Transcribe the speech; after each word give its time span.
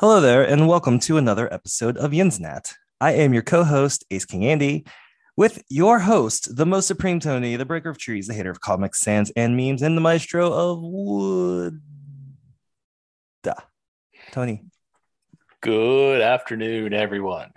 Hello 0.00 0.20
there, 0.20 0.44
and 0.44 0.68
welcome 0.68 1.00
to 1.00 1.16
another 1.16 1.52
episode 1.52 1.96
of 1.96 2.12
Yinz 2.12 2.38
N'at. 2.38 2.72
I 3.00 3.14
am 3.14 3.34
your 3.34 3.42
co-host, 3.42 4.04
Ace 4.12 4.24
King 4.24 4.44
Andy, 4.46 4.84
with 5.36 5.64
your 5.68 5.98
host, 5.98 6.54
the 6.56 6.64
most 6.64 6.86
supreme 6.86 7.18
Tony, 7.18 7.56
the 7.56 7.64
breaker 7.64 7.90
of 7.90 7.98
trees, 7.98 8.28
the 8.28 8.34
hater 8.34 8.50
of 8.50 8.60
Comic 8.60 8.94
Sans, 8.94 9.30
and 9.30 9.56
memes, 9.56 9.82
and 9.82 9.96
the 9.96 10.00
maestro 10.00 10.52
of 10.52 10.78
wood. 10.80 11.82
Duh. 13.42 13.54
Tony, 14.30 14.66
Good 15.62 16.20
afternoon, 16.20 16.92
everyone. 16.94 17.50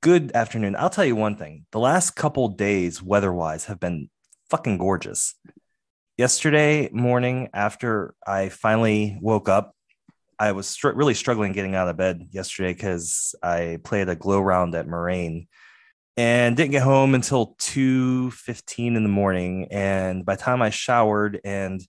good 0.00 0.32
afternoon. 0.32 0.76
I'll 0.76 0.88
tell 0.88 1.04
you 1.04 1.16
one 1.16 1.36
thing: 1.36 1.66
the 1.70 1.80
last 1.80 2.12
couple 2.12 2.48
days, 2.48 3.02
weather-wise, 3.02 3.66
have 3.66 3.78
been 3.78 4.08
fucking 4.48 4.78
gorgeous. 4.78 5.34
Yesterday 6.16 6.88
morning, 6.92 7.50
after 7.52 8.14
I 8.26 8.48
finally 8.48 9.18
woke 9.20 9.50
up, 9.50 9.73
I 10.38 10.52
was 10.52 10.66
str- 10.66 10.90
really 10.90 11.14
struggling 11.14 11.52
getting 11.52 11.74
out 11.74 11.88
of 11.88 11.96
bed 11.96 12.28
yesterday 12.30 12.72
because 12.72 13.34
I 13.42 13.78
played 13.84 14.08
a 14.08 14.16
glow 14.16 14.40
round 14.40 14.74
at 14.74 14.86
Moraine 14.86 15.48
and 16.16 16.56
didn't 16.56 16.72
get 16.72 16.82
home 16.82 17.14
until 17.14 17.54
2.15 17.56 18.96
in 18.96 19.02
the 19.02 19.08
morning. 19.08 19.68
And 19.70 20.24
by 20.24 20.36
the 20.36 20.42
time 20.42 20.62
I 20.62 20.70
showered, 20.70 21.40
and 21.44 21.80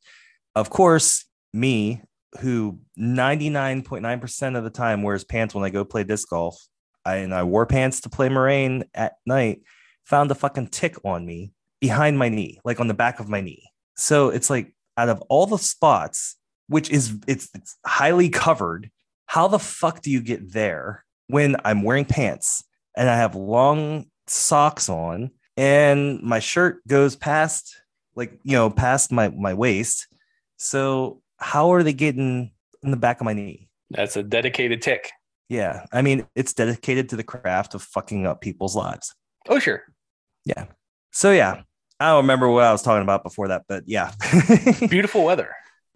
of 0.56 0.70
course, 0.70 1.26
me, 1.54 2.02
who 2.42 2.80
99.9% 3.00 4.58
of 4.58 4.64
the 4.64 4.70
time 4.70 5.04
wears 5.04 5.24
pants 5.24 5.56
when 5.56 5.64
I 5.64 5.70
go 5.70 5.86
play 5.86 6.04
disc 6.04 6.30
golf, 6.30 6.58
I, 7.06 7.18
and 7.18 7.34
I 7.34 7.44
wore 7.44 7.66
pants 7.66 8.02
to 8.02 8.10
play 8.10 8.30
Moraine 8.30 8.86
at 8.94 9.14
night, 9.26 9.62
found 10.06 10.32
a 10.32 10.36
fucking 10.36 10.68
tick 10.68 10.98
on 11.06 11.26
me 11.26 11.54
behind 11.80 12.18
my 12.18 12.30
knee, 12.30 12.60
like 12.66 12.80
on 12.80 12.88
the 12.88 12.94
back 12.94 13.20
of 13.20 13.30
my 13.30 13.42
knee. 13.42 13.70
So 13.96 14.30
it's 14.30 14.50
like 14.50 14.74
out 14.98 15.10
of 15.10 15.22
all 15.30 15.46
the 15.46 15.58
spots, 15.58 16.36
which 16.68 16.90
is 16.90 17.18
it's, 17.28 17.50
it's 17.54 17.78
highly 17.86 18.30
covered, 18.30 18.90
how 19.28 19.48
the 19.48 19.60
fuck 19.60 20.02
do 20.02 20.12
you 20.12 20.22
get 20.22 20.54
there 20.54 21.06
when 21.28 21.56
I'm 21.66 21.84
wearing 21.84 22.06
pants 22.06 22.64
and 22.96 23.10
I 23.10 23.18
have 23.18 23.36
long 23.36 24.06
socks 24.28 24.90
on 24.90 25.32
and 25.58 26.22
my 26.22 26.40
shirt 26.40 26.86
goes 26.88 27.16
past 27.16 27.76
like 28.16 28.40
you 28.44 28.54
know 28.54 28.70
past 28.70 29.12
my 29.12 29.30
my 29.30 29.54
waist. 29.54 30.08
So 30.58 31.22
how 31.38 31.74
are 31.74 31.84
they 31.84 31.94
getting 31.94 32.52
in 32.84 32.92
the 32.92 32.98
back 32.98 33.20
of 33.20 33.26
my 33.26 33.34
knee? 33.34 33.70
That's 33.90 34.16
a 34.16 34.24
dedicated 34.24 34.82
tick. 34.82 35.12
Yeah, 35.50 35.86
I 35.92 36.02
mean 36.02 36.28
it's 36.36 36.54
dedicated 36.54 37.10
to 37.10 37.16
the 37.16 37.24
craft 37.24 37.76
of 37.76 37.84
fucking 37.84 38.26
up 38.26 38.42
people's 38.42 38.76
lives. 38.76 39.14
Oh, 39.48 39.60
sure. 39.60 39.84
Yeah. 40.46 40.66
So 41.12 41.32
yeah, 41.32 41.62
I 42.00 42.10
don't 42.10 42.24
remember 42.24 42.50
what 42.50 42.64
I 42.64 42.72
was 42.72 42.82
talking 42.82 43.04
about 43.04 43.24
before 43.24 43.50
that, 43.50 43.64
but 43.68 43.84
yeah. 43.86 44.12
Beautiful 44.90 45.24
weather. 45.24 45.52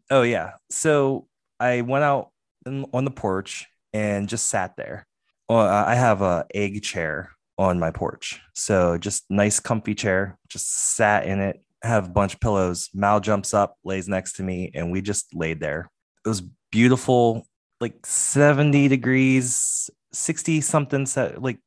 Oh 0.09 0.21
yeah. 0.21 0.53
So 0.69 1.27
I 1.59 1.81
went 1.81 2.03
out 2.03 2.29
in, 2.65 2.85
on 2.93 3.05
the 3.05 3.11
porch 3.11 3.67
and 3.93 4.27
just 4.29 4.47
sat 4.47 4.75
there. 4.77 5.05
Well, 5.47 5.59
I 5.59 5.95
have 5.95 6.21
a 6.21 6.45
egg 6.53 6.83
chair 6.83 7.31
on 7.57 7.79
my 7.79 7.91
porch, 7.91 8.39
so 8.53 8.97
just 8.97 9.25
nice, 9.29 9.59
comfy 9.59 9.95
chair. 9.95 10.37
Just 10.47 10.95
sat 10.95 11.25
in 11.25 11.39
it. 11.39 11.61
Have 11.81 12.05
a 12.05 12.09
bunch 12.09 12.35
of 12.35 12.39
pillows. 12.39 12.89
Mal 12.93 13.19
jumps 13.19 13.53
up, 13.53 13.75
lays 13.83 14.07
next 14.07 14.33
to 14.33 14.43
me, 14.43 14.69
and 14.75 14.91
we 14.91 15.01
just 15.01 15.33
laid 15.33 15.59
there. 15.59 15.89
It 16.23 16.29
was 16.29 16.41
beautiful, 16.71 17.47
like 17.81 18.05
seventy 18.05 18.87
degrees, 18.87 19.89
sixty 20.13 20.61
something, 20.61 21.07
like 21.37 21.59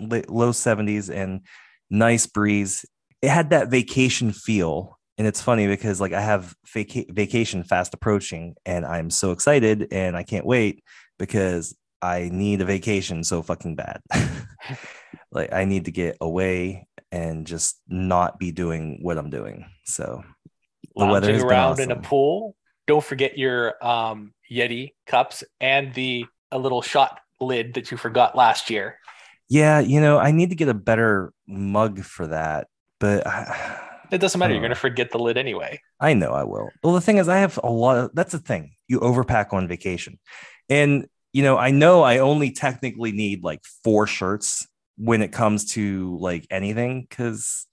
low 0.00 0.52
seventies, 0.52 1.08
and 1.08 1.40
nice 1.88 2.26
breeze. 2.26 2.84
It 3.22 3.30
had 3.30 3.50
that 3.50 3.70
vacation 3.70 4.32
feel. 4.32 4.98
And 5.20 5.26
it's 5.26 5.42
funny 5.42 5.66
because 5.66 6.00
like 6.00 6.14
I 6.14 6.22
have 6.22 6.54
vaca- 6.72 7.04
vacation 7.10 7.62
fast 7.62 7.92
approaching 7.92 8.54
and 8.64 8.86
I'm 8.86 9.10
so 9.10 9.32
excited 9.32 9.88
and 9.92 10.16
I 10.16 10.22
can't 10.22 10.46
wait 10.46 10.82
because 11.18 11.76
I 12.00 12.30
need 12.32 12.62
a 12.62 12.64
vacation 12.64 13.22
so 13.22 13.42
fucking 13.42 13.76
bad. 13.76 14.00
like 15.30 15.52
I 15.52 15.66
need 15.66 15.84
to 15.84 15.90
get 15.90 16.16
away 16.22 16.88
and 17.12 17.46
just 17.46 17.78
not 17.86 18.38
be 18.38 18.50
doing 18.50 19.00
what 19.02 19.18
I'm 19.18 19.28
doing. 19.28 19.66
So 19.84 20.22
the 20.96 21.04
weather 21.04 21.26
Lounging 21.26 21.46
been 21.46 21.46
around 21.46 21.80
in 21.80 21.90
a 21.90 22.00
pool. 22.00 22.56
Don't 22.86 23.04
forget 23.04 23.36
your 23.36 23.74
um, 23.86 24.32
Yeti 24.50 24.94
cups 25.06 25.44
and 25.60 25.92
the 25.92 26.24
a 26.50 26.58
little 26.58 26.80
shot 26.80 27.20
lid 27.42 27.74
that 27.74 27.90
you 27.90 27.98
forgot 27.98 28.34
last 28.34 28.70
year. 28.70 28.96
yeah, 29.50 29.80
you 29.80 30.00
know, 30.00 30.16
I 30.16 30.30
need 30.30 30.48
to 30.48 30.56
get 30.56 30.68
a 30.70 30.74
better 30.74 31.34
mug 31.46 32.04
for 32.04 32.26
that, 32.28 32.68
but 32.98 33.26
I, 33.26 33.88
It 34.12 34.18
doesn't 34.18 34.38
matter. 34.38 34.52
You're 34.52 34.60
uh, 34.60 34.68
going 34.68 34.74
to 34.74 34.80
forget 34.80 35.10
the 35.10 35.18
lid 35.18 35.36
anyway. 35.36 35.80
I 36.00 36.14
know 36.14 36.30
I 36.32 36.44
will. 36.44 36.70
Well, 36.82 36.94
the 36.94 37.00
thing 37.00 37.18
is, 37.18 37.28
I 37.28 37.38
have 37.38 37.58
a 37.62 37.70
lot 37.70 37.96
of 37.98 38.10
that's 38.14 38.32
the 38.32 38.38
thing. 38.38 38.72
You 38.88 39.00
overpack 39.00 39.52
on 39.52 39.68
vacation. 39.68 40.18
And, 40.68 41.06
you 41.32 41.42
know, 41.42 41.56
I 41.56 41.70
know 41.70 42.02
I 42.02 42.18
only 42.18 42.50
technically 42.52 43.12
need 43.12 43.44
like 43.44 43.60
four 43.84 44.06
shirts 44.06 44.66
when 44.96 45.22
it 45.22 45.32
comes 45.32 45.72
to 45.72 46.18
like 46.18 46.46
anything 46.50 47.06
because 47.08 47.66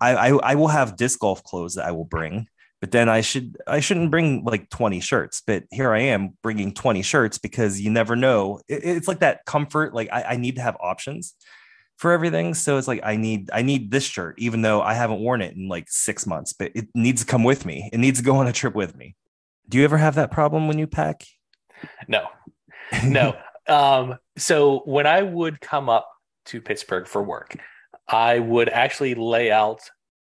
I, 0.00 0.14
I 0.14 0.28
I 0.52 0.54
will 0.54 0.68
have 0.68 0.96
disc 0.96 1.18
golf 1.20 1.42
clothes 1.44 1.74
that 1.74 1.86
I 1.86 1.92
will 1.92 2.04
bring, 2.04 2.46
but 2.80 2.90
then 2.90 3.08
I 3.08 3.20
should 3.20 3.56
I 3.66 3.80
shouldn't 3.80 4.10
bring 4.10 4.44
like 4.44 4.68
20 4.70 5.00
shirts. 5.00 5.42
But 5.46 5.64
here 5.70 5.92
I 5.92 6.00
am 6.00 6.36
bringing 6.42 6.72
20 6.72 7.02
shirts 7.02 7.38
because 7.38 7.80
you 7.80 7.90
never 7.90 8.16
know. 8.16 8.60
It- 8.68 8.84
it's 8.84 9.08
like 9.08 9.20
that 9.20 9.44
comfort. 9.44 9.94
Like 9.94 10.08
I, 10.12 10.22
I 10.22 10.36
need 10.36 10.56
to 10.56 10.62
have 10.62 10.76
options 10.80 11.34
for 11.96 12.12
everything. 12.12 12.54
So 12.54 12.78
it's 12.78 12.88
like 12.88 13.00
I 13.02 13.16
need 13.16 13.50
I 13.52 13.62
need 13.62 13.90
this 13.90 14.04
shirt, 14.04 14.34
even 14.38 14.62
though 14.62 14.82
I 14.82 14.94
haven't 14.94 15.20
worn 15.20 15.40
it 15.40 15.56
in 15.56 15.68
like 15.68 15.86
six 15.88 16.26
months, 16.26 16.52
but 16.52 16.72
it 16.74 16.88
needs 16.94 17.22
to 17.22 17.26
come 17.26 17.44
with 17.44 17.64
me. 17.64 17.88
It 17.92 17.98
needs 17.98 18.18
to 18.18 18.24
go 18.24 18.36
on 18.36 18.46
a 18.46 18.52
trip 18.52 18.74
with 18.74 18.96
me. 18.96 19.16
Do 19.68 19.78
you 19.78 19.84
ever 19.84 19.98
have 19.98 20.16
that 20.16 20.30
problem 20.30 20.68
when 20.68 20.78
you 20.78 20.86
pack? 20.86 21.24
No, 22.08 22.26
no. 23.04 23.36
um, 23.68 24.18
so 24.36 24.80
when 24.84 25.06
I 25.06 25.22
would 25.22 25.60
come 25.60 25.88
up 25.88 26.08
to 26.46 26.60
Pittsburgh 26.60 27.06
for 27.06 27.22
work, 27.22 27.56
I 28.08 28.38
would 28.38 28.68
actually 28.68 29.14
lay 29.14 29.50
out 29.50 29.80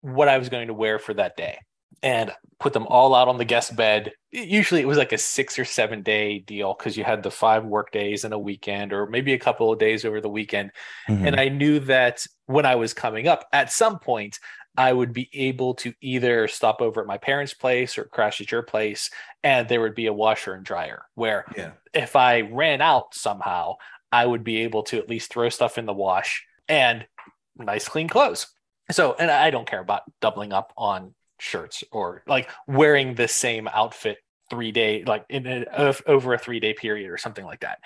what 0.01 0.29
I 0.29 0.37
was 0.37 0.49
going 0.49 0.67
to 0.67 0.73
wear 0.73 0.99
for 0.99 1.13
that 1.15 1.35
day 1.35 1.59
and 2.03 2.31
put 2.59 2.73
them 2.73 2.87
all 2.87 3.13
out 3.13 3.27
on 3.27 3.37
the 3.37 3.45
guest 3.45 3.75
bed. 3.75 4.11
Usually 4.31 4.81
it 4.81 4.87
was 4.87 4.97
like 4.97 5.11
a 5.11 5.17
six 5.17 5.57
or 5.59 5.65
seven 5.65 6.01
day 6.01 6.39
deal 6.39 6.75
because 6.77 6.97
you 6.97 7.03
had 7.03 7.23
the 7.23 7.31
five 7.31 7.65
work 7.65 7.91
days 7.91 8.23
and 8.23 8.33
a 8.33 8.39
weekend, 8.39 8.93
or 8.93 9.07
maybe 9.07 9.33
a 9.33 9.39
couple 9.39 9.71
of 9.71 9.79
days 9.79 10.05
over 10.05 10.21
the 10.21 10.29
weekend. 10.29 10.71
Mhm. 11.09 11.27
And 11.27 11.39
I 11.39 11.49
knew 11.49 11.79
that 11.81 12.25
when 12.45 12.65
I 12.65 12.75
was 12.75 12.93
coming 12.93 13.27
up, 13.27 13.47
at 13.51 13.71
some 13.71 13.99
point, 13.99 14.39
I 14.77 14.93
would 14.93 15.11
be 15.11 15.29
able 15.33 15.73
to 15.75 15.93
either 16.01 16.47
stop 16.47 16.81
over 16.81 17.01
at 17.01 17.07
my 17.07 17.17
parents' 17.17 17.53
place 17.53 17.97
or 17.97 18.05
crash 18.05 18.39
at 18.41 18.51
your 18.51 18.61
place, 18.61 19.09
and 19.43 19.67
there 19.67 19.81
would 19.81 19.95
be 19.95 20.05
a 20.05 20.13
washer 20.13 20.53
and 20.53 20.63
dryer 20.63 21.05
where 21.15 21.45
yeah. 21.55 21.71
if 21.93 22.15
I 22.15 22.41
ran 22.41 22.79
out 22.79 23.15
somehow, 23.15 23.77
I 24.11 24.25
would 24.25 24.43
be 24.43 24.57
able 24.57 24.83
to 24.83 24.99
at 24.99 25.09
least 25.09 25.31
throw 25.31 25.49
stuff 25.49 25.79
in 25.79 25.85
the 25.85 25.93
wash 25.93 26.45
and 26.69 27.07
nice 27.55 27.89
clean 27.89 28.07
clothes. 28.07 28.47
So, 28.91 29.15
and 29.19 29.29
I 29.29 29.49
don't 29.49 29.67
care 29.67 29.81
about 29.81 30.03
doubling 30.21 30.53
up 30.53 30.73
on 30.77 31.13
shirts 31.39 31.83
or 31.91 32.23
like 32.27 32.49
wearing 32.67 33.15
the 33.15 33.27
same 33.27 33.67
outfit 33.67 34.17
three 34.49 34.71
day, 34.71 35.03
like 35.05 35.25
in 35.29 35.45
a, 35.47 35.95
over 36.05 36.33
a 36.33 36.37
three 36.37 36.59
day 36.59 36.73
period 36.73 37.09
or 37.09 37.17
something 37.17 37.45
like 37.45 37.61
that. 37.61 37.79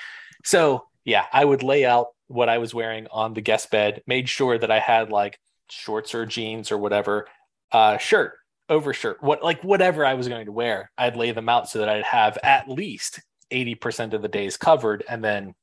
So, 0.44 0.85
yeah, 1.06 1.25
I 1.31 1.44
would 1.44 1.63
lay 1.63 1.85
out 1.85 2.07
what 2.28 2.50
I 2.50 2.59
was 2.59 2.73
wearing 2.73 3.07
on 3.12 3.34
the 3.34 3.41
guest 3.41 3.72
bed, 3.72 4.01
made 4.07 4.29
sure 4.29 4.57
that 4.57 4.72
I 4.72 4.79
had 4.79 5.12
like 5.12 5.39
shorts 5.69 6.13
or 6.13 6.25
jeans 6.25 6.72
or 6.72 6.78
whatever, 6.78 7.28
uh, 7.72 7.97
shirt, 7.97 8.34
overshirt, 8.69 9.22
what 9.22 9.44
like 9.44 9.63
whatever 9.63 10.06
I 10.06 10.13
was 10.13 10.28
going 10.28 10.45
to 10.45 10.51
wear, 10.51 10.91
I'd 10.97 11.16
lay 11.16 11.31
them 11.31 11.50
out 11.50 11.69
so 11.69 11.79
that 11.79 11.89
I'd 11.89 12.03
have 12.03 12.38
at 12.44 12.69
least 12.69 13.22
80% 13.51 14.13
of 14.13 14.22
the 14.22 14.28
days 14.28 14.57
covered 14.57 15.03
and 15.09 15.23
then, 15.23 15.53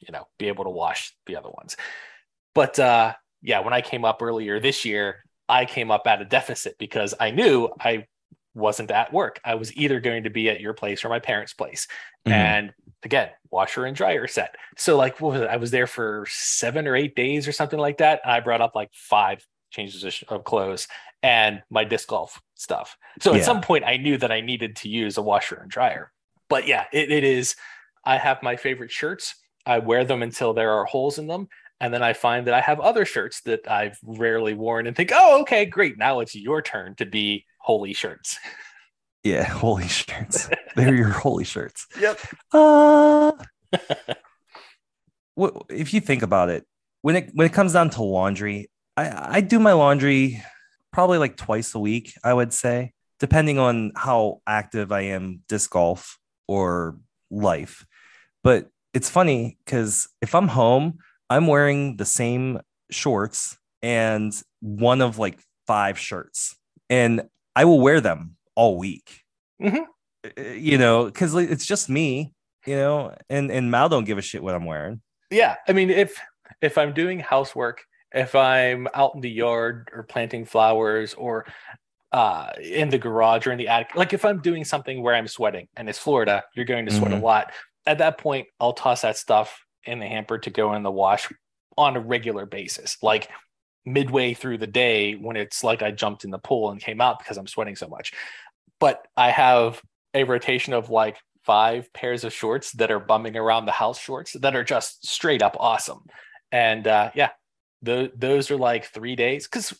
you 0.00 0.12
know, 0.12 0.26
be 0.38 0.48
able 0.48 0.64
to 0.64 0.70
wash 0.70 1.14
the 1.26 1.36
other 1.36 1.50
ones. 1.50 1.76
But 2.54 2.78
uh 2.78 3.14
yeah, 3.42 3.60
when 3.60 3.72
I 3.72 3.80
came 3.80 4.04
up 4.04 4.22
earlier 4.22 4.60
this 4.60 4.84
year, 4.84 5.24
I 5.52 5.66
came 5.66 5.90
up 5.90 6.06
at 6.06 6.22
a 6.22 6.24
deficit 6.24 6.78
because 6.78 7.14
I 7.20 7.30
knew 7.30 7.68
I 7.78 8.06
wasn't 8.54 8.90
at 8.90 9.12
work. 9.12 9.38
I 9.44 9.54
was 9.54 9.74
either 9.76 10.00
going 10.00 10.24
to 10.24 10.30
be 10.30 10.48
at 10.48 10.60
your 10.60 10.72
place 10.72 11.04
or 11.04 11.10
my 11.10 11.18
parents' 11.18 11.52
place. 11.52 11.86
Mhm. 12.26 12.32
And 12.32 12.74
again, 13.02 13.28
washer 13.50 13.84
and 13.84 13.94
dryer 13.94 14.26
set. 14.26 14.56
So 14.78 14.96
like 14.96 15.20
what 15.20 15.32
was 15.32 15.40
it? 15.42 15.48
I 15.48 15.56
was 15.56 15.70
there 15.70 15.86
for 15.86 16.26
seven 16.28 16.88
or 16.88 16.96
eight 16.96 17.14
days 17.14 17.46
or 17.46 17.52
something 17.52 17.78
like 17.78 17.98
that. 17.98 18.20
And 18.24 18.32
I 18.32 18.40
brought 18.40 18.62
up 18.62 18.74
like 18.74 18.90
five 18.94 19.46
changes 19.70 20.24
of 20.28 20.44
clothes 20.44 20.88
and 21.22 21.62
my 21.68 21.84
disc 21.84 22.08
golf 22.08 22.40
stuff. 22.54 22.96
So 23.20 23.34
at 23.34 23.44
some 23.44 23.60
point 23.60 23.84
I 23.84 23.98
knew 23.98 24.16
that 24.18 24.32
I 24.32 24.40
needed 24.40 24.76
to 24.76 24.88
use 24.88 25.18
a 25.18 25.22
washer 25.22 25.56
and 25.56 25.70
dryer. 25.70 26.12
But 26.48 26.66
yeah, 26.66 26.84
it, 26.92 27.10
it 27.10 27.24
is. 27.24 27.56
I 28.04 28.16
have 28.16 28.42
my 28.42 28.56
favorite 28.56 28.90
shirts. 28.90 29.34
I 29.64 29.78
wear 29.78 30.04
them 30.04 30.22
until 30.22 30.54
there 30.54 30.72
are 30.72 30.84
holes 30.84 31.18
in 31.18 31.26
them. 31.26 31.48
And 31.82 31.92
then 31.92 32.02
I 32.02 32.12
find 32.12 32.46
that 32.46 32.54
I 32.54 32.60
have 32.60 32.78
other 32.78 33.04
shirts 33.04 33.40
that 33.40 33.68
I've 33.68 33.98
rarely 34.04 34.54
worn 34.54 34.86
and 34.86 34.96
think, 34.96 35.10
oh, 35.12 35.40
okay, 35.40 35.66
great. 35.66 35.98
Now 35.98 36.20
it's 36.20 36.32
your 36.32 36.62
turn 36.62 36.94
to 36.94 37.04
be 37.04 37.44
holy 37.58 37.92
shirts. 37.92 38.38
Yeah, 39.24 39.42
holy 39.48 39.88
shirts. 39.88 40.48
They're 40.76 40.94
your 40.94 41.08
holy 41.08 41.42
shirts. 41.42 41.88
Yep. 42.00 42.20
Uh 42.52 43.32
what 45.34 45.64
if 45.70 45.92
you 45.92 46.00
think 46.00 46.22
about 46.22 46.50
it, 46.50 46.64
when 47.00 47.16
it 47.16 47.30
when 47.34 47.48
it 47.48 47.52
comes 47.52 47.72
down 47.72 47.90
to 47.90 48.04
laundry, 48.04 48.70
I, 48.96 49.38
I 49.38 49.40
do 49.40 49.58
my 49.58 49.72
laundry 49.72 50.40
probably 50.92 51.18
like 51.18 51.36
twice 51.36 51.74
a 51.74 51.80
week, 51.80 52.14
I 52.22 52.32
would 52.32 52.52
say, 52.52 52.92
depending 53.18 53.58
on 53.58 53.90
how 53.96 54.40
active 54.46 54.92
I 54.92 55.00
am 55.00 55.40
disc 55.48 55.70
golf 55.70 56.16
or 56.46 56.98
life. 57.28 57.84
But 58.44 58.68
it's 58.94 59.10
funny 59.10 59.58
because 59.64 60.08
if 60.20 60.34
I'm 60.36 60.48
home, 60.48 60.98
I'm 61.32 61.46
wearing 61.46 61.96
the 61.96 62.04
same 62.04 62.60
shorts 62.90 63.56
and 63.82 64.32
one 64.60 65.00
of 65.00 65.18
like 65.18 65.38
five 65.66 65.98
shirts, 65.98 66.56
and 66.90 67.22
I 67.56 67.64
will 67.64 67.80
wear 67.80 68.00
them 68.00 68.36
all 68.54 68.78
week. 68.78 69.22
Mhm. 69.60 69.86
Uh, 70.24 70.42
You 70.42 70.78
know, 70.78 71.06
because 71.06 71.34
it's 71.34 71.66
just 71.66 71.88
me. 71.88 72.32
You 72.66 72.76
know, 72.76 73.16
and 73.28 73.50
and 73.50 73.70
Mal 73.70 73.88
don't 73.88 74.04
give 74.04 74.18
a 74.18 74.22
shit 74.22 74.42
what 74.42 74.54
I'm 74.54 74.66
wearing. 74.66 75.00
yeah 75.32 75.56
i 75.66 75.72
mean 75.72 75.88
if 75.88 76.20
if 76.60 76.76
i'm 76.76 76.92
doing 76.92 77.18
housework 77.18 77.78
if 78.14 78.34
i'm 78.34 78.86
out 78.92 79.12
in 79.14 79.22
the 79.22 79.30
yard 79.30 79.88
or 79.94 80.02
planting 80.02 80.44
flowers 80.44 81.14
or 81.14 81.46
uh 82.12 82.50
in 82.60 82.90
the 82.90 82.98
garage 82.98 83.46
or 83.46 83.52
in 83.52 83.56
the 83.58 83.66
attic 83.66 83.96
like 83.96 84.12
if 84.12 84.24
i'm 84.26 84.40
doing 84.42 84.62
something 84.64 85.00
where 85.02 85.14
i'm 85.14 85.26
sweating 85.26 85.66
and 85.76 85.88
it's 85.88 85.98
florida 85.98 86.44
you're 86.54 86.66
going 86.66 86.84
to 86.84 86.92
sweat 86.92 87.12
a 87.12 87.16
Mhm. 87.16 87.22
lot 87.22 87.44
at 87.86 87.96
that 87.98 88.18
point 88.18 88.46
i'll 88.60 88.74
toss 88.74 89.00
that 89.00 89.16
stuff 89.16 89.48
in 89.84 89.98
the 89.98 90.06
hamper 90.06 90.38
to 90.38 90.50
go 90.50 90.74
in 90.74 90.82
the 90.82 90.90
wash 90.90 91.28
on 91.76 91.96
a 91.96 92.00
regular 92.00 92.46
basis 92.46 92.96
like 93.02 93.28
midway 93.84 94.34
through 94.34 94.58
the 94.58 94.66
day 94.66 95.14
when 95.14 95.36
it's 95.36 95.64
like 95.64 95.82
i 95.82 95.90
jumped 95.90 96.24
in 96.24 96.30
the 96.30 96.38
pool 96.38 96.70
and 96.70 96.80
came 96.80 97.00
out 97.00 97.18
because 97.18 97.36
i'm 97.36 97.46
sweating 97.46 97.74
so 97.74 97.88
much 97.88 98.12
but 98.78 99.06
i 99.16 99.30
have 99.30 99.80
a 100.14 100.24
rotation 100.24 100.72
of 100.72 100.90
like 100.90 101.16
five 101.44 101.92
pairs 101.92 102.24
of 102.24 102.32
shorts 102.32 102.72
that 102.72 102.90
are 102.90 103.00
bumming 103.00 103.36
around 103.36 103.66
the 103.66 103.72
house 103.72 103.98
shorts 103.98 104.32
that 104.34 104.54
are 104.54 104.64
just 104.64 105.06
straight 105.06 105.42
up 105.42 105.56
awesome. 105.58 106.04
And 106.50 106.86
uh, 106.86 107.10
yeah, 107.14 107.30
tho- 107.82 108.10
those 108.16 108.50
are 108.50 108.56
like 108.56 108.86
three 108.86 109.16
days 109.16 109.46
because 109.46 109.74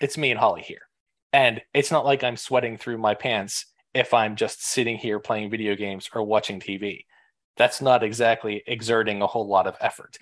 it's 0.00 0.18
me 0.18 0.30
and 0.30 0.40
Holly 0.40 0.62
here. 0.62 0.82
And 1.32 1.62
it's 1.74 1.90
not 1.90 2.04
like 2.04 2.24
I'm 2.24 2.36
sweating 2.36 2.76
through 2.76 2.98
my 2.98 3.14
pants 3.14 3.66
if 3.94 4.14
I'm 4.14 4.36
just 4.36 4.64
sitting 4.64 4.96
here 4.96 5.18
playing 5.18 5.50
video 5.50 5.74
games 5.74 6.08
or 6.14 6.22
watching 6.22 6.60
TV. 6.60 7.04
That's 7.56 7.80
not 7.82 8.02
exactly 8.02 8.62
exerting 8.66 9.22
a 9.22 9.26
whole 9.26 9.46
lot 9.46 9.66
of 9.66 9.76
effort. 9.80 10.16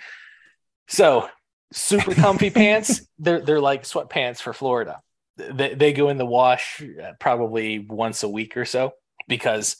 So, 0.89 1.29
super 1.73 2.15
comfy 2.15 2.51
pants, 2.51 3.03
they're, 3.19 3.41
they're 3.41 3.61
like 3.61 3.83
sweatpants 3.85 4.41
for 4.41 4.53
Florida. 4.53 5.01
They, 5.37 5.75
they 5.75 5.93
go 5.93 6.09
in 6.09 6.19
the 6.19 6.27
wash 6.27 6.83
uh, 6.83 7.13
probably 7.21 7.79
once 7.79 8.23
a 8.23 8.29
week 8.29 8.57
or 8.57 8.65
so 8.65 8.93
because 9.29 9.77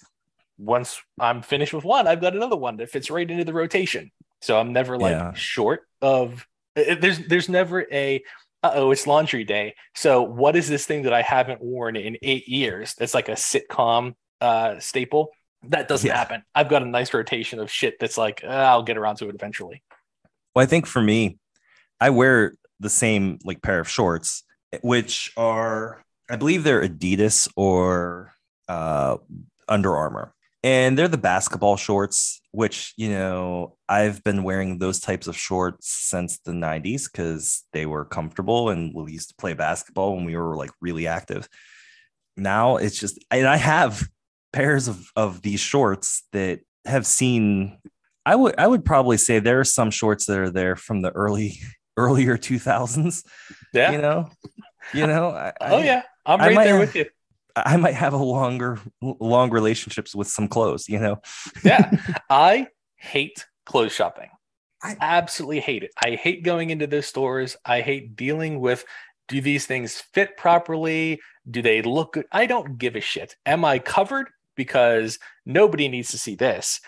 once 0.57 1.01
I'm 1.19 1.43
finished 1.43 1.73
with 1.73 1.85
one, 1.85 2.07
I've 2.07 2.21
got 2.21 2.37
another 2.37 2.57
one 2.57 2.77
that 2.79 2.91
fits 2.91 3.11
right 3.11 3.29
into 3.29 3.45
the 3.45 3.53
rotation. 3.53 4.11
So 4.41 4.59
I'm 4.59 4.73
never 4.73 4.97
like 4.99 5.13
Yeah. 5.13 5.33
short 5.35 5.83
of 6.01 6.47
uh, 6.77 6.95
there's 7.01 7.19
there's 7.27 7.49
never 7.49 7.87
a 7.93 8.23
uh-oh, 8.63 8.91
it's 8.91 9.07
laundry 9.07 9.45
day. 9.45 9.75
So 9.95 10.23
what 10.23 10.57
is 10.57 10.69
this 10.69 10.85
thing 10.87 11.03
that 11.03 11.13
I 11.13 11.23
haven't 11.23 11.61
worn 11.63 11.97
in 11.97 12.17
eight 12.23 12.49
years? 12.49 12.95
That's 12.99 13.15
like 13.15 13.29
a 13.29 13.33
sitcom 13.33 14.15
uh 14.41 14.79
staple. 14.79 15.31
That 15.65 15.89
doesn't 15.89 16.07
Yeah. 16.07 16.17
happen. 16.17 16.43
I've 16.55 16.69
got 16.69 16.83
a 16.83 16.87
nice 16.87 17.13
rotation 17.13 17.59
of 17.59 17.71
shit 17.71 17.99
that's 17.99 18.17
like 18.17 18.43
uh, 18.45 18.49
I'll 18.49 18.83
get 18.83 18.97
around 18.97 19.17
to 19.17 19.29
it 19.29 19.35
eventually. 19.35 19.83
Well, 20.55 20.63
I 20.63 20.67
think 20.67 20.87
for 20.87 21.03
me, 21.03 21.39
I 22.01 22.11
wear 22.11 22.55
the 22.81 22.91
same 22.91 23.39
like 23.45 23.61
pair 23.63 23.81
of 23.81 23.89
shorts, 23.89 24.45
which 24.83 25.33
are 25.37 26.03
I 26.31 26.37
believe 26.37 26.63
they're 26.63 26.87
Adidas 26.87 27.49
or 27.57 28.33
uh, 28.69 29.17
Under 29.69 29.97
Armour, 29.97 30.33
and 30.63 30.97
they're 30.97 31.09
the 31.09 31.19
basketball 31.19 31.77
shorts. 31.77 32.41
Which 32.53 32.95
you 32.97 33.11
know 33.11 33.77
I've 33.89 34.23
been 34.25 34.43
wearing 34.45 34.79
those 34.79 35.01
types 35.01 35.27
of 35.27 35.37
shorts 35.37 35.89
since 35.89 36.39
the 36.39 36.53
'90s 36.53 37.11
because 37.11 37.65
they 37.73 37.85
were 37.87 38.05
comfortable 38.05 38.71
and 38.71 38.95
we 38.95 39.13
used 39.13 39.31
to 39.31 39.35
play 39.37 39.55
basketball 39.55 40.15
when 40.15 40.25
we 40.25 40.37
were 40.37 40.57
like 40.57 40.71
really 40.81 41.07
active. 41.09 41.49
Now 42.37 42.77
it's 42.77 42.99
just, 42.99 43.19
and 43.33 43.47
I 43.49 43.57
have 43.57 44.07
pairs 44.53 44.89
of 44.89 45.11
of 45.17 45.43
these 45.43 45.61
shorts 45.61 46.23
that 46.33 46.61
have 46.85 47.07
seen 47.07 47.79
I 48.29 48.35
would 48.35 48.55
I 48.59 48.67
would 48.67 48.85
probably 48.85 49.17
say 49.17 49.39
there 49.39 49.61
are 49.61 49.65
some 49.65 49.91
shorts 49.91 50.27
that 50.27 50.39
are 50.39 50.51
there 50.51 50.77
from 50.77 51.01
the 51.01 51.11
early 51.13 51.61
earlier 51.97 52.37
2000s. 52.37 53.25
Yeah. 53.73 53.93
You 53.93 53.99
know, 53.99 54.31
you 54.93 55.07
know. 55.07 55.31
I, 55.31 55.53
oh 55.61 55.79
yeah. 55.79 56.03
I'm 56.27 56.41
right 56.41 56.55
there 56.57 56.79
have- 56.79 56.81
with 56.81 56.95
you. 56.95 57.07
I 57.57 57.77
might 57.77 57.95
have 57.95 58.13
a 58.13 58.19
longer 58.19 58.79
long 59.01 59.51
relationships 59.51 60.15
with 60.15 60.29
some 60.29 60.47
clothes. 60.47 60.89
You 60.89 61.01
know. 61.01 61.23
Yeah. 61.65 61.91
I 62.31 62.69
hate 62.97 63.47
clothes 63.65 63.93
shopping. 63.93 64.29
I- 64.83 64.97
absolutely 65.01 65.61
hate 65.61 65.83
it. 65.83 65.91
I 66.03 66.11
hate 66.11 66.43
going 66.45 66.71
into 66.71 66.87
those 66.87 67.07
stores. 67.07 67.57
I 67.65 67.81
hate 67.81 68.15
dealing 68.15 68.61
with 68.61 68.85
do 69.29 69.41
these 69.41 69.67
things 69.67 70.03
fit 70.13 70.37
properly? 70.37 71.21
Do 71.51 71.63
they 71.63 71.83
look 71.83 72.15
good? 72.15 72.27
I 72.33 72.47
don't 72.47 72.79
give 72.79 72.97
a 72.97 73.01
shit. 73.01 73.37
Am 73.47 73.65
I 73.65 73.79
covered? 73.79 74.29
Because 74.59 75.19
nobody 75.47 75.89
needs 75.89 76.11
to 76.11 76.19
see 76.19 76.35
this. 76.35 76.81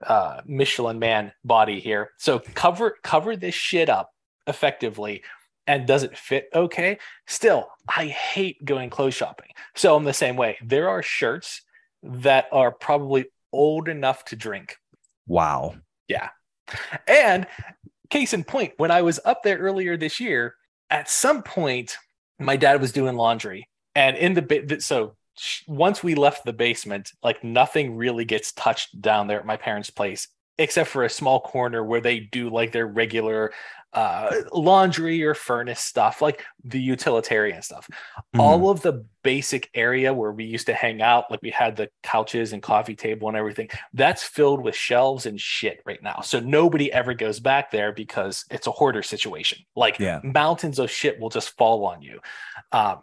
Uh, 0.00 0.42
Michelin 0.44 0.98
man 0.98 1.32
body 1.42 1.80
here. 1.80 2.10
So 2.18 2.38
cover 2.54 2.96
cover 3.02 3.34
this 3.34 3.54
shit 3.54 3.88
up 3.88 4.12
effectively. 4.46 5.24
And 5.66 5.86
does 5.86 6.04
it 6.04 6.16
fit 6.16 6.48
okay? 6.54 6.98
Still, 7.26 7.68
I 7.88 8.06
hate 8.06 8.64
going 8.64 8.90
clothes 8.90 9.14
shopping. 9.14 9.48
So 9.74 9.96
I'm 9.96 10.04
the 10.04 10.12
same 10.12 10.36
way. 10.36 10.58
There 10.62 10.88
are 10.88 11.02
shirts 11.02 11.62
that 12.02 12.46
are 12.52 12.70
probably 12.70 13.24
old 13.52 13.88
enough 13.88 14.24
to 14.26 14.36
drink. 14.36 14.76
Wow. 15.26 15.74
Yeah. 16.06 16.28
And 17.08 17.46
case 18.10 18.32
in 18.34 18.44
point, 18.44 18.74
when 18.76 18.90
I 18.90 19.02
was 19.02 19.18
up 19.24 19.42
there 19.42 19.58
earlier 19.58 19.96
this 19.96 20.20
year, 20.20 20.54
at 20.90 21.10
some 21.10 21.42
point, 21.42 21.96
my 22.38 22.56
dad 22.56 22.80
was 22.80 22.92
doing 22.92 23.16
laundry, 23.16 23.68
and 23.94 24.16
in 24.16 24.34
the 24.34 24.42
bit, 24.42 24.82
so 24.82 25.16
once 25.66 26.02
we 26.02 26.14
left 26.14 26.44
the 26.44 26.52
basement, 26.52 27.12
like 27.22 27.42
nothing 27.44 27.96
really 27.96 28.24
gets 28.24 28.52
touched 28.52 29.00
down 29.00 29.26
there 29.26 29.40
at 29.40 29.46
my 29.46 29.56
parents' 29.56 29.90
place, 29.90 30.28
except 30.58 30.88
for 30.90 31.04
a 31.04 31.10
small 31.10 31.40
corner 31.40 31.84
where 31.84 32.00
they 32.00 32.20
do 32.20 32.48
like 32.50 32.72
their 32.72 32.86
regular 32.86 33.52
uh, 33.92 34.34
laundry 34.52 35.22
or 35.22 35.32
furnace 35.34 35.80
stuff, 35.80 36.20
like 36.20 36.44
the 36.64 36.80
utilitarian 36.80 37.62
stuff 37.62 37.88
Mhm. 38.34 38.40
all 38.40 38.68
of 38.70 38.82
the 38.82 39.04
basic 39.22 39.70
area 39.72 40.12
where 40.12 40.32
we 40.32 40.44
used 40.44 40.66
to 40.66 40.74
hang 40.74 41.00
out, 41.00 41.30
like 41.30 41.40
we 41.42 41.50
had 41.50 41.76
the 41.76 41.88
couches 42.02 42.52
and 42.52 42.62
coffee 42.62 42.94
table 42.94 43.28
and 43.28 43.36
everything, 43.36 43.68
that's 43.94 44.22
filled 44.22 44.60
with 44.62 44.74
shelves 44.74 45.24
and 45.26 45.40
shit 45.40 45.80
right 45.86 46.02
now. 46.02 46.20
So 46.20 46.40
nobody 46.40 46.92
ever 46.92 47.14
goes 47.14 47.40
back 47.40 47.70
there 47.70 47.92
because 47.92 48.44
it's 48.50 48.66
a 48.66 48.72
hoarder 48.72 49.02
situation. 49.02 49.58
Like 49.74 49.98
Yeah. 49.98 50.20
mountains 50.22 50.78
of 50.78 50.90
shit 50.90 51.18
will 51.18 51.30
just 51.30 51.56
fall 51.56 51.86
on 51.86 52.02
you. 52.02 52.20
Um, 52.72 53.02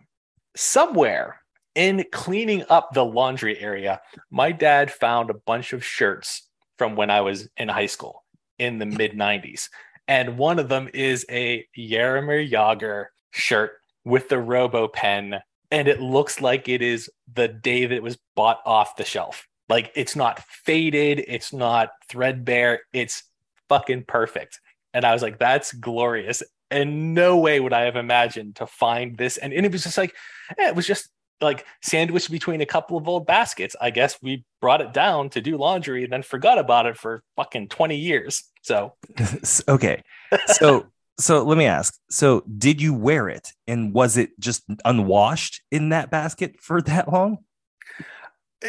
somewhere 0.56 1.40
in 1.76 2.06
cleaning 2.12 2.64
up 2.70 2.94
the 2.94 3.06
laundry 3.06 3.60
area, 3.60 4.02
my 4.30 4.52
dad 4.52 4.92
found 4.92 5.30
a 5.30 5.36
bunch 5.36 5.74
of 5.74 5.84
shirts 5.84 6.48
from 6.78 6.96
when 6.96 7.10
I 7.10 7.22
was 7.22 7.48
in 7.58 7.68
high 7.68 7.88
school 7.88 8.24
in 8.60 8.80
the 8.80 8.86
mid 8.86 9.14
90s. 9.14 9.70
And 10.08 10.38
one 10.38 10.60
of 10.60 10.70
them 10.70 10.90
is 10.94 11.26
a 11.30 11.66
Jaromir 11.78 12.50
Jagr 12.50 13.06
shirt 13.32 13.74
with 14.04 14.30
the 14.30 14.40
Robo 14.40 14.88
pen, 14.88 15.40
and 15.72 15.88
it 15.88 16.02
looks 16.02 16.42
like 16.42 16.68
it 16.68 16.82
is 16.82 17.10
the 17.34 17.48
day 17.48 17.86
that 17.86 17.96
it 17.96 18.04
was 18.04 18.18
bought 18.36 18.60
off 18.66 18.96
the 18.96 19.06
shelf. 19.06 19.48
Like 19.70 19.92
it's 19.96 20.16
not 20.16 20.44
faded, 20.44 21.24
it's 21.28 21.54
not 21.54 21.92
threadbare, 22.10 22.82
it's 22.92 23.24
fucking 23.70 24.04
perfect. 24.08 24.60
And 24.94 25.06
I 25.06 25.14
was 25.14 25.22
like, 25.22 25.40
that's 25.40 25.74
glorious. 25.74 26.44
In 26.70 27.14
no 27.14 27.38
way 27.38 27.60
would 27.60 27.74
I 27.74 27.84
have 27.84 27.96
imagined 27.96 28.58
to 28.58 28.68
find 28.68 29.18
this. 29.18 29.38
And, 29.38 29.54
and 29.54 29.66
it 29.66 29.72
was 29.72 29.84
just 29.84 29.98
like, 29.98 30.14
eh, 30.58 30.68
it 30.68 30.76
was 30.76 30.86
just 30.86 31.10
like 31.42 31.66
sandwiched 31.82 32.32
between 32.32 32.62
a 32.62 32.66
couple 32.66 32.98
of 32.98 33.08
old 33.08 33.26
baskets. 33.26 33.76
I 33.82 33.90
guess 33.90 34.18
we 34.22 34.46
brought 34.62 34.82
it 34.82 34.94
down 34.94 35.30
to 35.32 35.42
do 35.42 35.58
laundry 35.58 36.04
and 36.04 36.14
then 36.14 36.24
forgot 36.24 36.58
about 36.58 36.86
it 36.86 36.98
for 36.98 37.22
fucking 37.36 37.68
20 37.70 37.96
years. 37.98 38.44
So 38.62 38.94
okay. 39.68 40.02
So 40.48 40.88
so 41.20 41.44
let 41.44 41.58
me 41.58 41.66
ask. 41.66 41.96
So 42.10 42.44
did 42.58 42.82
you 42.82 42.94
wear 42.94 43.30
it 43.30 43.52
and 43.68 43.94
was 43.94 44.18
it 44.18 44.40
just 44.40 44.64
unwashed 44.86 45.62
in 45.72 45.90
that 45.90 46.10
basket 46.12 46.56
for 46.60 46.82
that 46.84 47.12
long? 47.12 47.40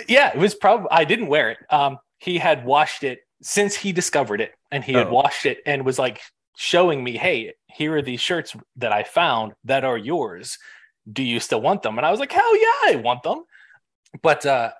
yeah, 0.08 0.30
it 0.34 0.38
was 0.38 0.54
probably 0.54 0.88
I 0.90 1.04
didn't 1.04 1.28
wear 1.28 1.50
it. 1.52 1.58
Um, 1.70 1.98
he 2.18 2.38
had 2.38 2.64
washed 2.64 3.04
it 3.04 3.20
since 3.42 3.74
he 3.76 3.92
discovered 3.92 4.40
it, 4.40 4.52
and 4.70 4.82
he 4.82 4.92
had 4.94 5.08
Oh. 5.08 5.12
washed 5.12 5.46
it 5.46 5.58
and 5.66 5.84
was 5.84 5.98
like 5.98 6.20
showing 6.56 7.04
me, 7.04 7.16
"Hey, 7.16 7.52
here 7.68 7.96
are 7.96 8.02
these 8.02 8.20
shirts 8.20 8.56
that 8.76 8.92
I 8.92 9.02
found 9.04 9.52
that 9.64 9.84
are 9.84 9.98
yours. 9.98 10.58
Do 11.10 11.22
you 11.22 11.40
still 11.40 11.60
want 11.60 11.82
them?" 11.82 11.98
And 11.98 12.06
I 12.06 12.10
was 12.10 12.20
like, 12.20 12.32
"Hell 12.32 12.56
yeah, 12.56 12.72
I 12.84 12.96
want 12.96 13.22
them." 13.22 13.44
But 14.22 14.46
uh, 14.46 14.72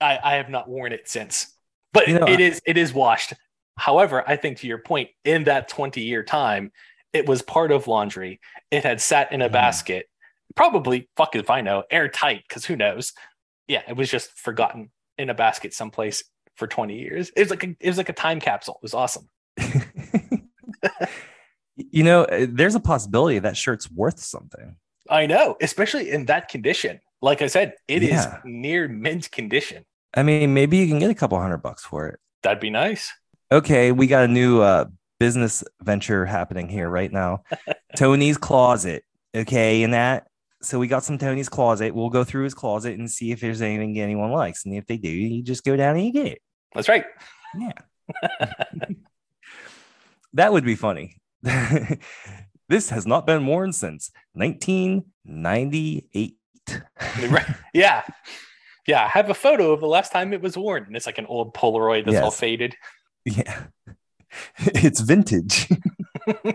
I, 0.00 0.18
I 0.22 0.34
have 0.34 0.50
not 0.50 0.68
worn 0.68 0.92
it 0.92 1.08
since. 1.08 1.56
But 1.92 2.08
You 2.08 2.18
know, 2.18 2.26
it 2.26 2.40
is 2.40 2.60
it 2.66 2.76
is 2.76 2.92
washed. 2.92 3.34
However, 3.78 4.22
I 4.26 4.36
think 4.36 4.58
to 4.58 4.66
your 4.66 4.78
point, 4.78 5.10
in 5.24 5.44
that 5.44 5.68
twenty 5.68 6.02
year 6.02 6.22
time, 6.22 6.72
it 7.12 7.26
was 7.26 7.42
part 7.42 7.72
of 7.72 7.86
laundry. 7.88 8.40
It 8.70 8.84
had 8.84 9.00
sat 9.00 9.32
in 9.32 9.42
a 9.42 9.48
Mhm. 9.48 9.52
basket, 9.52 10.08
probably 10.54 11.08
fuck 11.16 11.36
if 11.36 11.50
I 11.50 11.60
know, 11.60 11.84
airtight, 11.90 12.44
because 12.48 12.64
who 12.64 12.76
knows? 12.76 13.12
Yeah, 13.68 13.82
it 13.88 13.96
was 13.96 14.10
just 14.10 14.30
forgotten 14.38 14.90
in 15.18 15.30
a 15.30 15.34
basket 15.34 15.74
someplace 15.74 16.24
for 16.56 16.66
20 16.66 16.98
years. 16.98 17.30
It 17.36 17.40
was 17.40 17.50
like 17.50 17.64
a, 17.64 17.76
it 17.80 17.88
was 17.88 17.96
like 17.98 18.08
a 18.08 18.14
time 18.14 18.40
capsule. 18.40 18.74
It 18.74 18.82
was 18.82 18.94
awesome. 18.94 19.28
you 21.76 22.02
know, 22.02 22.24
uh, 22.24 22.46
there's 22.48 22.74
a 22.74 22.80
possibility 22.80 23.38
that 23.38 23.56
shirt's 23.56 23.90
worth 23.90 24.20
something. 24.20 24.76
I 25.12 25.26
know, 25.26 25.56
especially 25.60 26.10
in 26.10 26.24
that 26.26 26.48
condition. 26.48 27.00
Like 27.20 27.42
I 27.42 27.46
said, 27.46 27.74
it 27.86 28.02
is 28.02 28.10
Yeah. 28.10 28.40
near 28.44 28.88
mint 28.88 29.30
condition. 29.30 29.84
I 30.14 30.22
mean, 30.24 30.52
maybe 30.54 30.78
you 30.78 30.88
can 30.88 30.98
get 30.98 31.10
a 31.10 31.14
couple 31.14 31.38
hundred 31.38 31.58
bucks 31.58 31.84
for 31.84 32.08
it. 32.08 32.18
That'd 32.42 32.60
be 32.60 32.70
nice. 32.70 33.12
okay, 33.52 33.92
we 33.92 34.06
got 34.06 34.24
a 34.24 34.28
new 34.28 34.60
uh, 34.62 34.86
business 35.20 35.62
venture 35.82 36.24
happening 36.26 36.68
here 36.68 36.88
right 36.88 37.12
now. 37.12 37.44
Tony's 37.96 38.38
Closet. 38.38 39.04
Okay, 39.34 39.82
and 39.84 39.92
that. 39.94 40.26
So 40.62 40.78
we 40.78 40.86
got 40.88 41.04
some 41.04 41.18
Tony's 41.18 41.48
Closet. 41.48 41.94
We'll 41.94 42.08
go 42.10 42.24
through 42.24 42.44
his 42.44 42.54
closet 42.54 42.98
and 42.98 43.10
see 43.10 43.30
if 43.32 43.40
there's 43.40 43.60
anything 43.62 43.98
anyone 44.00 44.30
likes. 44.30 44.64
And 44.64 44.74
if 44.74 44.86
they 44.86 44.96
do, 44.96 45.08
you 45.08 45.42
just 45.42 45.64
go 45.64 45.76
down 45.76 45.96
and 45.96 46.06
you 46.06 46.12
get 46.12 46.26
it. 46.26 46.42
That's 46.74 46.88
right. 46.88 47.04
Yeah. 47.58 47.72
that 50.34 50.52
would 50.52 50.64
be 50.64 50.74
funny. 50.76 51.16
This 52.72 52.88
has 52.88 53.06
not 53.06 53.26
been 53.26 53.46
worn 53.46 53.72
since 53.72 54.10
1998. 54.32 56.36
right. 57.28 57.46
Yeah. 57.74 58.02
Yeah. 58.86 59.04
I 59.04 59.08
have 59.08 59.28
a 59.28 59.34
photo 59.34 59.72
of 59.72 59.80
the 59.80 59.86
last 59.86 60.10
time 60.10 60.32
it 60.32 60.40
was 60.40 60.56
worn. 60.56 60.86
And 60.86 60.96
it's 60.96 61.04
like 61.04 61.18
an 61.18 61.26
old 61.26 61.52
Polaroid 61.52 62.06
that's 62.06 62.16
all 62.16 62.30
faded. 62.30 62.74
Yeah. 63.26 63.64
it's 64.58 65.00
vintage. 65.00 65.68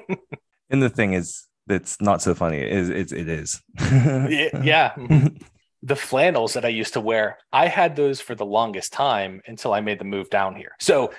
and 0.70 0.82
the 0.82 0.90
thing 0.90 1.14
is, 1.14 1.46
that's 1.68 2.02
not 2.02 2.24
so 2.24 2.34
funny. 2.34 2.58
It 2.58 2.72
is. 2.72 2.90
It's, 2.90 3.12
it 3.12 3.30
is. 3.30 3.62
Yeah. 3.80 4.64
yeah. 4.64 4.94
Mhm. 4.96 5.40
the 5.84 5.96
flannels 5.96 6.54
that 6.54 6.66
I 6.66 6.70
used 6.70 6.94
to 6.94 7.02
wear, 7.02 7.38
I 7.54 7.68
had 7.68 7.96
those 7.96 8.22
for 8.22 8.34
the 8.34 8.46
longest 8.46 8.92
time 8.92 9.44
until 9.46 9.72
I 9.72 9.82
made 9.82 10.00
the 10.00 10.06
move 10.06 10.32
down 10.32 10.56
here. 10.56 10.72
So 10.80 11.14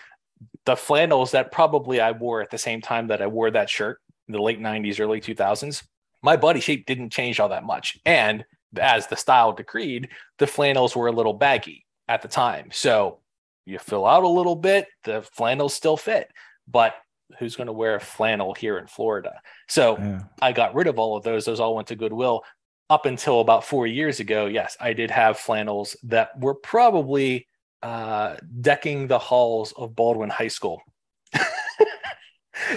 the 0.65 0.75
flannels 0.75 1.31
that 1.33 1.53
probably 1.53 2.01
I 2.01 2.11
wore 2.11 2.43
at 2.43 2.51
the 2.51 2.59
same 2.59 2.81
time 2.81 3.07
that 3.09 3.23
I 3.23 3.29
wore 3.29 3.53
that 3.53 3.71
shirt 3.71 4.01
in 4.29 4.33
the 4.33 4.43
late 4.43 4.61
90s, 4.61 5.01
early 5.01 5.21
2000s, 5.21 5.83
my 6.23 6.37
body 6.37 6.61
shape 6.61 6.87
didn't 6.87 7.11
change 7.11 7.41
all 7.41 7.49
that 7.49 7.65
much. 7.65 7.99
And 8.05 8.45
as 8.79 9.07
the 9.07 9.17
style 9.17 9.53
decreed, 9.53 10.09
the 10.39 10.47
flannels 10.47 10.95
were 10.95 11.07
a 11.07 11.13
little 11.13 11.33
baggy 11.33 11.87
at 12.07 12.23
the 12.23 12.29
time. 12.29 12.69
So 12.73 13.21
you 13.65 13.79
fill 13.79 14.07
out 14.07 14.25
a 14.25 14.29
little 14.29 14.57
bit, 14.57 14.87
the 15.05 15.23
flannels 15.23 15.75
still 15.75 15.97
fit. 15.97 16.31
But 16.67 16.95
who's 17.39 17.57
going 17.57 17.67
to 17.67 17.73
wear 17.73 17.95
a 17.95 18.01
flannel 18.01 18.55
here 18.55 18.79
in 18.79 18.87
Florida? 18.87 19.41
So 19.69 19.97
Yeah. 19.99 20.21
I 20.41 20.53
got 20.53 20.75
rid 20.75 20.87
of 20.87 20.99
all 20.99 21.17
of 21.17 21.23
those. 21.23 21.45
Those 21.45 21.61
all 21.61 21.75
went 21.75 21.89
to 21.89 21.97
Goodwill. 21.97 22.43
Up 22.91 23.05
until 23.05 23.41
about 23.41 23.65
four 23.65 23.87
years 23.87 24.19
ago, 24.19 24.47
yes, 24.47 24.77
I 24.81 24.95
did 24.95 25.11
have 25.11 25.39
flannels 25.39 25.95
that 26.05 26.39
were 26.41 26.55
probably 26.55 27.47
uh, 27.83 28.37
decking 28.61 29.07
the 29.07 29.19
halls 29.19 29.73
of 29.77 29.95
Baldwin 29.95 30.31
High 30.31 30.49
School. 30.49 30.81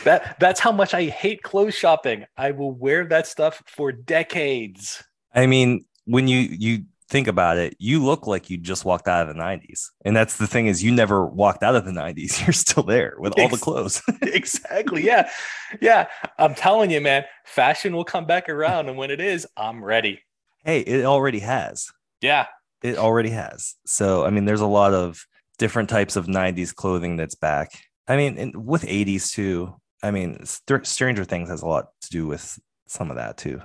That 0.03 0.39
that's 0.39 0.59
how 0.59 0.71
much 0.71 0.93
I 0.93 1.05
hate 1.05 1.43
clothes 1.43 1.75
shopping. 1.75 2.25
I 2.37 2.51
will 2.51 2.71
wear 2.71 3.05
that 3.05 3.27
stuff 3.27 3.61
for 3.65 3.91
decades. 3.91 5.03
I 5.33 5.45
mean, 5.45 5.85
when 6.05 6.27
you 6.27 6.39
you 6.39 6.85
think 7.11 7.27
about 7.27 7.57
it, 7.57 7.75
you 7.77 8.03
look 8.03 8.25
like 8.25 8.49
you 8.49 8.57
just 8.57 8.85
walked 8.85 9.07
out 9.07 9.27
of 9.27 9.35
the 9.35 9.39
90s. 9.39 9.89
And 10.05 10.15
that's 10.15 10.37
the 10.37 10.47
thing 10.47 10.67
is 10.67 10.81
you 10.81 10.91
never 10.91 11.25
walked 11.25 11.61
out 11.61 11.75
of 11.75 11.83
the 11.83 11.91
90s. 11.91 12.41
You're 12.45 12.53
still 12.53 12.83
there 12.83 13.15
with 13.19 13.37
all 13.37 13.49
the 13.49 13.57
clothes. 13.57 14.01
exactly. 14.21 15.03
Yeah. 15.03 15.29
Yeah. 15.81 16.07
I'm 16.39 16.55
telling 16.55 16.89
you, 16.89 17.01
man, 17.01 17.25
fashion 17.43 17.93
will 17.93 18.05
come 18.05 18.25
back 18.25 18.47
around. 18.47 18.87
And 18.87 18.97
when 18.97 19.11
it 19.11 19.19
is, 19.19 19.45
I'm 19.57 19.83
ready. 19.83 20.21
hey, 20.63 20.79
it 20.79 21.03
already 21.03 21.39
has. 21.39 21.91
Yeah. 22.21 22.47
It 22.81 22.97
already 22.97 23.31
has. 23.31 23.75
So, 23.85 24.25
I 24.25 24.29
mean, 24.29 24.45
there's 24.45 24.61
a 24.61 24.65
lot 24.65 24.93
of 24.93 25.27
different 25.59 25.89
types 25.89 26.15
of 26.15 26.27
90s 26.27 26.73
clothing 26.73 27.17
that's 27.17 27.35
back. 27.35 27.71
I 28.11 28.17
mean, 28.17 28.51
with 28.65 28.81
80s 28.83 29.31
too. 29.31 29.73
I 30.03 30.11
mean, 30.11 30.45
Str- 30.45 30.83
Stranger 30.83 31.23
Things 31.23 31.47
has 31.47 31.61
a 31.61 31.65
lot 31.65 31.91
to 32.01 32.09
do 32.09 32.27
with 32.27 32.59
some 32.85 33.09
of 33.09 33.15
that 33.15 33.37
too. 33.37 33.61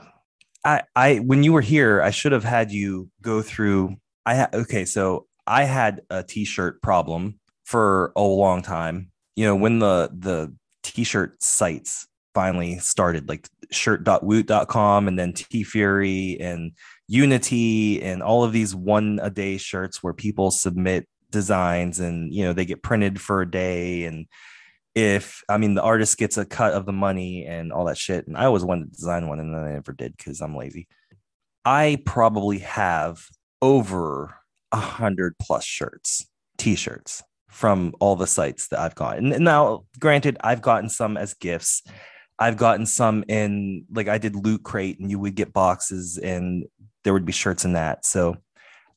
I, 0.64 0.82
I, 0.94 1.16
when 1.16 1.42
you 1.42 1.52
were 1.52 1.60
here, 1.60 2.00
I 2.00 2.10
should 2.10 2.30
have 2.30 2.44
had 2.44 2.70
you 2.70 3.10
go 3.22 3.42
through. 3.42 3.96
I 4.24 4.36
ha- 4.36 4.50
okay, 4.54 4.84
so 4.84 5.26
I 5.48 5.64
had 5.64 6.02
a 6.10 6.22
t-shirt 6.22 6.80
problem 6.80 7.40
for 7.64 8.12
a 8.14 8.22
long 8.22 8.62
time. 8.62 9.10
You 9.34 9.46
know, 9.46 9.56
when 9.56 9.80
the 9.80 10.10
the 10.16 10.54
t-shirt 10.84 11.42
sites 11.42 12.06
finally 12.32 12.78
started, 12.78 13.28
like 13.28 13.48
shirt.woot.com 13.72 15.08
and 15.08 15.18
then 15.18 15.32
TeeFury 15.32 16.36
and 16.40 16.70
Unity 17.08 18.00
and 18.00 18.22
all 18.22 18.44
of 18.44 18.52
these 18.52 18.76
one 18.76 19.18
a 19.20 19.30
day 19.30 19.56
shirts 19.56 20.04
where 20.04 20.12
people 20.12 20.52
submit 20.52 21.08
designs 21.30 22.00
and 22.00 22.32
you 22.32 22.44
know 22.44 22.52
they 22.52 22.64
get 22.64 22.82
printed 22.82 23.20
for 23.20 23.42
a 23.42 23.50
day 23.50 24.04
and 24.04 24.26
if 24.94 25.42
I 25.48 25.58
mean 25.58 25.74
the 25.74 25.82
artist 25.82 26.16
gets 26.16 26.38
a 26.38 26.44
cut 26.46 26.72
of 26.72 26.86
the 26.86 26.92
money 26.92 27.44
and 27.44 27.72
all 27.72 27.84
that 27.86 27.98
shit 27.98 28.26
and 28.26 28.36
I 28.36 28.46
always 28.46 28.64
wanted 28.64 28.86
to 28.86 28.96
design 28.96 29.28
one 29.28 29.40
and 29.40 29.54
then 29.54 29.64
I 29.64 29.72
never 29.72 29.92
did 29.92 30.16
because 30.16 30.40
I'm 30.40 30.56
lazy. 30.56 30.88
I 31.64 32.00
probably 32.06 32.60
have 32.60 33.26
over 33.60 34.34
a 34.72 34.76
hundred 34.76 35.34
plus 35.38 35.64
shirts, 35.64 36.26
t-shirts 36.58 37.22
from 37.48 37.94
all 38.00 38.16
the 38.16 38.26
sites 38.26 38.68
that 38.68 38.80
I've 38.80 38.94
gotten. 38.94 39.32
And 39.32 39.44
now, 39.44 39.84
granted, 39.98 40.36
I've 40.42 40.62
gotten 40.62 40.88
some 40.88 41.16
as 41.16 41.34
gifts. 41.34 41.82
I've 42.38 42.56
gotten 42.56 42.86
some 42.86 43.24
in 43.28 43.84
like 43.92 44.08
I 44.08 44.18
did 44.18 44.36
loot 44.36 44.62
crate 44.62 45.00
and 45.00 45.10
you 45.10 45.18
would 45.18 45.34
get 45.34 45.52
boxes 45.52 46.18
and 46.18 46.66
there 47.02 47.12
would 47.12 47.24
be 47.24 47.32
shirts 47.32 47.64
in 47.64 47.72
that. 47.72 48.04
So 48.04 48.36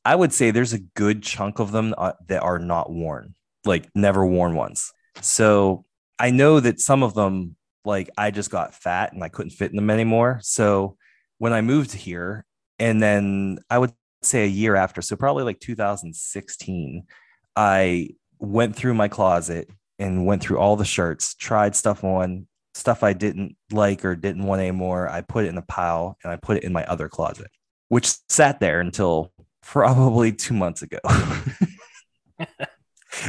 I 0.05 0.15
would 0.15 0.33
say 0.33 0.51
there's 0.51 0.73
a 0.73 0.79
good 0.79 1.23
chunk 1.23 1.59
of 1.59 1.71
them 1.71 1.93
uh, 1.97 2.13
that 2.27 2.41
are 2.41 2.59
not 2.59 2.91
worn, 2.91 3.35
like 3.65 3.89
never 3.95 4.25
worn 4.25 4.55
ones. 4.55 4.91
So 5.21 5.85
I 6.17 6.31
know 6.31 6.59
that 6.59 6.79
some 6.79 7.03
of 7.03 7.13
them, 7.13 7.55
like 7.85 8.09
I 8.17 8.31
just 8.31 8.51
got 8.51 8.73
fat 8.73 9.13
and 9.13 9.23
I 9.23 9.29
couldn't 9.29 9.51
fit 9.51 9.71
in 9.71 9.75
them 9.75 9.89
anymore. 9.89 10.39
So 10.41 10.97
when 11.37 11.53
I 11.53 11.61
moved 11.61 11.93
here, 11.93 12.45
and 12.79 13.01
then 13.01 13.59
I 13.69 13.77
would 13.77 13.93
say 14.23 14.43
a 14.43 14.47
year 14.47 14.75
after, 14.75 15.01
so 15.01 15.15
probably 15.15 15.43
like 15.43 15.59
2016, 15.59 17.03
I 17.55 18.09
went 18.39 18.75
through 18.75 18.93
my 18.93 19.09
closet 19.09 19.69
and 19.97 20.25
went 20.25 20.41
through 20.41 20.59
all 20.59 20.77
the 20.77 20.85
shirts, 20.85 21.35
tried 21.35 21.75
stuff 21.75 22.03
on, 22.03 22.47
stuff 22.73 23.03
I 23.03 23.13
didn't 23.13 23.57
like 23.71 24.05
or 24.05 24.15
didn't 24.15 24.45
want 24.45 24.61
anymore. 24.61 25.09
I 25.09 25.21
put 25.21 25.45
it 25.45 25.49
in 25.49 25.57
a 25.57 25.63
pile 25.63 26.17
and 26.23 26.31
I 26.31 26.37
put 26.37 26.57
it 26.57 26.63
in 26.63 26.71
my 26.71 26.85
other 26.85 27.09
closet, 27.09 27.47
which 27.89 28.13
sat 28.29 28.59
there 28.59 28.79
until 28.79 29.33
probably 29.61 30.31
two 30.31 30.53
months 30.53 30.81
ago. 30.81 30.99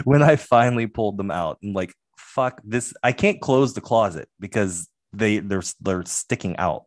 when 0.05 0.23
I 0.23 0.37
finally 0.37 0.87
pulled 0.87 1.17
them 1.17 1.31
out 1.31 1.59
and 1.63 1.75
like, 1.75 1.95
fuck 2.17 2.61
this, 2.65 2.95
I 3.03 3.13
can't 3.13 3.41
close 3.41 3.75
the 3.75 3.81
closet 3.81 4.29
because 4.39 4.89
they 5.13 5.39
they're 5.39 5.63
they're 5.81 6.05
sticking 6.05 6.57
out. 6.57 6.85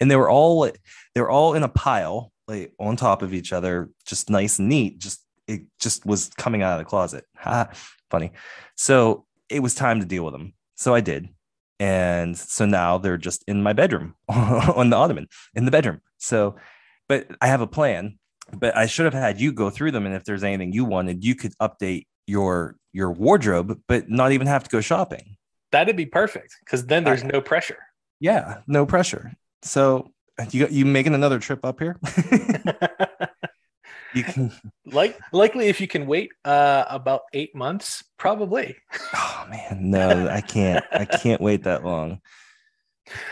And 0.00 0.10
they 0.10 0.16
were 0.16 0.30
all 0.30 0.70
they 1.14 1.20
were 1.20 1.30
all 1.30 1.54
in 1.54 1.62
a 1.62 1.68
pile, 1.68 2.32
like 2.46 2.72
on 2.78 2.96
top 2.96 3.22
of 3.22 3.34
each 3.34 3.52
other, 3.52 3.90
just 4.06 4.30
nice 4.30 4.58
and 4.58 4.68
neat. 4.68 4.98
Just 4.98 5.24
it 5.46 5.62
just 5.80 6.06
was 6.06 6.30
coming 6.36 6.62
out 6.62 6.72
of 6.72 6.78
the 6.78 6.88
closet. 6.88 7.24
Funny. 8.10 8.32
So 8.76 9.26
it 9.48 9.60
was 9.60 9.74
time 9.74 10.00
to 10.00 10.06
deal 10.06 10.24
with 10.24 10.32
them. 10.32 10.54
So 10.76 10.94
I 10.94 11.00
did. 11.00 11.28
And 11.80 12.36
so 12.36 12.66
now 12.66 12.98
they're 12.98 13.18
just 13.18 13.44
in 13.48 13.62
my 13.62 13.72
bedroom 13.72 14.14
on 14.28 14.90
the 14.90 14.96
ottoman 14.96 15.28
in 15.54 15.64
the 15.64 15.70
bedroom. 15.70 16.00
So, 16.18 16.56
but 17.08 17.26
I 17.40 17.48
have 17.48 17.60
a 17.60 17.66
plan. 17.66 18.18
But 18.52 18.76
I 18.76 18.86
should 18.86 19.04
have 19.06 19.14
had 19.14 19.40
you 19.40 19.52
go 19.52 19.70
through 19.70 19.92
them, 19.92 20.06
and 20.06 20.14
if 20.14 20.24
there's 20.24 20.44
anything 20.44 20.72
you 20.72 20.84
wanted, 20.84 21.24
you 21.24 21.34
could 21.34 21.52
update 21.60 22.06
your 22.26 22.76
your 22.92 23.10
wardrobe, 23.10 23.80
but 23.88 24.08
not 24.08 24.32
even 24.32 24.46
have 24.46 24.64
to 24.64 24.70
go 24.70 24.80
shopping. 24.80 25.36
That'd 25.72 25.96
be 25.96 26.06
perfect 26.06 26.56
because 26.64 26.86
then 26.86 27.04
there's 27.04 27.24
no 27.24 27.40
pressure. 27.40 27.78
Yeah, 28.20 28.58
no 28.66 28.86
pressure. 28.86 29.32
So 29.62 30.12
you 30.50 30.68
you 30.68 30.84
making 30.84 31.14
another 31.14 31.38
trip 31.38 31.64
up 31.64 31.80
here? 31.80 31.98
you 34.14 34.22
can. 34.24 34.52
like 34.86 35.18
likely 35.32 35.68
if 35.68 35.80
you 35.80 35.88
can 35.88 36.06
wait 36.06 36.30
uh 36.44 36.84
about 36.88 37.22
eight 37.32 37.54
months 37.54 38.04
probably 38.16 38.76
Oh 39.14 39.46
man, 39.50 39.90
no, 39.90 40.28
I 40.28 40.40
can't. 40.40 40.84
I 40.92 41.04
can't 41.04 41.40
wait 41.40 41.64
that 41.64 41.84
long. 41.84 42.20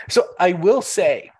so 0.09 0.23
i 0.39 0.53
will 0.53 0.81
say 0.83 1.31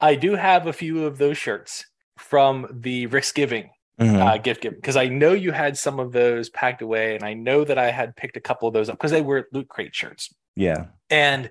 i 0.00 0.14
do 0.14 0.36
have 0.36 0.68
a 0.68 0.72
few 0.72 1.04
of 1.04 1.18
those 1.18 1.36
shirts 1.36 1.84
from 2.32 2.66
the 2.88 3.04
risk 3.08 3.34
giving 3.34 3.68
Mhm. 4.00 4.16
uh, 4.26 4.38
gift 4.38 4.62
giving. 4.62 4.78
Because 4.78 4.96
i 4.96 5.06
know 5.06 5.32
you 5.34 5.52
had 5.52 5.76
some 5.76 6.00
of 6.00 6.12
those 6.12 6.48
packed 6.48 6.80
away 6.80 7.14
and 7.14 7.22
i 7.30 7.34
know 7.34 7.62
that 7.62 7.76
i 7.76 7.90
had 7.90 8.16
picked 8.16 8.38
a 8.38 8.40
couple 8.48 8.66
of 8.66 8.72
those 8.72 8.88
up 8.88 8.96
because 8.96 9.10
they 9.10 9.20
were 9.20 9.48
loot 9.52 9.68
crate 9.68 9.94
shirts. 9.94 10.32
Yeah, 10.56 10.86
and 11.10 11.50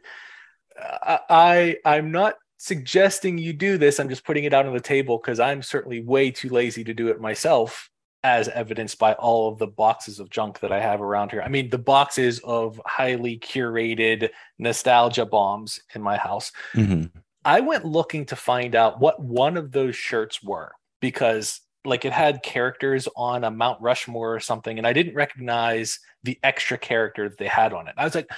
uh, 0.82 1.20
i 1.30 1.78
i'm 1.86 2.10
not 2.12 2.34
suggesting 2.58 3.38
you 3.38 3.54
do 3.54 3.78
this. 3.78 4.00
I'm 4.00 4.10
just 4.10 4.26
putting 4.26 4.44
it 4.44 4.54
out 4.54 4.66
on 4.66 4.74
the 4.74 4.80
table 4.96 5.20
because 5.20 5.40
i'm 5.40 5.62
certainly 5.62 6.02
way 6.02 6.32
too 6.32 6.50
lazy 6.50 6.84
to 6.86 6.94
do 6.96 7.10
it 7.10 7.20
myself 7.22 7.90
as 8.24 8.48
evidenced 8.50 8.98
by 9.00 9.14
all 9.14 9.44
of 9.52 9.58
the 9.60 9.68
boxes 9.84 10.20
of 10.20 10.30
junk 10.38 10.60
that 10.62 10.72
i 10.72 10.80
have 10.90 11.00
around 11.02 11.30
here. 11.32 11.44
I 11.44 11.50
mean 11.56 11.70
the 11.70 11.86
boxes 11.96 12.40
of 12.44 12.82
highly 12.88 13.38
curated 13.38 14.30
nostalgia 14.58 15.26
bombs 15.38 15.80
in 15.96 16.02
my 16.02 16.18
house. 16.18 16.52
Mhm. 16.74 17.12
I 17.46 17.60
went 17.60 17.86
looking 17.86 18.26
to 18.26 18.36
find 18.36 18.76
out 18.76 19.00
what 19.00 19.22
one 19.22 19.58
of 19.58 19.72
those 19.72 19.96
shirts 19.96 20.42
were 20.44 20.72
because 21.00 21.62
like 21.84 22.06
it 22.06 22.14
had 22.14 22.44
characters 22.44 23.08
on 23.16 23.44
a 23.44 23.52
mount 23.52 23.82
rushmore 23.82 24.36
or 24.36 24.40
something 24.40 24.78
and 24.78 24.86
i 24.86 24.94
didn't 24.94 25.16
recognize 25.16 26.00
the 26.24 26.38
extra 26.44 26.78
character 26.78 27.30
that 27.30 27.38
they 27.38 27.48
had 27.48 27.74
on 27.74 27.88
it 27.88 27.96
i 27.98 28.04
was 28.04 28.16
like 28.16 28.30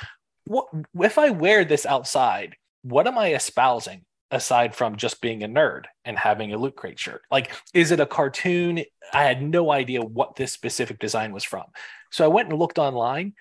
what 0.45 0.67
if 0.99 1.17
I 1.17 1.29
wear 1.29 1.65
this 1.65 1.85
outside, 1.85 2.55
what 2.81 3.07
am 3.07 3.17
I 3.17 3.33
espousing 3.33 4.03
aside 4.31 4.75
from 4.75 4.95
just 4.97 5.21
being 5.21 5.43
a 5.43 5.47
nerd 5.47 5.85
and 6.05 6.17
having 6.17 6.53
a 6.53 6.57
loot 6.57 6.75
crate 6.75 6.99
shirt? 6.99 7.21
Like, 7.31 7.51
is 7.73 7.91
it 7.91 7.99
a 7.99 8.05
cartoon? 8.05 8.83
I 9.13 9.23
had 9.23 9.41
no 9.41 9.71
idea 9.71 10.01
what 10.01 10.35
this 10.35 10.51
specific 10.51 10.99
design 10.99 11.31
was 11.31 11.43
from. 11.43 11.65
So 12.11 12.25
I 12.25 12.29
went 12.29 12.49
and 12.49 12.59
looked 12.59 12.79
online. 12.79 13.33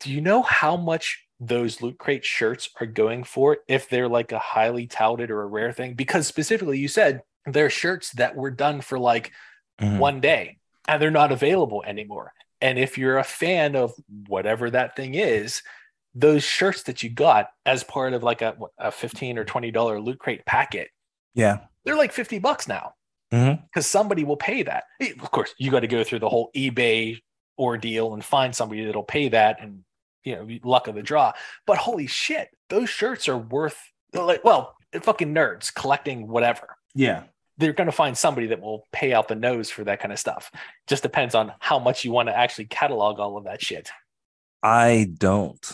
do 0.00 0.12
you 0.12 0.20
know 0.20 0.42
how 0.42 0.76
much 0.76 1.25
those 1.40 1.82
loot 1.82 1.98
crate 1.98 2.24
shirts 2.24 2.68
are 2.80 2.86
going 2.86 3.24
for 3.24 3.58
if 3.68 3.88
they're 3.88 4.08
like 4.08 4.32
a 4.32 4.38
highly 4.38 4.86
touted 4.86 5.30
or 5.30 5.42
a 5.42 5.46
rare 5.46 5.72
thing? 5.72 5.94
Because 5.94 6.26
specifically, 6.26 6.78
you 6.78 6.88
said 6.88 7.22
they're 7.44 7.70
shirts 7.70 8.12
that 8.12 8.34
were 8.36 8.50
done 8.50 8.80
for 8.80 8.98
like 8.98 9.32
Mhm. 9.80 9.98
one 9.98 10.20
day 10.20 10.58
and 10.88 11.00
they're 11.02 11.10
not 11.10 11.32
available 11.32 11.82
anymore. 11.86 12.32
And 12.62 12.78
if 12.78 12.96
you're 12.96 13.18
a 13.18 13.24
fan 13.24 13.76
of 13.76 13.92
whatever 14.28 14.70
that 14.70 14.96
thing 14.96 15.14
is, 15.14 15.62
those 16.14 16.42
shirts 16.42 16.84
that 16.84 17.02
you 17.02 17.10
got 17.10 17.50
as 17.66 17.84
part 17.84 18.14
of 18.14 18.22
like 18.22 18.40
a, 18.40 18.56
a 18.78 18.90
15 18.90 19.36
or 19.36 19.44
20 19.44 19.70
dollar 19.70 20.00
loot 20.00 20.18
crate 20.18 20.46
packet, 20.46 20.88
Yeah. 21.34 21.58
they're 21.84 21.96
like 21.96 22.12
50 22.12 22.38
bucks 22.38 22.66
now 22.66 22.94
because 23.30 23.86
somebody 23.86 24.24
will 24.24 24.38
pay 24.38 24.62
that. 24.62 24.84
Of 25.20 25.30
course, 25.30 25.52
you 25.58 25.70
got 25.70 25.80
to 25.80 25.86
go 25.88 26.02
through 26.02 26.20
the 26.20 26.28
whole 26.30 26.50
eBay 26.56 27.20
ordeal 27.58 28.14
and 28.14 28.24
find 28.24 28.54
somebody 28.56 28.84
that'll 28.86 29.02
pay 29.02 29.28
that 29.28 29.60
and 29.60 29.84
you 30.26 30.34
know, 30.36 30.46
luck 30.64 30.88
of 30.88 30.94
the 30.94 31.02
draw. 31.02 31.32
But 31.66 31.78
holy 31.78 32.06
shit, 32.06 32.48
those 32.68 32.90
shirts 32.90 33.28
are 33.28 33.38
worth 33.38 33.78
like 34.12 34.44
well, 34.44 34.76
fucking 35.00 35.34
nerds 35.34 35.72
collecting 35.74 36.26
whatever 36.28 36.76
Yeah. 36.94 37.24
they're 37.58 37.72
going 37.72 37.86
to 37.86 37.92
find 37.92 38.16
somebody 38.18 38.48
that 38.48 38.60
will 38.60 38.84
pay 38.92 39.12
out 39.12 39.28
the 39.28 39.34
nose 39.34 39.70
for 39.70 39.84
that 39.84 40.00
kind 40.00 40.12
of 40.12 40.18
stuff. 40.18 40.50
Just 40.86 41.02
depends 41.02 41.34
on 41.34 41.52
how 41.60 41.78
much 41.78 42.04
you 42.04 42.12
want 42.12 42.28
to 42.28 42.36
actually 42.36 42.66
catalog 42.66 43.18
all 43.18 43.36
of 43.38 43.44
that 43.44 43.62
shit. 43.62 43.90
I 44.62 45.08
don't. 45.16 45.64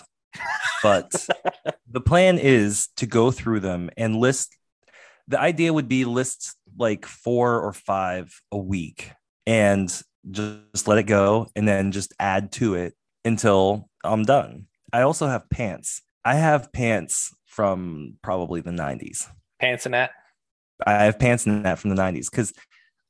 But 0.82 1.11
the 1.88 2.00
plan 2.00 2.38
is 2.38 2.88
to 2.97 3.06
go 3.06 3.30
through 3.30 3.61
them 3.61 3.90
and 3.97 4.16
list 4.16 4.56
the 5.28 5.40
idea 5.40 5.73
would 5.73 5.88
be 5.88 6.04
list 6.04 6.56
like 6.76 7.06
four 7.06 7.61
or 7.61 7.73
five 7.73 8.40
a 8.50 8.59
week 8.59 9.12
and 9.47 9.88
just 10.30 10.88
let 10.88 10.99
it 10.99 11.04
go 11.04 11.49
and 11.54 11.66
then 11.66 11.92
just 11.92 12.12
add 12.18 12.50
to 12.52 12.75
it 12.75 12.94
until 13.25 13.88
I'm 14.04 14.25
done. 14.25 14.66
I 14.92 15.02
also 15.02 15.26
have 15.26 15.49
pants. 15.50 16.02
I 16.25 16.35
have 16.35 16.73
pants 16.73 17.35
from 17.47 18.18
probably 18.23 18.61
the 18.61 18.71
90s. 18.71 19.28
Pants 19.61 19.87
and 19.87 19.94
that. 19.94 20.11
I 20.87 21.04
have 21.04 21.18
pants 21.18 21.47
in 21.47 21.62
that 21.62 21.78
from 21.78 21.90
the 21.94 22.00
90s 22.00 22.30
because 22.30 22.52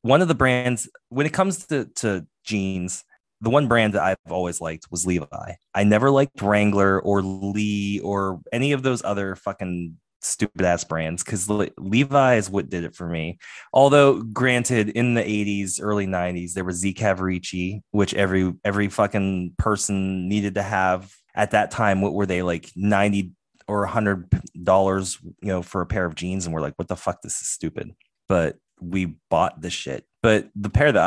one 0.02 0.20
of 0.20 0.28
the 0.28 0.34
brands, 0.34 0.88
when 1.08 1.26
it 1.26 1.32
comes 1.32 1.66
to, 1.66 1.86
to 1.96 2.26
jeans, 2.44 3.04
the 3.40 3.50
one 3.50 3.66
brand 3.66 3.94
that 3.94 4.02
I've 4.02 4.32
always 4.32 4.60
liked 4.60 4.86
was 4.90 5.06
Levi. 5.06 5.54
I 5.74 5.84
never 5.84 6.10
liked 6.10 6.40
Wrangler 6.40 7.00
or 7.00 7.22
Lee 7.22 8.00
or 8.00 8.40
any 8.52 8.72
of 8.72 8.82
those 8.82 9.02
other 9.02 9.34
fucking 9.34 9.96
stupid 10.22 10.62
ass 10.64 10.84
brands 10.84 11.22
because 11.22 11.48
Le- 11.48 11.68
Levi 11.78 12.36
is 12.36 12.50
what 12.50 12.70
did 12.70 12.84
it 12.84 12.94
for 12.94 13.08
me. 13.08 13.38
Although, 13.72 14.22
granted, 14.22 14.90
in 14.90 15.14
the 15.14 15.22
80s, 15.22 15.78
early 15.80 16.06
90s, 16.06 16.52
there 16.52 16.64
was 16.64 16.76
Z 16.76 16.94
Cavaricci, 16.94 17.82
which 17.90 18.14
every 18.14 18.52
every 18.64 18.88
fucking 18.88 19.54
person 19.58 20.28
needed 20.28 20.54
to 20.54 20.62
have 20.62 21.12
at 21.34 21.52
that 21.52 21.70
time. 21.70 22.00
What 22.00 22.14
were 22.14 22.26
they 22.26 22.42
like 22.42 22.70
90 22.76 23.32
or 23.68 23.80
100 23.80 24.28
dollars, 24.62 25.18
you 25.22 25.48
know, 25.48 25.62
for 25.62 25.80
a 25.80 25.86
pair 25.86 26.04
of 26.04 26.14
jeans? 26.14 26.46
And 26.46 26.54
we're 26.54 26.60
like, 26.60 26.74
what 26.76 26.88
the 26.88 26.96
fuck? 26.96 27.22
This 27.22 27.40
is 27.40 27.48
stupid. 27.48 27.92
But 28.28 28.56
we 28.80 29.16
bought 29.30 29.60
the 29.60 29.70
shit. 29.70 30.04
But 30.22 30.48
the 30.54 30.70
pair 30.70 30.92
that 30.92 31.02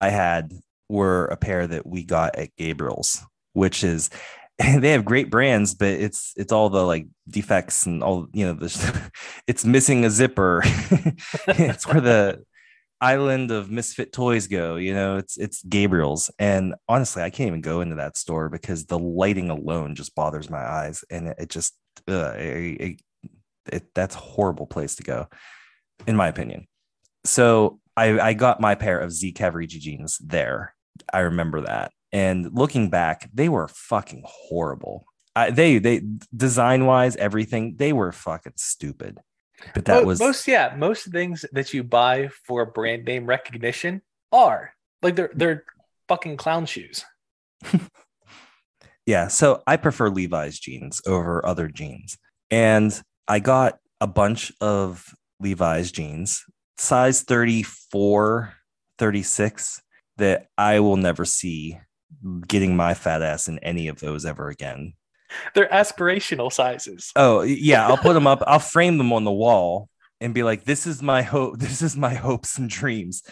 I, 0.00 0.06
I 0.06 0.10
had 0.10 0.52
were 0.88 1.26
a 1.26 1.36
pair 1.36 1.66
that 1.66 1.86
we 1.86 2.04
got 2.04 2.36
at 2.36 2.54
Gabriel's, 2.56 3.24
which 3.52 3.82
is 3.82 4.10
they 4.78 4.90
have 4.90 5.04
great 5.04 5.30
brands, 5.30 5.74
but 5.74 5.88
it's 5.88 6.32
it's 6.36 6.52
all 6.52 6.70
the 6.70 6.84
like 6.84 7.06
defects 7.28 7.84
and 7.84 8.02
all 8.02 8.26
you 8.32 8.46
know. 8.46 8.54
The, 8.54 9.10
it's 9.46 9.64
missing 9.64 10.04
a 10.04 10.10
zipper. 10.10 10.62
it's 11.48 11.86
where 11.86 12.00
the 12.00 12.42
island 13.00 13.50
of 13.50 13.70
misfit 13.70 14.12
toys 14.12 14.46
go. 14.46 14.76
You 14.76 14.94
know, 14.94 15.16
it's 15.18 15.36
it's 15.36 15.62
Gabriel's, 15.62 16.30
and 16.38 16.74
honestly, 16.88 17.22
I 17.22 17.28
can't 17.28 17.48
even 17.48 17.60
go 17.60 17.82
into 17.82 17.96
that 17.96 18.16
store 18.16 18.48
because 18.48 18.86
the 18.86 18.98
lighting 18.98 19.50
alone 19.50 19.94
just 19.94 20.14
bothers 20.14 20.48
my 20.48 20.64
eyes, 20.64 21.04
and 21.10 21.28
it, 21.28 21.36
it 21.38 21.50
just 21.50 21.76
it, 22.06 23.00
it, 23.70 23.94
that's 23.94 24.14
a 24.14 24.20
horrible 24.20 24.66
place 24.66 24.96
to 24.96 25.02
go, 25.02 25.28
in 26.06 26.16
my 26.16 26.28
opinion. 26.28 26.66
So 27.24 27.80
I 27.94 28.18
I 28.20 28.32
got 28.32 28.58
my 28.58 28.74
pair 28.74 28.98
of 29.00 29.12
Z 29.12 29.34
Cavaricci 29.34 29.80
jeans 29.80 30.16
there. 30.18 30.74
I 31.12 31.20
remember 31.20 31.60
that. 31.60 31.92
And 32.12 32.54
looking 32.54 32.88
back, 32.88 33.28
they 33.34 33.48
were 33.48 33.68
fucking 33.68 34.22
horrible. 34.24 35.06
I, 35.34 35.50
they 35.50 35.78
they 35.78 36.02
design 36.34 36.86
wise, 36.86 37.16
everything 37.16 37.76
they 37.76 37.92
were 37.92 38.12
fucking 38.12 38.54
stupid. 38.56 39.18
But 39.74 39.84
that 39.86 40.02
Mo- 40.02 40.06
was 40.06 40.18
most, 40.18 40.48
yeah, 40.48 40.74
most 40.76 41.06
things 41.06 41.44
that 41.52 41.72
you 41.74 41.82
buy 41.82 42.28
for 42.46 42.64
brand 42.66 43.04
name 43.04 43.26
recognition 43.26 44.02
are 44.32 44.72
like 45.02 45.16
they're 45.16 45.30
they're 45.34 45.64
fucking 46.08 46.36
clown 46.36 46.66
shoes. 46.66 47.04
yeah. 49.06 49.28
So 49.28 49.62
I 49.66 49.76
prefer 49.76 50.08
Levi's 50.08 50.58
jeans 50.58 51.02
over 51.06 51.44
other 51.44 51.68
jeans, 51.68 52.16
and 52.50 52.98
I 53.28 53.40
got 53.40 53.78
a 54.00 54.06
bunch 54.06 54.52
of 54.60 55.14
Levi's 55.40 55.92
jeans, 55.92 56.44
size 56.78 57.22
34, 57.22 58.54
36, 58.98 59.82
that 60.18 60.46
I 60.56 60.80
will 60.80 60.96
never 60.96 61.24
see 61.24 61.78
getting 62.46 62.76
my 62.76 62.94
fat 62.94 63.22
ass 63.22 63.48
in 63.48 63.58
any 63.60 63.88
of 63.88 64.00
those 64.00 64.24
ever 64.24 64.48
again. 64.48 64.94
They're 65.54 65.68
aspirational 65.68 66.52
sizes. 66.52 67.12
Oh 67.16 67.42
yeah, 67.42 67.86
I'll 67.86 67.96
put 67.96 68.14
them 68.14 68.26
up. 68.26 68.42
I'll 68.46 68.58
frame 68.58 68.98
them 68.98 69.12
on 69.12 69.24
the 69.24 69.32
wall 69.32 69.88
and 70.20 70.32
be 70.32 70.42
like, 70.42 70.64
"This 70.64 70.86
is 70.86 71.02
my 71.02 71.22
hope. 71.22 71.58
This 71.58 71.82
is 71.82 71.96
my 71.96 72.14
hopes 72.14 72.58
and 72.58 72.70
dreams." 72.70 73.22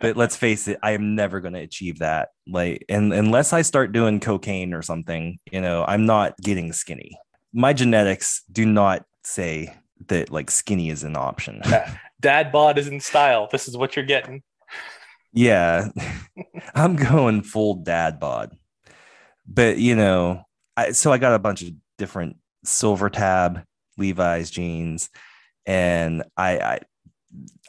But 0.00 0.16
let's 0.16 0.36
face 0.36 0.68
it, 0.68 0.78
I 0.82 0.92
am 0.92 1.14
never 1.14 1.40
going 1.40 1.54
to 1.54 1.60
achieve 1.60 1.98
that. 1.98 2.30
Like, 2.46 2.84
and 2.88 3.12
unless 3.12 3.52
I 3.52 3.62
start 3.62 3.92
doing 3.92 4.20
cocaine 4.20 4.74
or 4.74 4.82
something, 4.82 5.38
you 5.50 5.60
know, 5.60 5.84
I'm 5.86 6.06
not 6.06 6.36
getting 6.38 6.72
skinny. 6.72 7.18
My 7.52 7.72
genetics 7.72 8.42
do 8.50 8.66
not 8.66 9.04
say 9.22 9.74
that 10.08 10.30
like 10.30 10.50
skinny 10.50 10.90
is 10.90 11.04
an 11.04 11.16
option. 11.16 11.62
Dad 12.20 12.52
bod 12.52 12.78
is 12.78 12.88
in 12.88 13.00
style. 13.00 13.48
This 13.50 13.68
is 13.68 13.76
what 13.76 13.96
you're 13.96 14.04
getting. 14.04 14.42
Yeah, 15.34 15.88
I'm 16.74 16.96
going 16.96 17.42
full 17.42 17.74
dad 17.74 18.18
bod. 18.20 18.56
But 19.46 19.78
you 19.78 19.94
know, 19.96 20.44
I 20.76 20.92
so 20.92 21.12
I 21.12 21.18
got 21.18 21.34
a 21.34 21.38
bunch 21.38 21.62
of 21.62 21.70
different 21.98 22.36
silver 22.64 23.10
tab 23.10 23.64
Levi's 23.98 24.50
jeans, 24.50 25.10
and 25.66 26.22
I, 26.36 26.58
I 26.58 26.80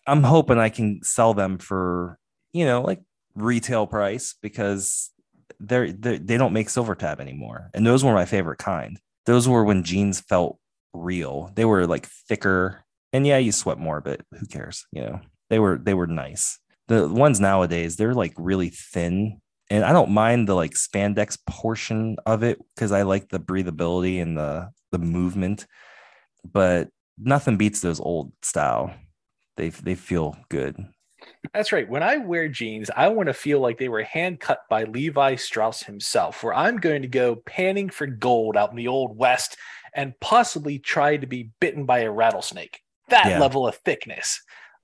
I'm 0.08 0.23
hoping 0.23 0.60
I 0.60 0.69
can 0.69 1.01
sell 1.04 1.34
them 1.34 1.58
for 1.58 2.17
you 2.54 2.65
know 2.65 2.82
like 2.82 3.01
retail 3.36 3.88
price 3.88 4.36
because 4.41 5.12
they're, 5.60 5.91
they're 5.91 6.19
they 6.19 6.38
don't 6.38 6.54
make 6.54 6.69
silver 6.69 6.95
tab 6.95 7.19
anymore, 7.19 7.71
and 7.73 7.86
those 7.86 8.04
were 8.04 8.13
my 8.13 8.25
favorite 8.25 8.60
kind. 8.60 8.99
Those 9.25 9.49
were 9.49 9.63
when 9.63 9.84
jeans 9.84 10.19
felt 10.19 10.60
real. 10.93 11.51
They 11.56 11.65
were 11.65 11.88
like 11.88 12.06
thicker, 12.06 12.84
and 13.12 13.25
yeah, 13.25 13.39
you 13.39 13.51
sweat 13.51 13.80
more, 13.80 14.01
but 14.01 14.21
who 14.39 14.45
cares? 14.45 14.86
You 14.91 15.01
know, 15.01 15.21
they 15.49 15.60
were 15.60 15.78
they 15.78 15.95
were 15.95 16.08
nice. 16.08 16.60
The 16.88 17.08
ones 17.08 17.39
nowadays, 17.39 17.95
they're 17.95 18.13
like 18.13 18.34
really 18.38 18.69
thin 18.69 19.41
and 19.69 19.84
I 19.84 19.91
don't 19.91 20.12
mind 20.12 20.48
the 20.48 20.56
like 20.56 20.74
spandex 20.74 21.38
portion 21.48 22.17
of 22.26 22.43
it 22.43 22.60
because 22.76 22.91
I 22.91 23.02
like 23.02 23.30
the 23.30 23.39
breathability 23.39 24.21
and 24.21 24.38
the 24.38 24.69
the 24.91 25.00
movement, 25.00 25.65
but 26.43 26.89
nothing 27.17 27.58
beats 27.58 27.82
those 27.82 28.00
old 28.00 28.32
style. 28.41 28.93
They 29.58 29.69
they 29.69 29.95
feel 29.95 30.38
good. 30.50 30.86
That's 31.54 31.71
right. 31.71 31.89
When 31.89 32.04
I 32.04 32.17
wear 32.17 32.48
jeans, 32.48 32.91
I 32.95 33.08
want 33.08 33.28
to 33.28 33.34
feel 33.34 33.60
like 33.60 33.80
they 33.80 33.89
were 33.89 34.04
hand 34.04 34.39
cut 34.39 34.60
by 34.69 34.84
Levi 34.84 35.36
Strauss 35.36 35.82
himself, 35.82 36.43
where 36.43 36.54
I'm 36.54 36.78
going 36.78 37.02
to 37.02 37.08
go 37.08 37.38
panning 37.38 37.89
for 37.89 38.06
gold 38.06 38.56
out 38.56 38.69
in 38.69 38.76
the 38.76 38.88
old 38.89 39.17
West 39.17 39.58
and 39.95 40.13
possibly 40.19 40.78
try 40.78 41.17
to 41.17 41.26
be 41.26 41.50
bitten 41.60 41.86
by 41.86 42.00
a 42.00 42.12
rattlesnake. 42.12 42.82
That 43.10 43.28
Yeah. 43.28 43.39
level 43.39 43.67
of 43.67 43.76
thickness. 43.78 44.39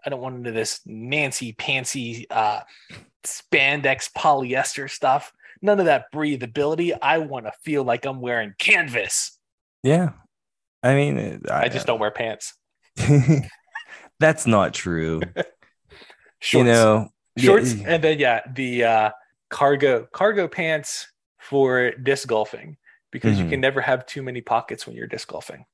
I 0.05 0.09
don't 0.09 0.21
want 0.21 0.35
into 0.35 0.51
this 0.51 0.79
Nancy 0.85 1.53
Pantsy 1.53 2.25
uh, 2.29 2.61
spandex 3.23 4.11
polyester 4.11 4.89
stuff. 4.89 5.31
None 5.61 5.79
of 5.79 5.85
that 5.85 6.05
breathability. 6.13 6.97
I 7.01 7.19
want 7.19 7.45
to 7.45 7.51
feel 7.63 7.83
like 7.83 8.05
I'm 8.05 8.19
wearing 8.19 8.53
canvas. 8.57 9.37
Yeah, 9.83 10.11
I 10.83 10.95
mean, 10.95 11.17
it- 11.17 11.51
I 11.51 11.69
just 11.69 11.85
don't 11.87 11.99
wear 11.99 12.11
pants. 12.11 12.53
That's 14.19 14.45
not 14.47 14.73
true. 14.73 15.21
Shorts. 16.39 16.53
You 16.53 16.63
know, 16.63 17.09
yeah, 17.35 17.45
shorts 17.45 17.75
and 17.85 18.03
then 18.03 18.17
yeah 18.19 18.41
the 18.51 18.83
uh 18.83 19.09
cargo 19.49 20.07
cargo 20.11 20.47
pants 20.47 21.07
for 21.39 21.91
disc 21.91 22.27
golfing 22.27 22.77
because 23.11 23.37
you 23.39 23.45
Mhm. 23.45 23.49
can 23.51 23.61
never 23.61 23.79
have 23.79 24.05
too 24.07 24.21
many 24.23 24.41
pockets 24.41 24.85
when 24.87 24.95
you're 24.95 25.07
disc 25.07 25.27
golfing 25.29 25.65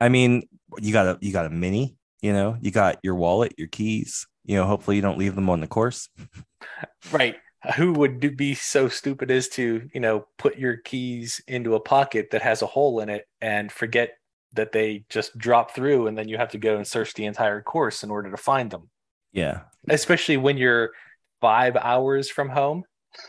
I 0.00 0.08
mean, 0.08 0.48
you 0.80 0.92
got 0.92 1.06
a 1.06 1.18
you 1.20 1.32
got 1.32 1.46
a 1.46 1.50
mini. 1.50 1.96
You 2.22 2.32
know, 2.32 2.56
you 2.60 2.70
got 2.70 2.98
your 3.02 3.14
wallet, 3.14 3.54
your 3.56 3.68
keys. 3.68 4.26
You 4.44 4.56
know, 4.56 4.66
hopefully 4.66 4.96
you 4.96 5.02
don't 5.02 5.18
leave 5.18 5.34
them 5.34 5.48
on 5.50 5.60
the 5.60 5.66
course. 5.66 6.08
right 7.12 7.36
who 7.76 7.92
would 7.92 8.20
do, 8.20 8.30
be 8.30 8.54
so 8.54 8.88
stupid 8.88 9.30
as 9.30 9.46
to 9.48 9.88
you 9.92 10.00
know 10.00 10.26
put 10.38 10.56
your 10.56 10.78
keys 10.78 11.42
into 11.46 11.74
a 11.74 11.80
pocket 11.80 12.28
that 12.30 12.40
has 12.40 12.62
a 12.62 12.66
hole 12.66 13.00
in 13.00 13.10
it 13.10 13.26
and 13.42 13.70
forget 13.70 14.12
that 14.54 14.72
they 14.72 15.04
just 15.10 15.36
drop 15.36 15.74
through 15.74 16.06
and 16.06 16.16
then 16.16 16.26
you 16.26 16.38
have 16.38 16.50
to 16.50 16.58
go 16.58 16.76
and 16.76 16.86
search 16.86 17.12
the 17.14 17.26
entire 17.26 17.60
course 17.60 18.02
in 18.02 18.10
order 18.10 18.30
to 18.30 18.36
find 18.38 18.70
them 18.70 18.88
Yeah. 19.32 19.60
especially 19.90 20.38
when 20.38 20.56
you're 20.56 20.92
five 21.42 21.76
hours 21.76 22.30
from 22.30 22.48
home 22.48 22.84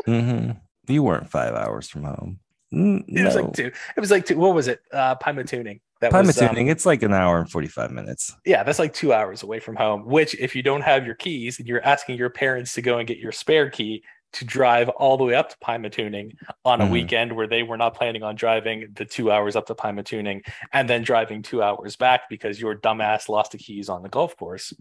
hmm 0.06 0.52
You 0.88 1.04
weren't 1.04 1.30
five 1.30 1.54
hours 1.54 1.90
from 1.90 2.04
home. 2.04 2.40
It 2.72 3.26
was 3.26 3.36
like 3.36 3.52
two. 3.54 3.72
It 3.98 4.00
was 4.00 4.12
like 4.12 4.26
two. 4.26 4.38
What 4.38 4.56
was 4.56 4.68
it? 4.70 4.80
Uh, 4.94 5.16
Pymatuning. 5.16 5.82
That 6.02 6.12
Pima 6.12 6.28
was, 6.28 6.42
um, 6.42 6.50
tuning, 6.50 6.68
it's 6.68 6.86
like 6.86 7.04
an 7.04 7.14
hour 7.14 7.38
and 7.40 7.50
45 7.50 7.92
minutes. 7.92 8.36
yeah, 8.46 8.64
that's 8.64 8.80
like 8.80 8.94
two 8.94 9.14
hours 9.14 9.44
away 9.44 9.60
from 9.60 9.76
home. 9.76 10.06
Which, 10.06 10.36
if 10.36 10.56
you 10.56 10.64
don't 10.64 10.82
have 10.82 11.06
your 11.06 11.16
keys 11.16 11.60
and 11.60 11.68
you're 11.68 11.84
asking 11.86 12.18
your 12.18 12.30
parents 12.32 12.74
to 12.74 12.82
go 12.82 12.98
and 12.98 13.08
get 13.08 13.20
your 13.20 13.32
spare 13.32 13.70
key 13.70 14.04
to 14.34 14.46
drive 14.46 14.88
all 14.90 15.18
the 15.18 15.24
way 15.26 15.36
up 15.36 15.50
to 15.50 15.58
Pymatuning 15.64 16.32
on 16.64 16.80
a 16.82 16.86
Mhm. 16.86 16.92
weekend 16.92 17.36
where 17.36 17.48
they 17.48 17.64
were 17.64 17.76
not 17.78 17.94
planning 17.96 18.24
on 18.24 18.34
driving 18.36 18.88
the 18.94 19.04
two 19.06 19.30
hours 19.32 19.56
up 19.58 19.66
to 19.68 19.76
Pymatuning 19.76 20.42
and 20.72 20.90
then 20.90 21.04
driving 21.04 21.42
two 21.42 21.62
hours 21.62 21.98
back 21.98 22.22
because 22.30 22.60
your 22.60 22.74
dumbass 22.76 23.28
lost 23.30 23.52
the 23.52 23.58
keys 23.58 23.90
on 23.90 24.02
the 24.04 24.10
golf 24.10 24.36
course. 24.38 24.74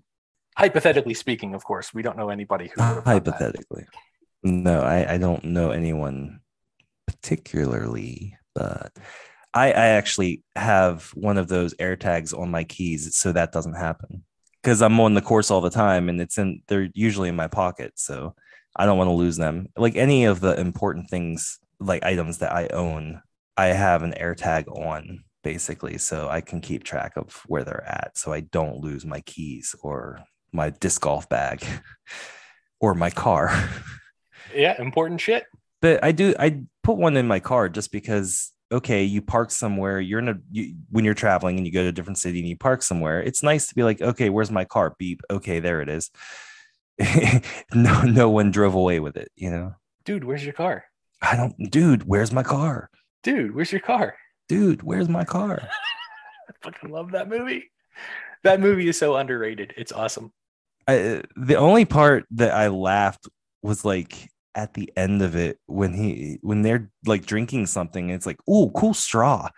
Hypothetically 0.57 1.15
speaking, 1.15 1.55
of 1.55 1.65
course, 1.65 1.93
we 1.93 2.01
don't 2.03 2.17
know 2.17 2.31
anybody 2.31 2.69
who. 2.69 2.81
Hypothetically. 2.81 3.85
No, 4.43 4.81
I, 4.83 5.15
I 5.15 5.19
don't 5.19 5.43
know 5.45 5.71
anyone 5.73 6.41
particularly, 7.07 8.37
but 8.55 8.93
I, 9.53 9.67
I 9.73 9.87
actually 9.87 10.43
have 10.55 11.11
one 11.15 11.39
of 11.39 11.49
those 11.49 11.75
air 11.79 11.97
tags 11.97 12.33
on 12.33 12.51
my 12.51 12.65
keys 12.65 13.17
so 13.17 13.33
that 13.33 13.53
doesn't 13.53 13.75
happen 13.75 14.25
because 14.63 14.81
I'm 14.83 15.01
on 15.01 15.15
the 15.15 15.23
course 15.23 15.51
all 15.51 15.61
the 15.61 15.71
time 15.71 16.09
and 16.09 16.21
it's 16.21 16.39
in 16.39 16.63
they're 16.69 16.89
usually 16.95 17.29
in 17.29 17.37
my 17.37 17.49
pocket. 17.49 17.93
So 17.97 18.35
I 18.77 18.87
don't 18.87 18.99
want 18.99 19.09
to 19.09 19.13
lose 19.13 19.37
them. 19.37 19.69
Like 19.77 19.97
any 19.97 20.25
of 20.27 20.41
the 20.41 20.59
important 20.59 21.11
things, 21.11 21.59
like 21.81 22.05
items 22.05 22.39
that 22.39 22.53
I 22.53 22.69
own, 22.69 23.23
I 23.57 23.67
have 23.67 24.03
an 24.03 24.15
air 24.15 24.35
tag 24.35 24.69
on 24.69 25.25
basically 25.43 25.99
so 25.99 26.29
I 26.29 26.43
can 26.43 26.61
keep 26.61 26.85
track 26.85 27.15
of 27.17 27.43
where 27.47 27.65
they're 27.65 27.85
at 27.89 28.17
so 28.17 28.33
I 28.33 28.41
don't 28.41 28.77
lose 28.81 29.07
my 29.07 29.21
keys 29.23 29.75
or 29.83 30.21
my 30.53 30.71
disc 30.71 31.01
golf 31.01 31.29
bag 31.29 31.65
or 32.81 32.95
my 32.95 33.11
car. 33.11 33.69
Yeah, 34.53 34.81
important 34.83 35.21
shit. 35.21 35.45
but 35.81 36.03
I 36.03 36.11
do 36.11 36.35
I 36.37 36.63
put 36.83 36.97
one 36.97 37.17
in 37.17 37.29
my 37.29 37.39
car 37.39 37.69
just 37.69 37.93
because 37.93 38.51
okay, 38.73 39.03
you 39.03 39.21
park 39.21 39.51
somewhere, 39.51 40.01
you're 40.01 40.21
in 40.21 40.29
a 40.29 40.39
you, 40.51 40.75
when 40.91 41.05
you're 41.05 41.15
traveling 41.15 41.57
and 41.57 41.67
you 41.67 41.73
go 41.73 41.83
to 41.83 41.89
a 41.89 41.93
different 41.93 42.19
city 42.19 42.41
and 42.41 42.49
you 42.49 42.57
park 42.57 42.83
somewhere, 42.83 43.23
it's 43.23 43.43
nice 43.43 43.69
to 43.69 43.75
be 43.75 43.83
like, 43.83 44.01
okay, 44.01 44.31
where's 44.31 44.51
my 44.51 44.65
car? 44.65 44.95
Beep. 44.99 45.21
Okay, 45.31 45.61
there 45.61 45.81
it 45.81 45.89
is. 45.89 46.11
no 47.75 48.03
no 48.03 48.29
one 48.31 48.51
drove 48.51 48.75
away 48.75 49.01
with 49.01 49.17
it, 49.17 49.31
you 49.37 49.51
know. 49.51 49.75
Dude, 50.05 50.25
where's 50.25 50.45
your 50.45 50.53
car? 50.53 50.85
I 51.23 51.37
don't 51.37 51.71
dude, 51.71 52.05
where's 52.05 52.33
my 52.33 52.43
car? 52.43 52.91
Dude, 53.23 53.55
where's 53.55 53.73
your 53.73 53.81
car? 53.81 54.17
Dude, 54.49 54.83
where's 54.83 55.09
my 55.09 55.25
car? 55.25 55.61
I 56.49 56.53
fucking 56.63 56.91
love 56.91 57.13
that 57.13 57.29
movie. 57.29 57.71
That 58.43 58.61
movie 58.61 58.89
is 58.89 58.99
so 58.99 59.17
underrated. 59.17 59.75
It's 59.77 59.93
awesome. 59.93 60.33
I, 60.89 61.23
the 61.37 61.57
only 61.57 61.85
part 61.85 62.25
that 62.33 62.53
I 62.53 62.69
laughed 62.69 63.29
was 63.63 63.85
like 63.85 64.31
at 64.55 64.75
the 64.75 64.93
end 64.97 65.23
of 65.23 65.37
it 65.37 65.59
when 65.67 65.95
he 65.95 66.39
when 66.43 66.63
they're 66.63 66.91
like 67.07 67.25
drinking 67.25 67.67
something 67.67 68.11
it's 68.11 68.27
like, 68.27 68.39
"Ooh, 68.49 68.71
cool 68.71 68.95
straw." 68.95 69.49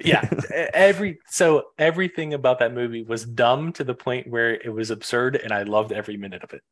Yeah, 0.00 0.28
every 0.74 1.18
so 1.28 1.64
everything 1.78 2.34
about 2.34 2.58
that 2.60 2.74
movie 2.74 3.02
was 3.02 3.24
dumb 3.24 3.72
to 3.74 3.84
the 3.84 3.94
point 3.94 4.28
where 4.28 4.54
it 4.54 4.72
was 4.72 4.90
absurd, 4.90 5.36
and 5.36 5.52
I 5.52 5.62
loved 5.62 5.92
every 5.92 6.16
minute 6.16 6.42
of 6.42 6.52
it. 6.52 6.62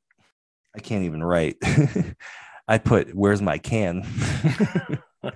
I 0.74 0.80
can't 0.80 1.04
even 1.04 1.22
write. 1.22 1.56
I 2.68 2.78
put, 2.78 3.14
"Where's 3.14 3.42
my 3.42 3.58
can?" 3.58 4.04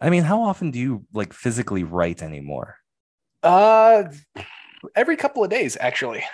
I 0.00 0.10
mean, 0.10 0.24
how 0.24 0.42
often 0.42 0.72
do 0.72 0.78
you 0.78 1.06
like 1.12 1.32
physically 1.32 1.84
write 1.84 2.22
anymore? 2.22 2.76
Uh, 3.42 4.04
every 4.94 5.16
couple 5.16 5.44
of 5.44 5.50
days, 5.50 5.76
actually. 5.80 6.24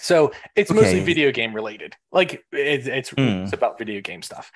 So 0.00 0.32
it's 0.56 0.70
mostly 0.70 1.00
video 1.00 1.32
game 1.32 1.54
related. 1.54 1.94
Like 2.12 2.44
it's 2.52 2.86
it's, 2.86 3.10
Hmm. 3.10 3.44
it's 3.44 3.52
about 3.52 3.78
video 3.78 4.00
game 4.00 4.22
stuff. 4.22 4.50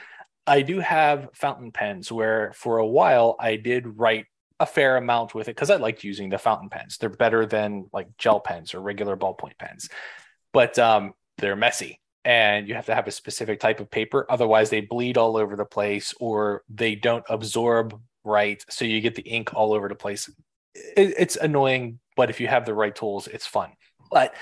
I 0.47 0.63
do 0.63 0.81
have 0.81 1.29
fountain 1.35 1.71
pens 1.73 2.11
where 2.11 2.53
for 2.55 2.79
a 2.79 2.87
while 2.87 3.37
I 3.39 3.57
did 3.57 3.99
write 3.99 4.27
a 4.61 4.67
fair 4.67 4.97
amount 4.97 5.35
with 5.35 5.49
it 5.49 5.57
because 5.57 5.71
I 5.71 5.77
liked 5.77 6.05
using 6.05 6.29
the 6.29 6.39
fountain 6.39 6.69
pens. 6.69 6.99
They're 6.99 7.09
better 7.11 7.47
than 7.47 7.89
like 7.93 8.09
gel 8.19 8.41
pens 8.41 8.75
or 8.75 8.81
regular 8.81 9.17
ballpoint 9.17 9.59
pens, 9.59 9.89
but 10.53 10.79
um, 10.79 11.15
they're 11.39 11.57
messy 11.57 12.01
and 12.25 12.69
you 12.69 12.75
have 12.75 12.87
to 12.87 12.95
have 12.95 13.09
a 13.09 13.11
specific 13.13 13.59
type 13.61 13.81
of 13.81 13.91
paper. 13.91 14.27
Otherwise, 14.29 14.71
they 14.71 14.81
bleed 14.81 15.19
all 15.19 15.37
over 15.37 15.57
the 15.57 15.65
place 15.65 16.15
or 16.21 16.63
they 16.69 16.95
don't 16.95 17.25
absorb 17.29 18.01
right. 18.25 18.65
So 18.71 18.85
you 18.85 19.01
get 19.01 19.15
the 19.15 19.23
ink 19.23 19.55
all 19.55 19.73
over 19.73 19.89
the 19.89 19.95
place. 19.95 20.29
It, 20.75 21.15
it's 21.19 21.37
annoying, 21.37 21.99
but 22.17 22.31
if 22.31 22.41
you 22.41 22.47
have 22.47 22.65
the 22.65 22.75
right 22.75 22.95
tools, 22.95 23.27
it's 23.27 23.47
fun. 23.47 23.71
But 24.11 24.35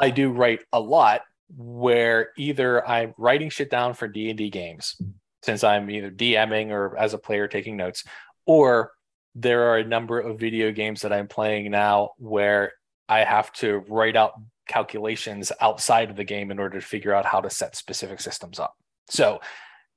I 0.00 0.10
do 0.10 0.30
write 0.30 0.60
a 0.72 0.80
lot 0.80 1.22
where 1.56 2.30
either 2.36 2.86
I'm 2.86 3.14
writing 3.18 3.50
shit 3.50 3.70
down 3.70 3.94
for 3.94 4.08
D&D 4.08 4.50
games 4.50 5.00
since 5.42 5.64
I'm 5.64 5.90
either 5.90 6.10
DMing 6.10 6.70
or 6.70 6.96
as 6.96 7.14
a 7.14 7.18
player 7.18 7.48
taking 7.48 7.76
notes 7.76 8.04
or 8.46 8.92
there 9.34 9.70
are 9.70 9.78
a 9.78 9.84
number 9.84 10.18
of 10.18 10.38
video 10.38 10.72
games 10.72 11.02
that 11.02 11.12
I'm 11.12 11.28
playing 11.28 11.70
now 11.70 12.10
where 12.18 12.72
I 13.08 13.24
have 13.24 13.52
to 13.54 13.84
write 13.88 14.16
out 14.16 14.34
calculations 14.66 15.50
outside 15.60 16.10
of 16.10 16.16
the 16.16 16.24
game 16.24 16.50
in 16.50 16.58
order 16.58 16.80
to 16.80 16.86
figure 16.86 17.14
out 17.14 17.26
how 17.26 17.40
to 17.40 17.50
set 17.50 17.76
specific 17.76 18.20
systems 18.20 18.58
up. 18.58 18.74
So, 19.08 19.40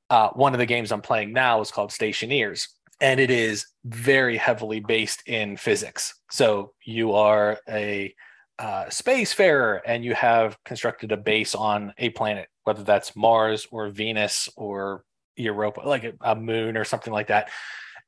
uh, 0.09 0.29
one 0.29 0.53
of 0.53 0.59
the 0.59 0.65
games 0.65 0.91
I'm 0.91 1.01
playing 1.01 1.33
now 1.33 1.61
is 1.61 1.71
called 1.71 1.91
Stationeers, 1.91 2.67
and 2.99 3.19
it 3.19 3.29
is 3.29 3.65
very 3.85 4.37
heavily 4.37 4.79
based 4.79 5.27
in 5.27 5.57
physics. 5.57 6.13
So, 6.31 6.73
you 6.83 7.13
are 7.13 7.59
a 7.69 8.13
uh, 8.63 8.85
spacefarer 8.85 9.81
and 9.85 10.05
you 10.05 10.15
have 10.15 10.57
constructed 10.63 11.11
a 11.11 11.17
base 11.17 11.53
on 11.53 11.93
a 11.97 12.09
planet, 12.11 12.47
whether 12.63 12.81
that's 12.81 13.13
Mars 13.13 13.67
or 13.71 13.89
Venus 13.89 14.47
or 14.55 15.03
Europa, 15.35 15.81
like 15.81 16.05
a, 16.05 16.13
a 16.21 16.33
moon 16.33 16.77
or 16.77 16.85
something 16.85 17.11
like 17.11 17.27
that. 17.27 17.49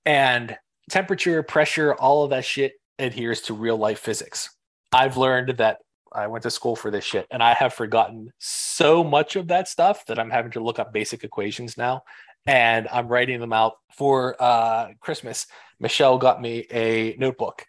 And 0.05 0.57
temperature, 0.89 1.43
pressure, 1.43 1.93
all 1.93 2.23
of 2.23 2.29
that 2.29 2.45
shit 2.45 2.75
adheres 2.99 3.41
to 3.41 3.53
real 3.53 3.75
life 3.75 3.99
physics. 3.99 4.49
I've 4.93 5.17
learned 5.17 5.57
that 5.57 5.79
I 6.13 6.27
went 6.27 6.43
to 6.43 6.51
school 6.51 6.77
for 6.77 6.89
this 6.89 7.03
shit 7.03 7.27
and 7.31 7.43
I 7.43 7.53
have 7.53 7.73
forgotten 7.73 8.31
so 8.39 9.03
much 9.03 9.35
of 9.35 9.49
that 9.49 9.67
stuff 9.67 10.05
that 10.05 10.17
I'm 10.17 10.29
having 10.29 10.51
to 10.51 10.63
look 10.63 10.79
up 10.79 10.93
basic 10.93 11.25
equations 11.25 11.75
now. 11.75 12.03
And 12.45 12.87
I'm 12.93 13.09
writing 13.09 13.41
them 13.41 13.51
out 13.51 13.73
for 13.97 14.41
uh, 14.41 14.91
Christmas. 15.01 15.47
Michelle 15.81 16.17
got 16.17 16.41
me 16.41 16.65
a 16.71 17.17
notebook 17.19 17.65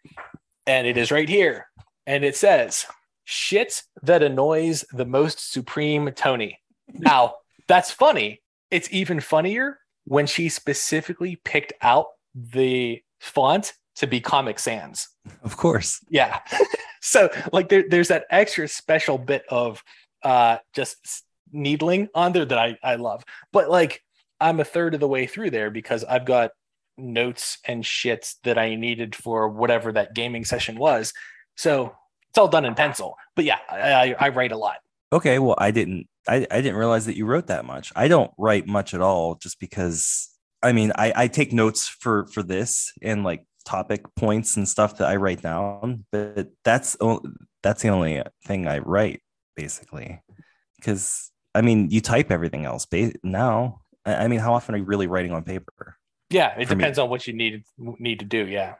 and 0.68 0.86
it 0.86 0.96
is 0.96 1.10
right 1.10 1.28
here. 1.28 1.66
And 2.06 2.24
it 2.24 2.36
says, 2.36 2.86
shit 3.24 3.82
that 4.02 4.22
annoys 4.22 4.84
the 4.92 5.04
most 5.04 5.52
supreme 5.52 6.12
Tony. 6.14 6.60
Now, 6.92 7.34
that's 7.66 7.90
funny. 7.90 8.42
It's 8.70 8.90
even 8.92 9.20
funnier 9.20 9.78
when 10.04 10.26
she 10.26 10.48
specifically 10.48 11.36
picked 11.44 11.72
out 11.82 12.06
the 12.34 13.02
font 13.20 13.72
to 13.96 14.06
be 14.06 14.20
Comic 14.20 14.58
Sans. 14.58 15.08
Of 15.42 15.56
course. 15.56 16.00
Yeah. 16.08 16.40
so 17.00 17.28
like 17.52 17.68
there, 17.68 17.84
there's 17.88 18.08
that 18.08 18.26
extra 18.30 18.68
special 18.68 19.18
bit 19.18 19.44
of 19.48 19.82
uh 20.22 20.58
just 20.74 21.24
needling 21.52 22.08
on 22.14 22.32
there 22.32 22.44
that 22.44 22.58
I, 22.58 22.78
I 22.82 22.96
love. 22.96 23.24
But 23.52 23.68
like 23.68 24.02
I'm 24.40 24.60
a 24.60 24.64
third 24.64 24.94
of 24.94 25.00
the 25.00 25.08
way 25.08 25.26
through 25.26 25.50
there 25.50 25.70
because 25.70 26.04
I've 26.04 26.26
got 26.26 26.50
notes 26.98 27.58
and 27.64 27.82
shits 27.82 28.34
that 28.44 28.58
I 28.58 28.74
needed 28.74 29.14
for 29.14 29.48
whatever 29.48 29.92
that 29.92 30.14
gaming 30.14 30.44
session 30.44 30.78
was. 30.78 31.12
So 31.56 31.94
it's 32.28 32.38
all 32.38 32.48
done 32.48 32.64
in 32.64 32.74
pencil. 32.74 33.16
But 33.34 33.44
yeah, 33.44 33.58
I, 33.70 34.14
I, 34.18 34.28
write 34.28 34.52
a 34.52 34.56
lot. 34.56 34.76
Okay, 35.12 35.38
well, 35.38 35.54
I 35.58 35.70
didn't 35.70 36.06
I, 36.28 36.46
I 36.50 36.60
didn't 36.60 36.76
realize 36.76 37.06
that 37.06 37.16
you 37.16 37.26
wrote 37.26 37.46
that 37.46 37.64
much. 37.64 37.92
I 37.94 38.08
don't 38.08 38.30
write 38.36 38.66
much 38.66 38.94
at 38.94 39.00
all 39.00 39.36
just 39.36 39.60
because 39.60 40.28
I 40.62 40.72
mean, 40.72 40.92
I, 40.96 41.12
I 41.14 41.28
take 41.28 41.52
notes 41.52 41.88
for 41.88 42.26
for 42.26 42.42
this 42.42 42.92
and 43.02 43.24
like 43.24 43.44
topic 43.64 44.04
points 44.16 44.56
and 44.56 44.68
stuff 44.68 44.98
that 44.98 45.08
I 45.08 45.16
write 45.16 45.42
down, 45.42 46.04
but 46.12 46.48
that's 46.64 46.96
that's 47.62 47.82
the 47.82 47.88
only 47.88 48.22
thing 48.44 48.66
I 48.66 48.78
write 48.78 49.22
basically. 49.54 50.20
Cuz 50.82 51.30
I 51.54 51.62
mean, 51.62 51.90
you 51.90 52.00
type 52.00 52.30
everything 52.30 52.66
else 52.66 52.86
now. 53.22 53.80
I 54.04 54.28
mean, 54.28 54.40
how 54.40 54.54
often 54.54 54.74
are 54.74 54.78
you 54.78 54.84
really 54.84 55.06
writing 55.06 55.32
on 55.32 55.42
paper? 55.42 55.96
Yeah, 56.30 56.58
it 56.58 56.68
For 56.68 56.74
me. 56.74 56.80
depends 56.80 56.98
on 56.98 57.08
what 57.08 57.26
you 57.26 57.32
need 57.32 57.64
need 57.78 58.18
to 58.18 58.24
do. 58.24 58.46
Yeah. 58.46 58.74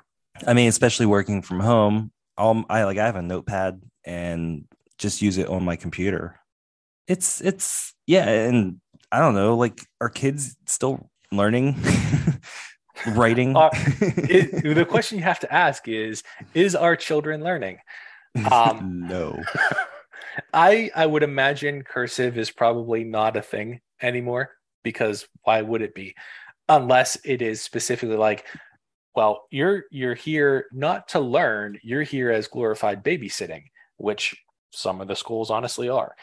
I 0.47 0.53
mean, 0.53 0.69
especially 0.69 1.07
working 1.07 1.41
from 1.43 1.61
home, 1.61 2.13
um, 2.39 2.67
I 2.69 2.85
like 2.85 2.99
I 2.99 3.07
have 3.07 3.17
a 3.17 3.23
notepad 3.23 3.83
and 4.05 4.65
just 4.99 5.23
use 5.23 5.39
it 5.39 5.49
on 5.49 5.65
my 5.65 5.77
computer. 5.77 6.39
It's 7.09 7.41
it's 7.41 7.95
yeah, 8.07 8.29
and 8.29 8.81
I 9.13 9.19
don't 9.19 9.35
know, 9.35 9.57
like 9.57 9.81
are 10.01 10.09
kids 10.09 10.57
still 10.67 11.11
learning 11.33 11.77
writing? 13.07 13.57
Uh, 13.57 13.71
It, 14.29 14.75
the 14.75 14.85
question 14.85 15.19
you 15.19 15.25
have 15.25 15.41
to 15.41 15.53
ask 15.53 15.89
is: 15.89 16.23
Is 16.55 16.75
our 16.75 16.97
children 16.97 17.43
learning? 17.43 17.79
um, 18.51 19.07
no. 19.09 19.43
I 20.53 20.91
I 20.95 21.07
would 21.07 21.23
imagine 21.23 21.83
cursive 21.83 22.39
is 22.39 22.51
probably 22.51 23.05
not 23.05 23.37
a 23.37 23.43
thing 23.43 23.81
anymore 24.03 24.51
because 24.83 25.27
why 25.43 25.63
would 25.63 25.83
it 25.83 25.95
be? 25.95 26.15
Unless 26.69 27.19
it 27.25 27.43
is 27.43 27.63
specifically 27.63 28.17
like, 28.17 28.45
well, 29.17 29.45
you're 29.51 29.85
you're 29.91 30.15
here 30.15 30.67
not 30.73 31.09
to 31.09 31.21
learn, 31.21 31.79
you're 31.83 32.03
here 32.03 32.31
as 32.31 32.47
glorified 32.47 33.03
babysitting, 33.03 33.65
which 33.97 34.37
some 34.73 35.01
of 35.01 35.09
the 35.09 35.17
schools 35.17 35.51
honestly 35.51 35.89
are. 35.89 36.15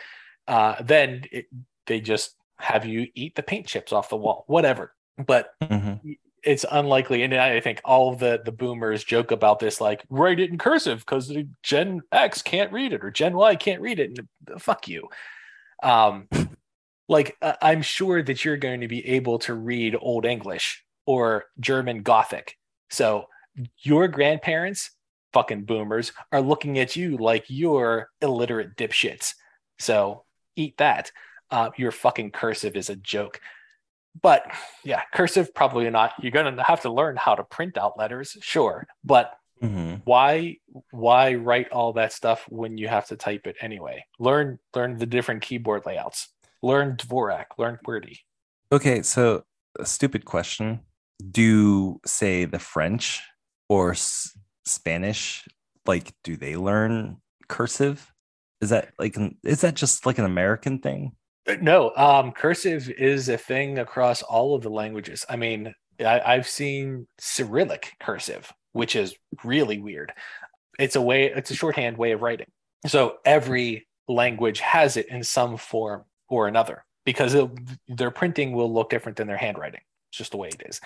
Uh, 0.47 0.75
then 0.81 1.23
it, 1.31 1.47
they 1.87 1.99
just 1.99 2.35
have 2.59 2.85
you 2.85 3.07
eat 3.15 3.35
the 3.35 3.43
paint 3.43 3.65
chips 3.65 3.91
off 3.91 4.09
the 4.09 4.15
wall, 4.15 4.45
whatever. 4.47 4.93
But 5.25 5.53
Mhm. 5.61 6.17
it's 6.43 6.65
unlikely. 6.71 7.23
And 7.23 7.33
I 7.33 7.59
think 7.59 7.81
all 7.83 8.15
the 8.15 8.41
the 8.45 8.51
boomers 8.51 9.03
joke 9.03 9.31
about 9.31 9.59
this, 9.59 9.81
like 9.81 10.03
write 10.09 10.39
it 10.39 10.51
in 10.51 10.57
cursive 10.57 10.99
because 10.99 11.27
the 11.27 11.47
Gen 11.63 12.01
X 12.11 12.41
can't 12.43 12.71
read 12.71 12.93
it 12.93 13.03
or 13.03 13.09
Gen 13.11 13.33
Y 13.35 13.55
can't 13.55 13.81
read 13.81 13.99
it. 13.99 14.19
And 14.19 14.61
fuck 14.61 14.87
you. 14.87 15.09
Um, 15.81 16.27
like 17.09 17.37
uh, 17.41 17.55
I'm 17.61 17.81
sure 17.81 18.21
that 18.21 18.45
you're 18.45 18.57
going 18.57 18.81
to 18.81 18.87
be 18.87 19.05
able 19.07 19.39
to 19.39 19.55
read 19.55 19.97
Old 19.99 20.25
English 20.25 20.83
or 21.05 21.45
German 21.59 22.03
Gothic. 22.03 22.55
So 22.89 23.27
your 23.79 24.07
grandparents, 24.07 24.91
fucking 25.31 25.65
boomers, 25.65 26.11
are 26.31 26.41
looking 26.41 26.79
at 26.79 26.95
you 26.95 27.17
like 27.17 27.45
you're 27.47 28.09
illiterate 28.21 28.75
dipshits. 28.75 29.33
So 29.79 30.23
eat 30.55 30.77
that. 30.77 31.11
Uh, 31.51 31.69
your 31.77 31.91
fucking 31.91 32.31
cursive 32.31 32.75
is 32.75 32.89
a 32.89 32.95
joke 32.95 33.39
but 34.21 34.45
yeah, 34.83 35.01
cursive 35.13 35.53
probably 35.53 35.89
not. 35.89 36.13
You're 36.21 36.31
gonna 36.31 36.63
have 36.63 36.81
to 36.81 36.91
learn 36.91 37.15
how 37.15 37.35
to 37.35 37.43
print 37.43 37.77
out 37.77 37.97
letters, 37.97 38.37
sure, 38.41 38.87
but 39.03 39.33
mm-hmm. 39.61 39.95
why 40.03 40.57
why 40.91 41.35
write 41.35 41.71
all 41.71 41.93
that 41.93 42.13
stuff 42.13 42.45
when 42.49 42.77
you 42.77 42.87
have 42.87 43.07
to 43.07 43.15
type 43.15 43.47
it 43.47 43.55
anyway? 43.61 44.05
Learn 44.19 44.59
learn 44.75 44.97
the 44.97 45.05
different 45.05 45.41
keyboard 45.41 45.85
layouts. 45.85 46.29
Learn 46.61 46.95
Dvorak. 46.95 47.45
Learn 47.57 47.77
QWERTY. 47.85 48.19
Okay, 48.71 49.01
so 49.01 49.43
a 49.79 49.85
stupid 49.85 50.25
question: 50.25 50.81
Do 51.31 51.99
say 52.05 52.45
the 52.45 52.59
French 52.59 53.21
or 53.69 53.91
S- 53.91 54.37
Spanish? 54.65 55.47
Like, 55.85 56.13
do 56.23 56.37
they 56.37 56.55
learn 56.55 57.17
cursive? 57.47 58.11
Is 58.61 58.69
that 58.69 58.93
like 58.97 59.17
an, 59.17 59.37
is 59.43 59.61
that 59.61 59.75
just 59.75 60.05
like 60.05 60.17
an 60.17 60.25
American 60.25 60.79
thing? 60.79 61.13
Uh, 61.47 61.55
no, 61.61 61.91
um, 61.95 62.31
cursive 62.31 62.89
is 62.89 63.29
a 63.29 63.37
thing 63.37 63.79
across 63.79 64.21
all 64.21 64.55
of 64.55 64.63
the 64.63 64.69
languages. 64.69 65.25
I 65.27 65.35
mean, 65.35 65.73
I, 65.99 66.35
have 66.35 66.47
seen 66.47 67.07
Cyrillic 67.19 67.91
cursive, 67.99 68.51
which 68.71 68.95
is 68.95 69.15
really 69.43 69.79
weird. 69.79 70.13
It's 70.79 70.95
a 70.95 71.01
way, 71.01 71.25
it's 71.25 71.51
a 71.51 71.55
shorthand 71.55 71.97
way 71.97 72.11
of 72.11 72.21
writing. 72.21 72.47
So 72.87 73.17
every 73.25 73.87
language 74.07 74.59
has 74.59 74.97
it 74.97 75.07
in 75.09 75.23
some 75.23 75.57
form 75.57 76.03
or 76.29 76.47
another 76.47 76.85
because 77.05 77.35
their 77.87 78.11
printing 78.11 78.53
will 78.53 78.73
look 78.73 78.89
different 78.89 79.17
than 79.17 79.27
their 79.27 79.37
handwriting. 79.37 79.81
It's 80.13 80.19
just 80.19 80.31
the 80.31 80.37
way 80.37 80.49
it 80.49 80.61
is. 80.67 80.79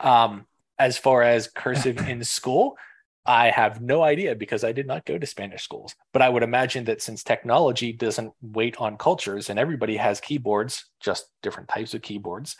Um, 0.00 0.46
as 0.78 0.96
far 0.96 1.22
as 1.22 1.46
cursive 1.46 1.98
in 2.08 2.24
school, 2.24 2.78
I 3.26 3.50
have 3.50 3.82
no 3.82 4.02
idea 4.02 4.34
because 4.34 4.64
I 4.64 4.72
did 4.72 4.86
not 4.86 5.04
go 5.04 5.18
to 5.18 5.26
Spanish 5.26 5.62
schools. 5.62 5.94
But 6.14 6.22
I 6.22 6.30
would 6.30 6.42
imagine 6.42 6.84
that 6.84 7.02
since 7.02 7.22
technology 7.22 7.92
doesn't 7.92 8.32
wait 8.40 8.78
on 8.78 8.96
cultures 8.96 9.50
and 9.50 9.58
everybody 9.58 9.98
has 9.98 10.20
keyboards, 10.20 10.86
just 11.00 11.26
different 11.42 11.68
types 11.68 11.92
of 11.92 12.00
keyboards, 12.00 12.56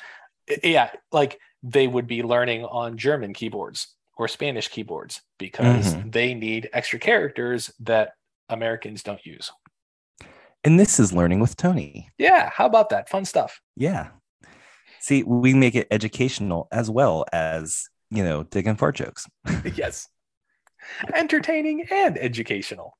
yeah, 0.62 0.90
like 1.12 1.40
they 1.62 1.86
would 1.88 2.06
be 2.06 2.22
learning 2.22 2.66
on 2.66 2.98
German 2.98 3.32
keyboards 3.32 3.94
or 4.18 4.28
Spanish 4.28 4.68
keyboards 4.68 5.22
because 5.38 5.94
mm-hmm. 5.94 6.10
they 6.10 6.34
need 6.34 6.68
extra 6.74 6.98
characters 6.98 7.72
that 7.80 8.12
Americans 8.50 9.02
don't 9.02 9.24
use. 9.24 9.50
And 10.62 10.78
this 10.78 11.00
is 11.00 11.14
learning 11.14 11.40
with 11.40 11.56
Tony. 11.56 12.10
Yeah, 12.18 12.50
how 12.50 12.66
about 12.66 12.90
that? 12.90 13.08
Fun 13.08 13.24
stuff. 13.24 13.62
Yeah. 13.76 14.10
See, 15.02 15.22
we 15.22 15.52
make 15.52 15.74
it 15.74 15.88
educational 15.90 16.68
as 16.72 16.88
well 16.88 17.26
as, 17.32 17.88
you 18.10 18.24
know, 18.24 18.44
digging 18.44 18.76
fart 18.76 18.96
jokes. 18.96 19.28
yes 19.74 20.08
entertaining 21.14 21.86
and 21.90 22.18
educational. 22.18 22.96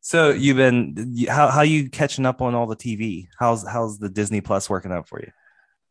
So 0.00 0.30
you've 0.30 0.56
been 0.56 1.14
how 1.28 1.48
how 1.48 1.62
you 1.62 1.90
catching 1.90 2.24
up 2.24 2.40
on 2.40 2.54
all 2.54 2.66
the 2.66 2.76
TV? 2.76 3.28
How's 3.38 3.66
how's 3.66 3.98
the 3.98 4.08
Disney 4.08 4.40
Plus 4.40 4.70
working 4.70 4.92
out 4.92 5.08
for 5.08 5.20
you? 5.20 5.30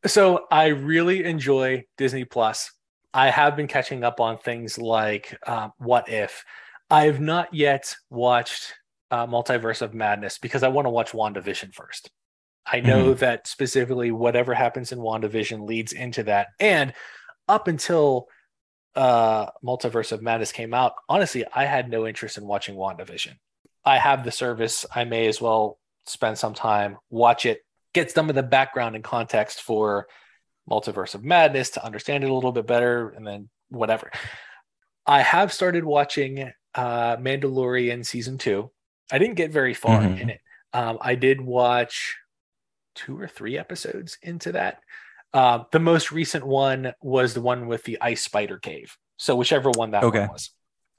So 0.08 0.45
I 0.50 0.67
really 0.67 1.24
enjoy 1.24 1.86
Disney 1.98 2.26
Plus. 2.26 2.72
I 3.13 3.30
have 3.30 3.56
been 3.56 3.67
catching 3.67 4.04
up 4.04 4.19
on 4.19 4.38
things 4.38 4.78
like 4.78 5.38
uh, 5.45 5.69
What 5.78 6.10
If. 6.10 6.43
I've 6.89 7.19
not 7.19 7.54
yet 7.54 7.95
watched 8.10 8.74
uh, 9.12 9.28
Multiverse 9.28 9.82
of 9.82 9.93
Madness 9.93 10.38
because 10.39 10.63
I 10.63 10.69
want 10.69 10.86
to 10.86 10.89
watch 10.89 11.12
WandaVision 11.12 11.74
first. 11.74 12.10
I 12.65 12.82
know 12.82 13.06
mm-hmm. 13.06 13.19
that 13.19 13.48
specifically 13.48 14.12
whatever 14.12 14.54
happens 14.54 14.91
in 14.91 15.00
WandaVision 15.00 15.67
leads 15.67 15.91
into 15.91 16.24
that. 16.24 16.48
And 16.60 16.93
up 17.48 17.67
until 17.67 18.28
uh 18.95 19.48
multiverse 19.63 20.12
of 20.12 20.22
madness 20.22 20.52
came 20.52 20.74
out 20.74 20.93
honestly 21.08 21.45
i 21.54 21.65
had 21.65 21.89
no 21.89 22.08
interest 22.08 22.38
in 22.38 22.45
watching 22.45 22.76
wandavision 22.76 23.34
i 23.86 23.98
have 23.98 24.24
the 24.24 24.32
service 24.32 24.86
i 24.93 25.04
may 25.04 25.28
as 25.28 25.39
well 25.39 25.78
spend 26.08 26.38
some 26.38 26.56
time 26.56 26.98
watch 27.10 27.45
it 27.45 27.62
get 27.93 28.12
some 28.12 28.30
of 28.30 28.36
the 28.36 28.43
background 28.43 28.95
and 28.95 29.04
context 29.04 29.62
for 29.62 30.08
multiverse 30.69 31.13
of 31.13 31.24
madness 31.24 31.72
to 31.72 31.86
understand 31.86 32.24
it 32.24 32.30
a 32.30 32.34
little 32.34 32.52
bit 32.52 32.65
better 32.65 33.10
and 33.10 33.28
then 33.28 33.48
whatever 33.69 34.12
i 35.06 35.22
have 35.22 35.54
started 35.54 35.84
watching 35.84 36.52
uh 36.74 37.15
mandalorian 37.17 38.04
season 38.04 38.39
two 38.39 38.72
i 39.12 39.19
didn't 39.19 39.36
get 39.36 39.52
very 39.52 39.76
far 39.76 40.02
mm-hmm. 40.02 40.17
in 40.17 40.30
it 40.32 40.41
um 40.74 40.98
i 41.00 41.13
did 41.13 41.39
watch 41.39 42.17
two 42.95 43.19
or 43.19 43.28
three 43.28 43.58
episodes 43.58 44.17
into 44.21 44.52
that 44.54 44.82
uh, 45.34 45.63
the 45.71 45.80
most 45.80 46.12
recent 46.12 46.45
one 46.45 46.93
was 47.02 47.34
the 47.34 47.41
one 47.41 47.67
with 47.67 47.84
the 47.84 47.97
ice 48.02 48.23
spider 48.23 48.58
cave. 48.58 48.97
So 49.17 49.36
whichever 49.36 49.69
one 49.71 49.91
that 49.91 50.04
okay. 50.04 50.21
one 50.21 50.30
was. 50.30 50.52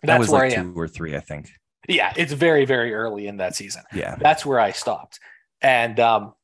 That's 0.02 0.12
that 0.12 0.18
was 0.18 0.28
where 0.30 0.48
like 0.48 0.52
I 0.52 0.60
am. 0.60 0.72
two 0.72 0.80
or 0.80 0.88
three, 0.88 1.16
I 1.16 1.20
think. 1.20 1.50
Yeah, 1.88 2.12
it's 2.16 2.32
very, 2.32 2.64
very 2.64 2.94
early 2.94 3.26
in 3.26 3.38
that 3.38 3.56
season. 3.56 3.82
Yeah. 3.92 4.16
That's 4.16 4.46
where 4.46 4.60
I 4.60 4.70
stopped. 4.70 5.18
And 5.60 5.98
um, 5.98 6.34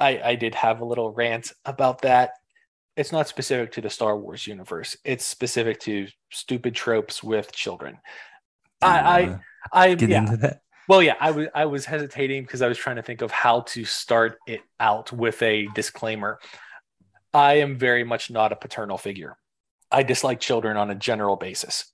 I, 0.00 0.20
I 0.22 0.34
did 0.34 0.54
have 0.54 0.80
a 0.80 0.84
little 0.84 1.12
rant 1.12 1.52
about 1.64 2.02
that. 2.02 2.32
It's 2.96 3.12
not 3.12 3.28
specific 3.28 3.72
to 3.72 3.80
the 3.80 3.90
Star 3.90 4.18
Wars 4.18 4.46
universe. 4.46 4.96
It's 5.04 5.24
specific 5.24 5.80
to 5.80 6.08
stupid 6.30 6.74
tropes 6.74 7.22
with 7.22 7.52
children. 7.52 7.98
I, 8.82 8.98
I, 8.98 9.38
I, 9.72 9.94
get 9.94 10.08
yeah. 10.08 10.18
into 10.18 10.36
that. 10.38 10.60
Well, 10.88 11.02
yeah, 11.02 11.14
I 11.20 11.30
was 11.32 11.48
I 11.54 11.64
was 11.66 11.84
hesitating 11.84 12.42
because 12.42 12.62
I 12.62 12.68
was 12.68 12.78
trying 12.78 12.96
to 12.96 13.02
think 13.02 13.22
of 13.22 13.30
how 13.30 13.62
to 13.62 13.84
start 13.84 14.38
it 14.46 14.60
out 14.78 15.12
with 15.12 15.42
a 15.42 15.66
disclaimer. 15.74 16.38
I 17.34 17.54
am 17.54 17.76
very 17.76 18.04
much 18.04 18.30
not 18.30 18.52
a 18.52 18.56
paternal 18.56 18.96
figure. 18.96 19.36
I 19.90 20.02
dislike 20.02 20.40
children 20.40 20.76
on 20.76 20.90
a 20.90 20.94
general 20.94 21.36
basis. 21.36 21.92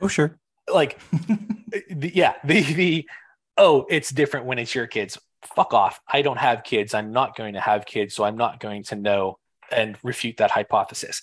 Oh, 0.00 0.08
sure. 0.08 0.38
Like, 0.72 0.98
eh, 1.72 1.80
the, 1.90 2.14
yeah, 2.14 2.34
the, 2.44 2.62
the, 2.62 3.08
oh, 3.56 3.86
it's 3.88 4.10
different 4.10 4.46
when 4.46 4.58
it's 4.58 4.74
your 4.74 4.86
kids. 4.86 5.18
Fuck 5.42 5.72
off. 5.72 6.00
I 6.06 6.22
don't 6.22 6.38
have 6.38 6.64
kids. 6.64 6.94
I'm 6.94 7.12
not 7.12 7.36
going 7.36 7.54
to 7.54 7.60
have 7.60 7.86
kids. 7.86 8.14
So 8.14 8.24
I'm 8.24 8.36
not 8.36 8.60
going 8.60 8.84
to 8.84 8.96
know 8.96 9.38
and 9.70 9.96
refute 10.02 10.36
that 10.38 10.50
hypothesis. 10.50 11.22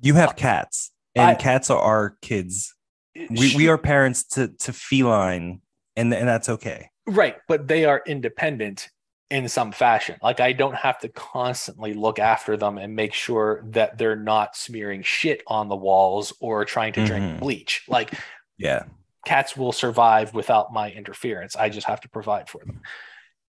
You 0.00 0.14
have 0.14 0.34
cats, 0.34 0.92
and 1.14 1.30
I, 1.30 1.34
cats 1.34 1.70
are 1.70 1.78
our 1.78 2.16
kids. 2.22 2.74
Eh, 3.16 3.26
we, 3.30 3.54
we 3.56 3.68
are 3.68 3.78
parents 3.78 4.24
to, 4.28 4.48
to 4.48 4.72
feline, 4.72 5.60
and, 5.96 6.12
and 6.12 6.28
that's 6.28 6.48
okay. 6.48 6.90
Right. 7.06 7.36
But 7.48 7.68
they 7.68 7.84
are 7.84 8.02
independent 8.06 8.88
in 9.30 9.48
some 9.48 9.72
fashion. 9.72 10.16
Like 10.22 10.40
I 10.40 10.52
don't 10.52 10.74
have 10.74 10.98
to 11.00 11.08
constantly 11.08 11.94
look 11.94 12.18
after 12.18 12.56
them 12.56 12.78
and 12.78 12.96
make 12.96 13.14
sure 13.14 13.62
that 13.68 13.96
they're 13.96 14.16
not 14.16 14.56
smearing 14.56 15.02
shit 15.02 15.42
on 15.46 15.68
the 15.68 15.76
walls 15.76 16.32
or 16.40 16.64
trying 16.64 16.92
to 16.94 17.06
drink 17.06 17.24
mm-hmm. 17.24 17.38
bleach. 17.38 17.84
Like 17.88 18.12
yeah. 18.58 18.84
Cats 19.26 19.56
will 19.56 19.72
survive 19.72 20.32
without 20.34 20.72
my 20.72 20.90
interference. 20.90 21.54
I 21.54 21.68
just 21.68 21.86
have 21.86 22.00
to 22.00 22.08
provide 22.08 22.48
for 22.48 22.64
them. 22.64 22.80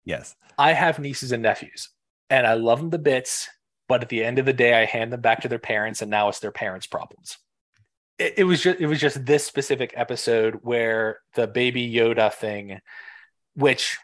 Yes. 0.05 0.35
I 0.57 0.73
have 0.73 0.99
nieces 0.99 1.31
and 1.31 1.43
nephews 1.43 1.91
and 2.31 2.47
I 2.47 2.55
love 2.55 2.81
them 2.81 2.91
to 2.91 2.99
bits, 2.99 3.49
but 3.87 4.03
at 4.03 4.09
the 4.09 4.25
end 4.25 4.39
of 4.39 4.47
the 4.47 4.53
day 4.53 4.75
I 4.75 4.87
hand 4.87 5.13
them 5.13 5.21
back 5.21 5.43
to 5.43 5.49
their 5.49 5.59
parents 5.59 6.03
and 6.03 6.11
now 6.11 6.29
it's 6.29 6.41
their 6.41 6.53
parents' 6.53 6.87
problems. 6.87 7.37
It, 8.19 8.35
it 8.39 8.45
was 8.45 8.63
just 8.63 8.81
it 8.81 8.87
was 8.87 9.01
just 9.01 9.25
this 9.25 9.47
specific 9.47 9.93
episode 9.95 10.61
where 10.63 11.21
the 11.35 11.47
baby 11.47 11.91
Yoda 11.93 12.33
thing 12.33 12.81
which 13.55 13.99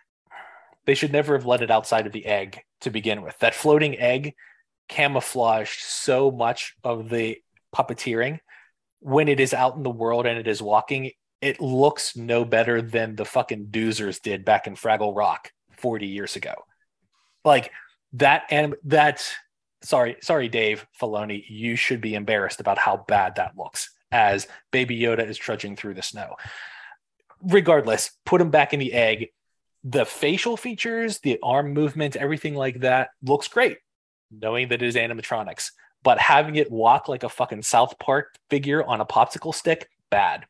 they 0.85 0.95
should 0.95 1.13
never 1.13 1.35
have 1.35 1.47
let 1.47 1.63
it 1.63 1.71
outside 1.71 2.07
of 2.07 2.13
the 2.13 2.27
egg 2.27 2.61
to 2.81 2.91
begin 2.91 3.23
with. 3.23 3.39
That 3.39 3.55
floating 3.55 3.99
egg 3.99 4.35
camouflaged 4.89 5.81
so 5.81 6.31
much 6.31 6.75
of 6.83 7.09
the 7.09 7.39
puppeteering. 7.75 8.41
When 8.99 9.29
it 9.29 9.39
is 9.39 9.55
out 9.55 9.77
in 9.77 9.83
the 9.83 9.91
world 9.91 10.27
and 10.27 10.39
it 10.39 10.49
is 10.49 10.61
walking, 10.61 11.13
it 11.41 11.61
looks 11.61 12.17
no 12.17 12.45
better 12.45 12.83
than 12.83 13.15
the 13.15 13.25
fucking 13.25 13.67
Doozers 13.67 14.21
did 14.21 14.45
back 14.45 14.67
in 14.67 14.75
Fraggle 14.75 15.15
Rock 15.15 15.53
40 15.77 16.07
years 16.07 16.37
ago. 16.37 16.55
Like 17.45 17.71
that 18.15 18.45
and 18.51 18.75
that 18.85 19.25
sorry, 19.83 20.17
sorry, 20.21 20.49
Dave 20.49 20.87
Filoni, 21.01 21.45
you 21.49 21.77
should 21.77 22.01
be 22.01 22.15
embarrassed 22.15 22.61
about 22.61 22.79
how 22.79 23.05
bad 23.07 23.37
that 23.37 23.57
looks 23.57 23.91
as 24.15 24.47
Baby 24.71 24.99
Yoda 24.99 25.29
is 25.29 25.37
trudging 25.37 25.75
through 25.75 25.95
the 25.95 26.03
snow. 26.03 26.37
Regardless, 27.43 28.13
put 28.25 28.41
him 28.41 28.51
back 28.51 28.73
in 28.73 28.79
the 28.81 28.95
egg 28.95 29.29
the 29.85 30.07
facial 30.07 30.57
features, 30.57 31.19
the 31.21 31.39
arm 31.43 31.75
movement, 31.75 32.17
everything 32.17 32.55
like 32.55 32.81
that 32.81 33.11
looks 33.23 33.49
great, 33.49 33.77
knowing 34.31 34.69
that 34.69 34.81
it 34.81 34.87
is 34.87 34.97
animatronics. 34.97 35.73
But 36.03 36.19
having 36.19 36.57
it 36.57 36.73
walk 36.73 37.07
like 37.07 37.23
a 37.23 37.29
fucking 37.29 37.63
South 37.63 37.99
Park 37.99 38.35
figure 38.49 38.83
on 38.83 39.03
a 39.03 39.07
popsicle 39.07 39.55
stick, 39.55 39.89
bad. 40.11 40.47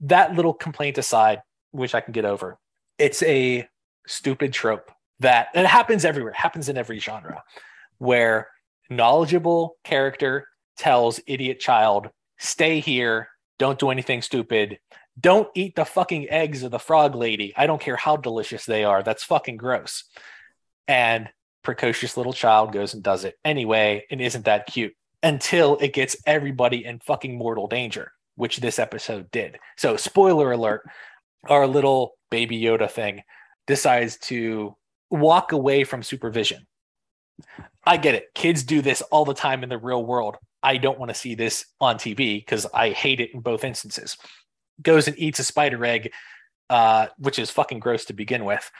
That 0.00 0.34
little 0.34 0.54
complaint 0.54 0.96
aside, 0.96 1.42
which 1.72 1.94
I 1.94 2.00
can 2.00 2.12
get 2.12 2.24
over, 2.24 2.58
it's 2.98 3.22
a 3.22 3.68
stupid 4.06 4.54
trope 4.54 4.90
that 5.20 5.48
it 5.54 5.66
happens 5.66 6.04
everywhere, 6.04 6.32
it 6.32 6.36
happens 6.36 6.70
in 6.70 6.78
every 6.78 7.00
genre, 7.00 7.42
where 7.98 8.48
knowledgeable 8.88 9.76
character 9.84 10.46
tells 10.78 11.20
idiot 11.26 11.60
child, 11.60 12.08
stay 12.38 12.80
here, 12.80 13.28
don't 13.58 13.78
do 13.78 13.90
anything 13.90 14.22
stupid. 14.22 14.78
Don't 15.18 15.48
eat 15.54 15.74
the 15.74 15.84
fucking 15.84 16.30
eggs 16.30 16.62
of 16.62 16.70
the 16.70 16.78
frog 16.78 17.14
lady. 17.14 17.52
I 17.56 17.66
don't 17.66 17.80
care 17.80 17.96
how 17.96 18.16
delicious 18.16 18.64
they 18.64 18.84
are. 18.84 19.02
That's 19.02 19.24
fucking 19.24 19.56
gross. 19.56 20.04
And 20.86 21.28
precocious 21.62 22.16
little 22.16 22.32
child 22.32 22.72
goes 22.72 22.94
and 22.94 23.02
does 23.02 23.24
it 23.24 23.36
anyway 23.44 24.06
and 24.10 24.20
isn't 24.20 24.44
that 24.44 24.66
cute 24.66 24.94
until 25.22 25.76
it 25.78 25.92
gets 25.92 26.16
everybody 26.24 26.84
in 26.84 27.00
fucking 27.00 27.36
mortal 27.36 27.66
danger, 27.66 28.12
which 28.36 28.58
this 28.58 28.78
episode 28.78 29.30
did. 29.30 29.58
So, 29.76 29.96
spoiler 29.96 30.52
alert, 30.52 30.88
our 31.48 31.66
little 31.66 32.14
baby 32.30 32.60
Yoda 32.60 32.90
thing 32.90 33.22
decides 33.66 34.16
to 34.18 34.76
walk 35.10 35.52
away 35.52 35.84
from 35.84 36.02
supervision. 36.02 36.66
I 37.84 37.96
get 37.96 38.14
it. 38.14 38.26
Kids 38.34 38.62
do 38.62 38.82
this 38.82 39.02
all 39.02 39.24
the 39.24 39.34
time 39.34 39.62
in 39.62 39.68
the 39.68 39.78
real 39.78 40.04
world. 40.04 40.36
I 40.62 40.76
don't 40.76 40.98
want 40.98 41.10
to 41.10 41.14
see 41.14 41.34
this 41.34 41.64
on 41.80 41.96
TV 41.96 42.40
because 42.40 42.66
I 42.74 42.90
hate 42.90 43.20
it 43.20 43.32
in 43.32 43.40
both 43.40 43.64
instances. 43.64 44.16
Goes 44.82 45.08
and 45.08 45.18
eats 45.18 45.38
a 45.38 45.44
spider 45.44 45.84
egg, 45.84 46.12
uh, 46.70 47.08
which 47.18 47.38
is 47.38 47.50
fucking 47.50 47.80
gross 47.80 48.04
to 48.06 48.12
begin 48.12 48.44
with, 48.44 48.70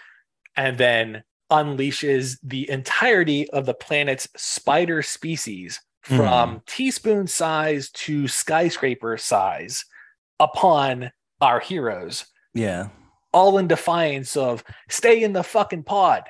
and 0.56 0.76
then 0.78 1.22
unleashes 1.50 2.36
the 2.42 2.68
entirety 2.70 3.48
of 3.50 3.64
the 3.66 3.74
planet's 3.74 4.28
spider 4.36 5.02
species 5.02 5.80
from 6.02 6.56
mm. 6.56 6.66
teaspoon 6.66 7.26
size 7.26 7.90
to 7.90 8.28
skyscraper 8.28 9.16
size 9.16 9.84
upon 10.40 11.10
our 11.40 11.60
heroes. 11.60 12.26
Yeah. 12.54 12.88
All 13.32 13.58
in 13.58 13.68
defiance 13.68 14.36
of 14.36 14.64
stay 14.88 15.22
in 15.22 15.32
the 15.32 15.42
fucking 15.42 15.84
pod. 15.84 16.24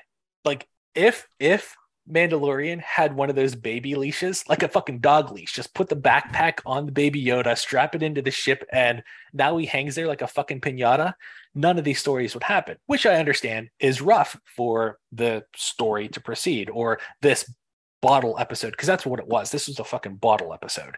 Like 0.44 0.66
if 0.94 1.26
if 1.38 1.76
Mandalorian 2.10 2.80
had 2.80 3.14
one 3.14 3.30
of 3.30 3.36
those 3.36 3.54
baby 3.54 3.94
leashes, 3.94 4.44
like 4.48 4.62
a 4.62 4.68
fucking 4.68 5.00
dog 5.00 5.30
leash. 5.30 5.52
Just 5.52 5.74
put 5.74 5.88
the 5.88 5.96
backpack 5.96 6.60
on 6.64 6.86
the 6.86 6.92
baby 6.92 7.22
Yoda, 7.22 7.56
strap 7.56 7.94
it 7.94 8.02
into 8.02 8.22
the 8.22 8.30
ship, 8.30 8.64
and 8.72 9.02
now 9.32 9.56
he 9.56 9.66
hangs 9.66 9.94
there 9.94 10.06
like 10.06 10.22
a 10.22 10.26
fucking 10.26 10.60
pinata. 10.60 11.14
None 11.54 11.78
of 11.78 11.84
these 11.84 11.98
stories 11.98 12.34
would 12.34 12.42
happen, 12.42 12.76
which 12.86 13.06
I 13.06 13.16
understand 13.16 13.68
is 13.78 14.00
rough 14.00 14.38
for 14.44 14.98
the 15.12 15.44
story 15.54 16.08
to 16.08 16.20
proceed 16.20 16.70
or 16.70 16.98
this 17.20 17.52
bottle 18.00 18.36
episode, 18.38 18.70
because 18.70 18.86
that's 18.86 19.06
what 19.06 19.20
it 19.20 19.26
was. 19.26 19.50
This 19.50 19.68
was 19.68 19.78
a 19.78 19.84
fucking 19.84 20.16
bottle 20.16 20.54
episode. 20.54 20.96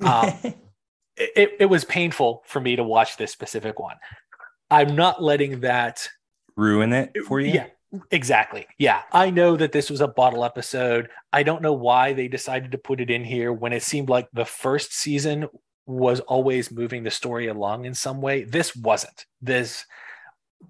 Um, 0.00 0.32
it, 1.16 1.56
it 1.60 1.66
was 1.66 1.84
painful 1.84 2.42
for 2.46 2.60
me 2.60 2.76
to 2.76 2.84
watch 2.84 3.16
this 3.16 3.32
specific 3.32 3.78
one. 3.78 3.96
I'm 4.70 4.96
not 4.96 5.22
letting 5.22 5.60
that 5.60 6.08
ruin 6.56 6.92
it 6.92 7.16
for 7.26 7.40
you. 7.40 7.52
Yeah, 7.52 7.66
Exactly. 8.10 8.66
Yeah. 8.78 9.02
I 9.12 9.30
know 9.30 9.56
that 9.56 9.72
this 9.72 9.88
was 9.88 10.00
a 10.00 10.08
bottle 10.08 10.44
episode. 10.44 11.08
I 11.32 11.42
don't 11.42 11.62
know 11.62 11.72
why 11.72 12.12
they 12.12 12.28
decided 12.28 12.72
to 12.72 12.78
put 12.78 13.00
it 13.00 13.10
in 13.10 13.24
here 13.24 13.52
when 13.52 13.72
it 13.72 13.82
seemed 13.82 14.10
like 14.10 14.28
the 14.32 14.44
first 14.44 14.92
season 14.92 15.48
was 15.86 16.20
always 16.20 16.70
moving 16.70 17.02
the 17.02 17.10
story 17.10 17.48
along 17.48 17.86
in 17.86 17.94
some 17.94 18.20
way. 18.20 18.44
This 18.44 18.76
wasn't. 18.76 19.24
This 19.40 19.86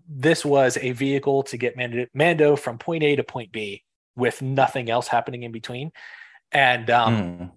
this 0.08 0.44
was 0.44 0.76
a 0.80 0.92
vehicle 0.92 1.42
to 1.44 1.56
get 1.56 1.76
Mando, 1.76 2.06
Mando 2.14 2.56
from 2.56 2.78
point 2.78 3.02
A 3.02 3.16
to 3.16 3.24
point 3.24 3.50
B 3.52 3.84
with 4.16 4.42
nothing 4.42 4.90
else 4.90 5.08
happening 5.08 5.42
in 5.42 5.52
between. 5.52 5.92
And 6.52 6.90
um, 6.90 7.16
mm. 7.16 7.50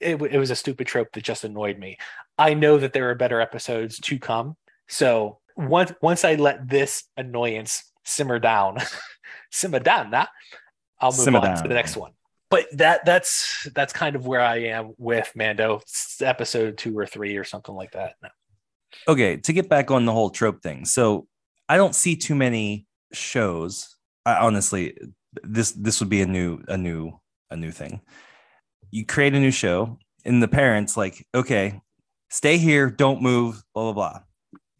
it, 0.00 0.20
it 0.22 0.38
was 0.38 0.50
a 0.50 0.56
stupid 0.56 0.86
trope 0.86 1.12
that 1.12 1.24
just 1.24 1.44
annoyed 1.44 1.78
me. 1.78 1.98
I 2.38 2.54
know 2.54 2.78
that 2.78 2.92
there 2.92 3.10
are 3.10 3.14
better 3.14 3.40
episodes 3.40 3.98
to 4.00 4.18
come. 4.18 4.56
So 4.88 5.38
once 5.56 5.92
once 6.00 6.24
I 6.24 6.36
let 6.36 6.68
this 6.68 7.04
annoyance 7.16 7.91
simmer 8.04 8.38
down, 8.38 8.78
simmer 9.50 9.80
down. 9.80 10.10
Nah? 10.10 10.26
I'll 11.00 11.10
move 11.10 11.20
simmer 11.20 11.38
on 11.38 11.44
down. 11.44 11.62
to 11.62 11.68
the 11.68 11.74
next 11.74 11.96
one. 11.96 12.12
But 12.50 12.66
that 12.72 13.04
that's 13.06 13.66
that's 13.74 13.92
kind 13.92 14.14
of 14.14 14.26
where 14.26 14.42
I 14.42 14.58
am 14.64 14.92
with 14.98 15.32
Mando. 15.34 15.76
It's 15.76 16.20
episode 16.20 16.76
two 16.76 16.96
or 16.98 17.06
three 17.06 17.36
or 17.36 17.44
something 17.44 17.74
like 17.74 17.92
that. 17.92 18.14
No. 18.22 18.28
Okay, 19.08 19.38
to 19.38 19.52
get 19.52 19.68
back 19.68 19.90
on 19.90 20.04
the 20.04 20.12
whole 20.12 20.30
trope 20.30 20.62
thing. 20.62 20.84
So 20.84 21.26
I 21.68 21.76
don't 21.76 21.94
see 21.94 22.14
too 22.14 22.34
many 22.34 22.86
shows. 23.12 23.96
I, 24.26 24.36
honestly, 24.36 24.96
this 25.42 25.72
this 25.72 26.00
would 26.00 26.10
be 26.10 26.20
a 26.20 26.26
new 26.26 26.62
a 26.68 26.76
new 26.76 27.18
a 27.50 27.56
new 27.56 27.70
thing. 27.70 28.02
You 28.90 29.06
create 29.06 29.34
a 29.34 29.40
new 29.40 29.50
show, 29.50 29.98
and 30.24 30.42
the 30.42 30.48
parents 30.48 30.96
like, 30.96 31.26
okay, 31.34 31.80
stay 32.30 32.58
here, 32.58 32.90
don't 32.90 33.22
move, 33.22 33.62
blah 33.74 33.84
blah 33.84 33.92
blah. 33.92 34.20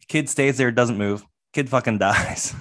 Kid 0.07 0.29
stays 0.29 0.57
there, 0.57 0.71
doesn't 0.71 0.97
move. 0.97 1.25
Kid 1.53 1.69
fucking 1.69 1.97
dies. 1.99 2.53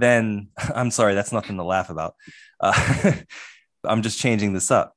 Then 0.00 0.48
I'm 0.74 0.90
sorry, 0.90 1.14
that's 1.14 1.32
nothing 1.32 1.56
to 1.56 1.64
laugh 1.64 1.90
about. 1.90 2.14
Uh, 2.60 3.12
I'm 3.84 4.02
just 4.02 4.18
changing 4.18 4.52
this 4.52 4.70
up. 4.70 4.94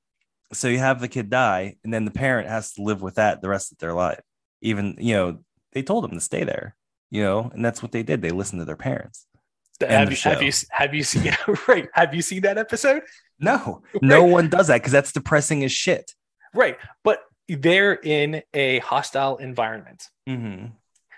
So 0.51 0.67
you 0.67 0.79
have 0.79 0.99
the 0.99 1.07
kid 1.07 1.29
die, 1.29 1.75
and 1.83 1.93
then 1.93 2.05
the 2.05 2.11
parent 2.11 2.49
has 2.49 2.73
to 2.73 2.81
live 2.81 3.01
with 3.01 3.15
that 3.15 3.41
the 3.41 3.49
rest 3.49 3.71
of 3.71 3.77
their 3.77 3.93
life. 3.93 4.21
Even, 4.61 4.95
you 4.99 5.13
know, 5.13 5.39
they 5.73 5.83
told 5.83 6.03
them 6.03 6.11
to 6.11 6.19
stay 6.19 6.43
there, 6.43 6.75
you 7.11 7.21
know, 7.21 7.51
and 7.53 7.63
that's 7.63 7.83
what 7.83 7.91
they 7.91 8.01
did. 8.01 8.21
They 8.21 8.31
listened 8.31 8.61
to 8.61 8.65
their 8.65 8.75
parents. 8.75 9.27
Have 9.81 10.11
you, 10.11 10.17
have 10.23 10.41
you 10.41 10.51
have 10.71 10.93
you 10.93 11.03
seen 11.03 11.31
right? 11.67 11.87
Have 11.93 12.13
you 12.13 12.21
seen 12.21 12.41
that 12.41 12.57
episode? 12.57 13.03
No, 13.39 13.81
right. 13.93 14.03
no 14.03 14.25
one 14.25 14.49
does 14.49 14.67
that 14.67 14.81
because 14.81 14.91
that's 14.91 15.13
depressing 15.13 15.63
as 15.63 15.71
shit. 15.71 16.11
Right, 16.53 16.77
but 17.03 17.21
they're 17.47 17.93
in 17.93 18.43
a 18.53 18.79
hostile 18.79 19.37
environment. 19.37 20.03
Mm-hmm. 20.27 20.67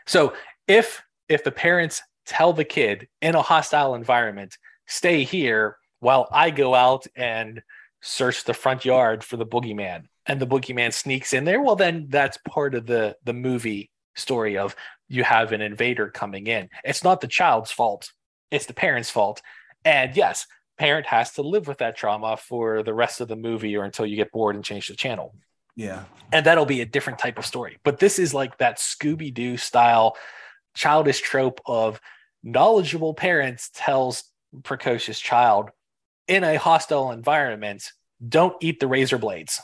So 0.06 0.34
if 0.68 1.02
if 1.28 1.44
the 1.44 1.52
parents 1.52 2.04
tell 2.32 2.54
the 2.54 2.64
kid 2.64 3.10
in 3.22 3.36
a 3.36 3.42
hostile 3.42 3.94
environment, 3.94 4.58
stay 4.88 5.26
here 5.26 5.76
while 6.00 6.30
I 6.32 6.50
go 6.50 6.74
out 6.74 7.06
and 7.14 7.62
search 8.02 8.46
the 8.46 8.54
front 8.54 8.86
yard 8.86 9.22
for 9.22 9.36
the 9.36 9.46
boogeyman. 9.46 10.06
And 10.26 10.40
the 10.40 10.48
boogeyman 10.48 10.94
sneaks 10.94 11.34
in 11.34 11.44
there. 11.44 11.62
Well, 11.62 11.76
then 11.76 12.08
that's 12.08 12.38
part 12.48 12.74
of 12.74 12.86
the 12.86 13.18
the 13.26 13.34
movie 13.34 13.92
story 14.16 14.58
of 14.58 14.78
you 15.10 15.26
have 15.26 15.52
an 15.52 15.62
invader 15.62 16.10
coming 16.10 16.48
in. 16.48 16.70
It's 16.86 17.04
not 17.04 17.20
the 17.20 17.28
child's 17.28 17.72
fault. 17.72 18.14
It's 18.50 18.66
the 18.66 18.74
parent's 18.74 19.10
fault. 19.10 19.42
And 19.84 20.16
yes, 20.16 20.48
parent 20.78 21.08
has 21.08 21.34
to 21.34 21.42
live 21.42 21.68
with 21.68 21.80
that 21.80 21.98
trauma 21.98 22.38
for 22.38 22.82
the 22.82 22.94
rest 22.94 23.20
of 23.20 23.28
the 23.28 23.36
movie 23.36 23.76
or 23.76 23.84
until 23.84 24.06
you 24.06 24.16
get 24.16 24.32
bored 24.32 24.56
and 24.56 24.64
change 24.64 24.88
the 24.88 24.96
channel. 24.96 25.36
Yeah. 25.76 26.04
And 26.32 26.46
that'll 26.46 26.66
be 26.66 26.82
a 26.82 26.86
different 26.86 27.20
type 27.20 27.38
of 27.38 27.46
story. 27.46 27.78
But 27.84 28.00
this 28.00 28.20
is 28.20 28.34
like 28.34 28.58
that 28.60 28.78
Scooby 28.78 29.34
Doo 29.34 29.58
style 29.58 30.16
childish 30.74 31.22
trope 31.22 31.60
of 31.66 32.00
knowledgeable 32.44 33.14
parents 33.14 33.70
tells 33.74 34.24
precocious 34.64 35.20
child 35.20 35.70
in 36.28 36.44
a 36.44 36.58
hostile 36.58 37.12
environment 37.12 37.92
don't 38.28 38.56
eat 38.62 38.80
the 38.80 38.88
razor 38.88 39.18
blades. 39.18 39.62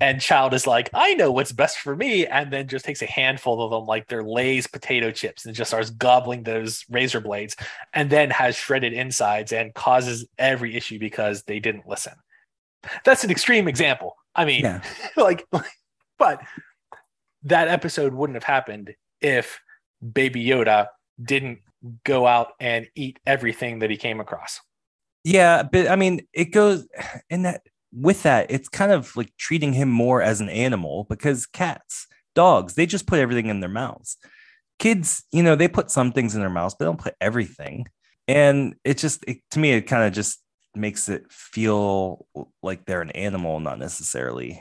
And 0.00 0.20
child 0.20 0.54
is 0.54 0.66
like 0.66 0.90
i 0.92 1.14
know 1.14 1.30
what's 1.30 1.52
best 1.52 1.78
for 1.78 1.94
me 1.94 2.26
and 2.26 2.52
then 2.52 2.66
just 2.66 2.84
takes 2.84 3.00
a 3.00 3.06
handful 3.06 3.62
of 3.62 3.70
them 3.70 3.86
like 3.86 4.08
they're 4.08 4.24
lay's 4.24 4.66
potato 4.66 5.12
chips 5.12 5.46
and 5.46 5.54
just 5.54 5.70
starts 5.70 5.90
gobbling 5.90 6.42
those 6.42 6.84
razor 6.90 7.20
blades 7.20 7.54
and 7.92 8.10
then 8.10 8.28
has 8.30 8.56
shredded 8.56 8.92
insides 8.92 9.52
and 9.52 9.72
causes 9.72 10.26
every 10.36 10.74
issue 10.74 10.98
because 10.98 11.44
they 11.44 11.60
didn't 11.60 11.86
listen. 11.86 12.14
That's 13.04 13.22
an 13.22 13.30
extreme 13.30 13.68
example. 13.68 14.16
I 14.34 14.44
mean 14.44 14.62
yeah. 14.62 14.82
like 15.16 15.46
but 16.18 16.40
that 17.44 17.68
episode 17.68 18.14
wouldn't 18.14 18.34
have 18.34 18.44
happened 18.44 18.94
if 19.20 19.60
baby 20.12 20.44
yoda 20.44 20.88
didn't 21.22 21.60
go 22.04 22.26
out 22.26 22.52
and 22.60 22.88
eat 22.94 23.18
everything 23.26 23.80
that 23.80 23.90
he 23.90 23.96
came 23.96 24.20
across. 24.20 24.60
Yeah, 25.24 25.62
but 25.62 25.88
I 25.88 25.96
mean, 25.96 26.26
it 26.32 26.46
goes 26.46 26.86
in 27.30 27.42
that 27.42 27.62
with 27.94 28.24
that, 28.24 28.50
it's 28.50 28.68
kind 28.68 28.92
of 28.92 29.16
like 29.16 29.32
treating 29.38 29.72
him 29.72 29.88
more 29.88 30.20
as 30.20 30.40
an 30.40 30.48
animal 30.48 31.06
because 31.08 31.46
cats, 31.46 32.06
dogs, 32.34 32.74
they 32.74 32.86
just 32.86 33.06
put 33.06 33.20
everything 33.20 33.46
in 33.46 33.60
their 33.60 33.68
mouths. 33.68 34.16
Kids, 34.78 35.22
you 35.30 35.42
know, 35.42 35.54
they 35.54 35.68
put 35.68 35.90
some 35.90 36.10
things 36.10 36.34
in 36.34 36.40
their 36.40 36.50
mouths, 36.50 36.74
but 36.74 36.84
they 36.84 36.88
don't 36.88 37.00
put 37.00 37.14
everything. 37.20 37.86
And 38.26 38.74
it 38.82 38.98
just, 38.98 39.24
it, 39.28 39.38
to 39.52 39.60
me, 39.60 39.72
it 39.72 39.82
kind 39.82 40.02
of 40.02 40.12
just 40.12 40.40
makes 40.74 41.08
it 41.08 41.30
feel 41.30 42.26
like 42.62 42.84
they're 42.84 43.02
an 43.02 43.12
animal, 43.12 43.60
not 43.60 43.78
necessarily 43.78 44.60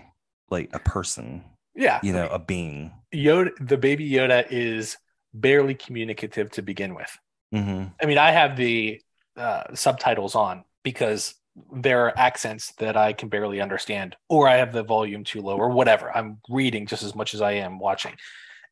like 0.51 0.69
a 0.73 0.79
person. 0.79 1.43
Yeah. 1.75 1.99
You 2.03 2.13
know, 2.13 2.27
a 2.27 2.37
being. 2.37 2.91
Yoda, 3.13 3.51
the 3.59 3.77
baby 3.77 4.07
Yoda 4.07 4.45
is 4.51 4.97
barely 5.33 5.75
communicative 5.75 6.51
to 6.51 6.61
begin 6.61 6.95
with. 6.95 7.17
Mm-hmm. 7.53 7.85
I 8.01 8.05
mean, 8.05 8.17
I 8.17 8.31
have 8.31 8.55
the 8.55 9.01
uh, 9.37 9.75
subtitles 9.75 10.35
on 10.35 10.63
because 10.83 11.35
there 11.71 12.05
are 12.05 12.17
accents 12.17 12.73
that 12.79 12.97
I 12.97 13.13
can 13.13 13.29
barely 13.29 13.61
understand, 13.61 14.15
or 14.27 14.47
I 14.47 14.57
have 14.57 14.73
the 14.73 14.83
volume 14.83 15.23
too 15.23 15.41
low, 15.41 15.57
or 15.57 15.69
whatever. 15.69 16.15
I'm 16.15 16.39
reading 16.49 16.87
just 16.87 17.03
as 17.03 17.15
much 17.15 17.33
as 17.33 17.41
I 17.41 17.53
am 17.53 17.79
watching. 17.79 18.13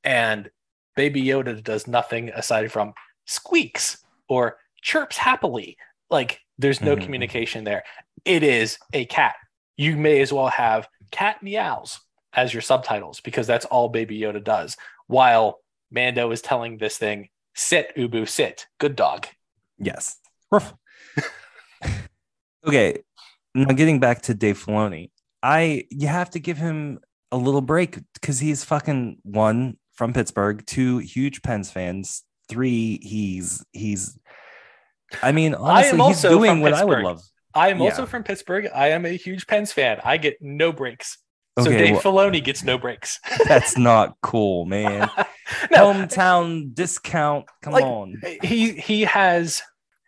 And 0.03 0.49
Baby 0.95 1.23
Yoda 1.23 1.63
does 1.63 1.87
nothing 1.87 2.29
aside 2.29 2.71
from 2.71 2.93
squeaks 3.25 4.03
or 4.27 4.57
chirps 4.81 5.17
happily. 5.17 5.77
Like 6.09 6.39
there's 6.57 6.81
no 6.81 6.95
mm-hmm. 6.95 7.03
communication 7.03 7.63
there. 7.63 7.83
It 8.25 8.43
is 8.43 8.77
a 8.93 9.05
cat. 9.05 9.35
You 9.77 9.95
may 9.95 10.21
as 10.21 10.33
well 10.33 10.47
have 10.47 10.87
cat 11.11 11.41
meows 11.41 11.99
as 12.33 12.53
your 12.53 12.61
subtitles 12.61 13.19
because 13.21 13.47
that's 13.47 13.65
all 13.65 13.89
Baby 13.89 14.19
Yoda 14.19 14.43
does. 14.43 14.75
While 15.07 15.60
Mando 15.91 16.31
is 16.31 16.41
telling 16.41 16.77
this 16.77 16.97
thing, 16.97 17.29
sit, 17.55 17.93
Ubu, 17.97 18.27
sit. 18.27 18.65
Good 18.79 18.95
dog. 18.95 19.27
Yes. 19.77 20.17
okay. 22.65 23.03
Now 23.53 23.73
getting 23.73 23.99
back 23.99 24.21
to 24.23 24.33
Dave 24.33 24.63
Filoni, 24.63 25.11
I 25.43 25.85
you 25.89 26.07
have 26.07 26.29
to 26.31 26.39
give 26.39 26.57
him 26.57 26.99
a 27.31 27.37
little 27.37 27.61
break 27.61 27.99
because 28.13 28.39
he's 28.39 28.63
fucking 28.63 29.17
one 29.23 29.77
from 29.93 30.13
Pittsburgh, 30.13 30.65
two 30.65 30.99
huge 30.99 31.41
Pens 31.41 31.69
fans, 31.69 32.23
three 32.47 32.99
he's 33.01 33.65
he's. 33.73 34.17
I 35.21 35.33
mean, 35.33 35.53
honestly, 35.53 35.97
he's 35.97 35.99
also 35.99 36.29
doing 36.29 36.61
what 36.61 36.73
I 36.73 36.85
would 36.85 36.99
love. 36.99 37.21
I 37.53 37.69
am 37.69 37.81
also 37.81 38.05
from 38.05 38.23
Pittsburgh. 38.23 38.69
I 38.73 38.89
am 38.89 39.05
a 39.05 39.09
huge 39.09 39.45
Pens 39.47 39.73
fan. 39.73 39.99
I 40.05 40.17
get 40.17 40.37
no 40.39 40.71
breaks. 40.71 41.17
So 41.59 41.65
Dave 41.69 41.93
well- 41.93 42.01
Filoni 42.01 42.43
gets 42.43 42.63
no 42.63 42.77
breaks. 42.77 43.19
That's 43.47 43.77
not 43.77 44.15
cool, 44.21 44.65
man. 44.65 45.09
no, 45.71 45.93
Hometown 45.93 46.73
discount. 46.73 47.45
Come 47.61 47.73
Like, 47.73 47.83
on. 47.83 48.21
he 48.41 48.73
he 48.73 49.01
has 49.01 49.61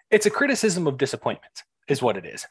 it's 0.10 0.26
a 0.26 0.30
criticism 0.30 0.88
of 0.88 0.98
disappointment 0.98 1.64
is 1.89 2.02
what 2.02 2.16
it 2.18 2.26
is 2.26 2.46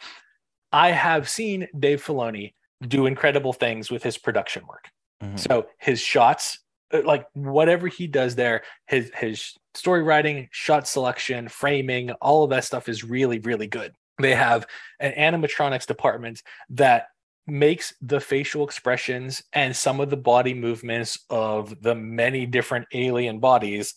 i 0.73 0.91
have 0.91 1.29
seen 1.29 1.69
dave 1.79 2.05
filoni 2.05 2.53
do 2.87 3.07
incredible 3.07 3.53
things 3.53 3.89
with 3.91 4.03
his 4.03 4.19
production 4.19 4.67
work 4.67 4.91
Mhm. 5.23 5.39
so 5.39 5.67
his 5.79 6.01
shots 6.01 6.59
uh, 6.93 7.03
like 7.05 7.25
whatever 7.35 7.87
he 7.87 8.07
does 8.09 8.35
there 8.35 8.63
his 8.89 9.11
his 9.15 9.55
story 9.75 10.03
writing 10.03 10.49
shot 10.51 10.89
selection 10.89 11.49
framing 11.49 12.11
all 12.21 12.43
of 12.45 12.51
that 12.51 12.65
stuff 12.65 12.89
is 12.89 13.05
really 13.05 13.39
really 13.39 13.69
good 13.69 13.95
they 14.21 14.35
have 14.35 14.67
an 15.01 15.13
animatronics 15.13 15.87
department 15.87 16.43
that 16.71 17.07
makes 17.47 17.93
the 18.01 18.21
facial 18.21 18.65
expressions 18.65 19.43
and 19.53 19.75
some 19.75 20.01
of 20.01 20.11
the 20.11 20.17
body 20.17 20.55
movements 20.55 21.19
of 21.29 21.81
the 21.83 21.95
many 21.95 22.47
different 22.47 22.87
alien 22.93 23.41
bodies 23.41 23.95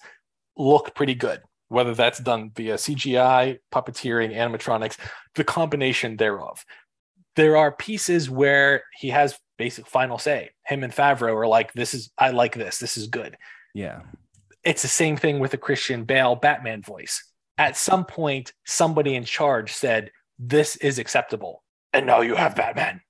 look 0.57 0.95
pretty 0.95 1.15
good 1.15 1.41
whether 1.67 1.95
that's 1.95 2.19
done 2.19 2.51
via 2.55 2.75
cgi 2.75 3.57
puppeteering 3.71 4.35
animatronics 4.35 4.97
the 5.35 5.43
combination 5.43 6.17
thereof. 6.17 6.65
There 7.35 7.57
are 7.57 7.71
pieces 7.71 8.29
where 8.29 8.83
he 8.97 9.09
has 9.09 9.37
basic 9.57 9.87
final 9.87 10.17
say. 10.17 10.51
Him 10.65 10.83
and 10.83 10.93
favreau 10.93 11.35
are 11.35 11.47
like 11.47 11.73
this 11.73 11.93
is 11.93 12.09
i 12.17 12.31
like 12.31 12.55
this. 12.55 12.79
This 12.79 12.97
is 12.97 13.07
good. 13.07 13.37
Yeah. 13.73 14.01
it's 14.63 14.81
the 14.81 14.87
same 14.87 15.17
thing 15.17 15.39
with 15.39 15.51
the 15.51 15.57
christian 15.57 16.05
bale 16.05 16.35
batman 16.35 16.81
voice. 16.81 17.23
At 17.57 17.77
some 17.77 18.05
point 18.05 18.53
somebody 18.65 19.15
in 19.15 19.25
charge 19.25 19.73
said 19.73 20.11
this 20.39 20.75
is 20.77 20.97
acceptable. 20.99 21.63
And 21.93 22.05
now 22.05 22.21
you 22.21 22.35
have 22.35 22.55
batman 22.55 23.01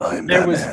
I'm 0.00 0.26
There 0.26 0.46
was- 0.46 0.64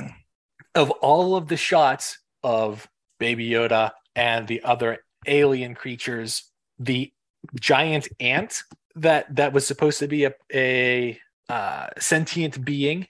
of 0.75 0.89
all 0.91 1.35
of 1.35 1.47
the 1.47 1.57
shots 1.57 2.19
of 2.43 2.87
Baby 3.19 3.49
Yoda 3.49 3.91
and 4.15 4.47
the 4.47 4.63
other 4.63 5.03
alien 5.27 5.75
creatures, 5.75 6.49
the 6.79 7.11
giant 7.59 8.07
ant 8.19 8.63
that 8.95 9.35
that 9.35 9.53
was 9.53 9.65
supposed 9.67 9.99
to 9.99 10.07
be 10.07 10.25
a, 10.25 10.33
a 10.53 11.19
uh, 11.49 11.87
sentient 11.99 12.63
being, 12.63 13.07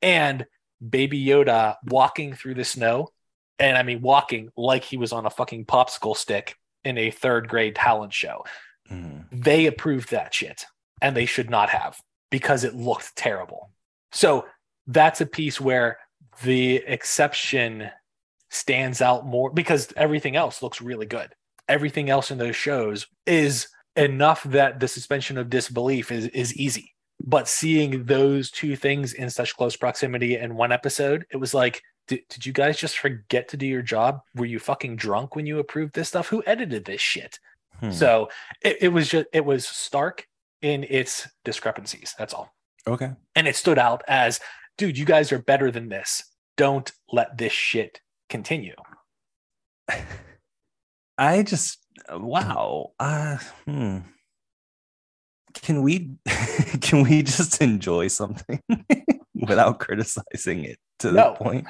and 0.00 0.46
Baby 0.86 1.24
Yoda 1.24 1.76
walking 1.86 2.32
through 2.34 2.54
the 2.54 2.64
snow, 2.64 3.08
and 3.58 3.76
I 3.78 3.82
mean 3.82 4.00
walking 4.02 4.50
like 4.56 4.82
he 4.84 4.96
was 4.96 5.12
on 5.12 5.26
a 5.26 5.30
fucking 5.30 5.66
popsicle 5.66 6.16
stick 6.16 6.56
in 6.84 6.98
a 6.98 7.10
third 7.10 7.48
grade 7.48 7.76
talent 7.76 8.12
show. 8.12 8.44
Mhm. 8.90 9.26
They 9.30 9.66
approved 9.66 10.10
that 10.10 10.34
shit, 10.34 10.64
and 11.00 11.16
they 11.16 11.26
should 11.26 11.50
not 11.50 11.70
have 11.70 12.00
because 12.30 12.64
it 12.64 12.74
looked 12.74 13.14
terrible. 13.14 13.70
So 14.10 14.46
that's 14.86 15.20
a 15.20 15.26
piece 15.26 15.60
where 15.60 15.98
the 16.42 16.76
exception 16.86 17.90
stands 18.50 19.00
out 19.00 19.26
more 19.26 19.50
because 19.50 19.92
everything 19.96 20.36
else 20.36 20.62
looks 20.62 20.80
really 20.80 21.06
good. 21.06 21.34
Everything 21.68 22.10
else 22.10 22.30
in 22.30 22.38
those 22.38 22.56
shows 22.56 23.06
is 23.26 23.68
enough 23.96 24.42
that 24.44 24.80
the 24.80 24.88
suspension 24.88 25.38
of 25.38 25.50
disbelief 25.50 26.10
is 26.10 26.26
is 26.28 26.54
easy. 26.56 26.94
But 27.24 27.48
seeing 27.48 28.04
those 28.04 28.50
two 28.50 28.74
things 28.74 29.12
in 29.12 29.30
such 29.30 29.56
close 29.56 29.76
proximity 29.76 30.36
in 30.36 30.56
one 30.56 30.72
episode, 30.72 31.24
it 31.30 31.36
was 31.36 31.54
like, 31.54 31.80
did, 32.08 32.20
did 32.28 32.44
you 32.44 32.52
guys 32.52 32.76
just 32.76 32.98
forget 32.98 33.48
to 33.48 33.56
do 33.56 33.66
your 33.66 33.82
job? 33.82 34.20
Were 34.34 34.44
you 34.44 34.58
fucking 34.58 34.96
drunk 34.96 35.36
when 35.36 35.46
you 35.46 35.60
approved 35.60 35.94
this 35.94 36.08
stuff? 36.08 36.28
Who 36.28 36.42
edited 36.46 36.84
this 36.84 37.00
shit? 37.00 37.38
Hmm. 37.78 37.92
So 37.92 38.28
it, 38.60 38.78
it 38.80 38.88
was 38.88 39.08
just 39.08 39.26
it 39.32 39.44
was 39.44 39.66
stark 39.66 40.26
in 40.62 40.84
its 40.84 41.28
discrepancies. 41.44 42.14
That's 42.18 42.34
all 42.34 42.52
okay. 42.86 43.12
and 43.36 43.46
it 43.46 43.56
stood 43.56 43.78
out 43.78 44.02
as 44.08 44.40
dude 44.78 44.96
you 44.98 45.04
guys 45.04 45.32
are 45.32 45.38
better 45.40 45.70
than 45.70 45.88
this 45.88 46.22
don't 46.56 46.92
let 47.12 47.36
this 47.38 47.52
shit 47.52 48.00
continue 48.28 48.74
I 51.18 51.42
just 51.42 51.78
wow. 52.10 52.92
Uh, 52.98 53.36
hmm. 53.66 53.98
Can 55.54 55.82
we 55.82 56.12
can 56.80 57.02
we 57.02 57.22
just 57.22 57.60
enjoy 57.60 58.08
something 58.08 58.60
without 59.34 59.78
criticizing 59.78 60.64
it 60.64 60.78
to 61.00 61.12
No. 61.12 61.30
the 61.38 61.44
point? 61.44 61.66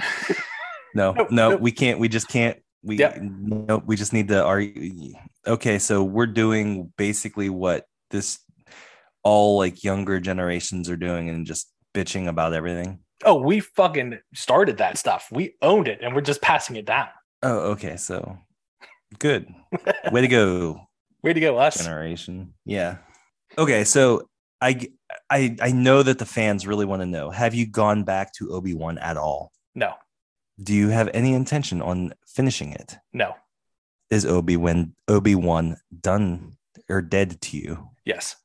No, 0.94 1.12
No, 1.12 1.26
no, 1.30 1.50
no. 1.50 1.56
we 1.56 1.72
can't. 1.72 1.98
We 1.98 2.08
just 2.08 2.28
can't. 2.28 2.58
We 2.84 2.98
Yep. 2.98 3.18
no, 3.20 3.82
we 3.84 3.96
just 3.96 4.12
need 4.12 4.28
to 4.28 4.42
argue. 4.44 5.12
Okay, 5.46 5.78
so 5.78 6.02
we're 6.04 6.26
doing 6.26 6.92
basically 6.96 7.48
what 7.50 7.84
this 8.10 8.38
all 9.24 9.58
like 9.58 9.82
younger 9.84 10.20
generations 10.20 10.88
are 10.88 10.96
doing 10.96 11.28
and 11.28 11.46
just 11.46 11.71
bitching 11.94 12.28
about 12.28 12.52
everything. 12.54 13.00
oh 13.24 13.36
we 13.40 13.60
fucking 13.60 14.18
started 14.34 14.78
that 14.78 14.98
stuff 14.98 15.28
we 15.30 15.54
owned 15.62 15.88
it 15.88 16.00
and 16.02 16.14
we're 16.14 16.20
just 16.20 16.40
passing 16.42 16.76
it 16.76 16.84
down 16.86 17.08
Oh, 17.44 17.72
okay. 17.72 17.96
So 17.96 18.38
good. 19.18 19.52
Way 20.12 20.20
to 20.20 20.28
go, 20.28 20.86
way 21.24 21.32
to 21.32 21.40
go 21.40 21.58
us 21.58 21.82
generation. 21.84 22.54
Yeah. 22.64 22.98
Okay, 23.58 23.82
so 23.82 24.28
I, 24.60 24.88
I, 25.28 25.56
I 25.60 25.72
know 25.72 26.04
that 26.04 26.20
the 26.20 26.24
fans 26.24 26.68
really 26.68 26.84
want 26.86 27.02
to 27.02 27.06
know. 27.06 27.30
Have 27.30 27.52
you 27.52 27.66
gone 27.66 28.04
back 28.04 28.32
to 28.34 28.52
Obi-Wan 28.52 28.96
at 28.98 29.16
all? 29.16 29.50
no 29.74 29.94
Do 30.62 30.72
you 30.72 30.90
have 30.90 31.10
any 31.12 31.32
intention 31.34 31.82
on 31.82 32.14
finishing 32.28 32.72
it? 32.74 32.94
no 33.12 33.34
Is 34.08 34.24
Obi-Wan 34.24 34.94
Obi-Wan 35.08 35.78
done 36.00 36.52
or 36.88 37.02
dead 37.02 37.40
to 37.40 37.56
you? 37.56 37.88
yes 38.04 38.36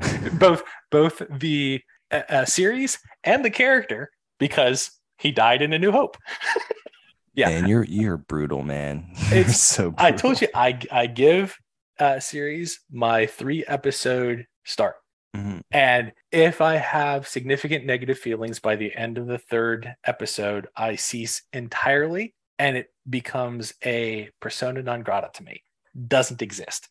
both 0.38 0.62
both 0.90 1.20
the 1.30 1.82
uh, 2.10 2.44
series 2.44 2.98
and 3.24 3.44
the 3.44 3.50
character 3.50 4.10
because 4.38 4.90
he 5.18 5.30
died 5.32 5.62
in 5.62 5.72
a 5.72 5.78
new 5.78 5.92
hope 5.92 6.16
Yeah. 7.34 7.50
and 7.50 7.68
you're 7.68 7.84
you're 7.84 8.16
brutal, 8.16 8.62
man. 8.62 9.06
It's- 9.32 9.60
so 9.60 9.94
i 9.98 10.10
told 10.12 10.40
you 10.40 10.48
i 10.54 10.78
i 10.90 11.06
give 11.06 11.56
uh 12.00 12.18
series 12.20 12.80
my 12.90 13.26
three 13.26 13.64
episode 13.66 14.46
start 14.64 14.96
Mhm. 15.36 15.60
And 15.70 16.12
if 16.32 16.62
I 16.62 16.76
have 16.76 17.28
significant 17.28 17.84
negative 17.84 18.18
feelings 18.18 18.60
by 18.60 18.76
the 18.76 18.94
end 18.96 19.18
of 19.18 19.26
the 19.26 19.36
third 19.36 19.94
episode, 20.02 20.68
I 20.74 20.96
cease 20.96 21.42
entirely 21.52 22.34
and 22.58 22.78
it 22.78 22.88
becomes 23.08 23.74
a 23.84 24.30
persona 24.40 24.82
non 24.82 25.02
grata 25.02 25.28
to 25.34 25.44
me. 25.44 25.62
Doesn't 26.08 26.40
exist. 26.40 26.88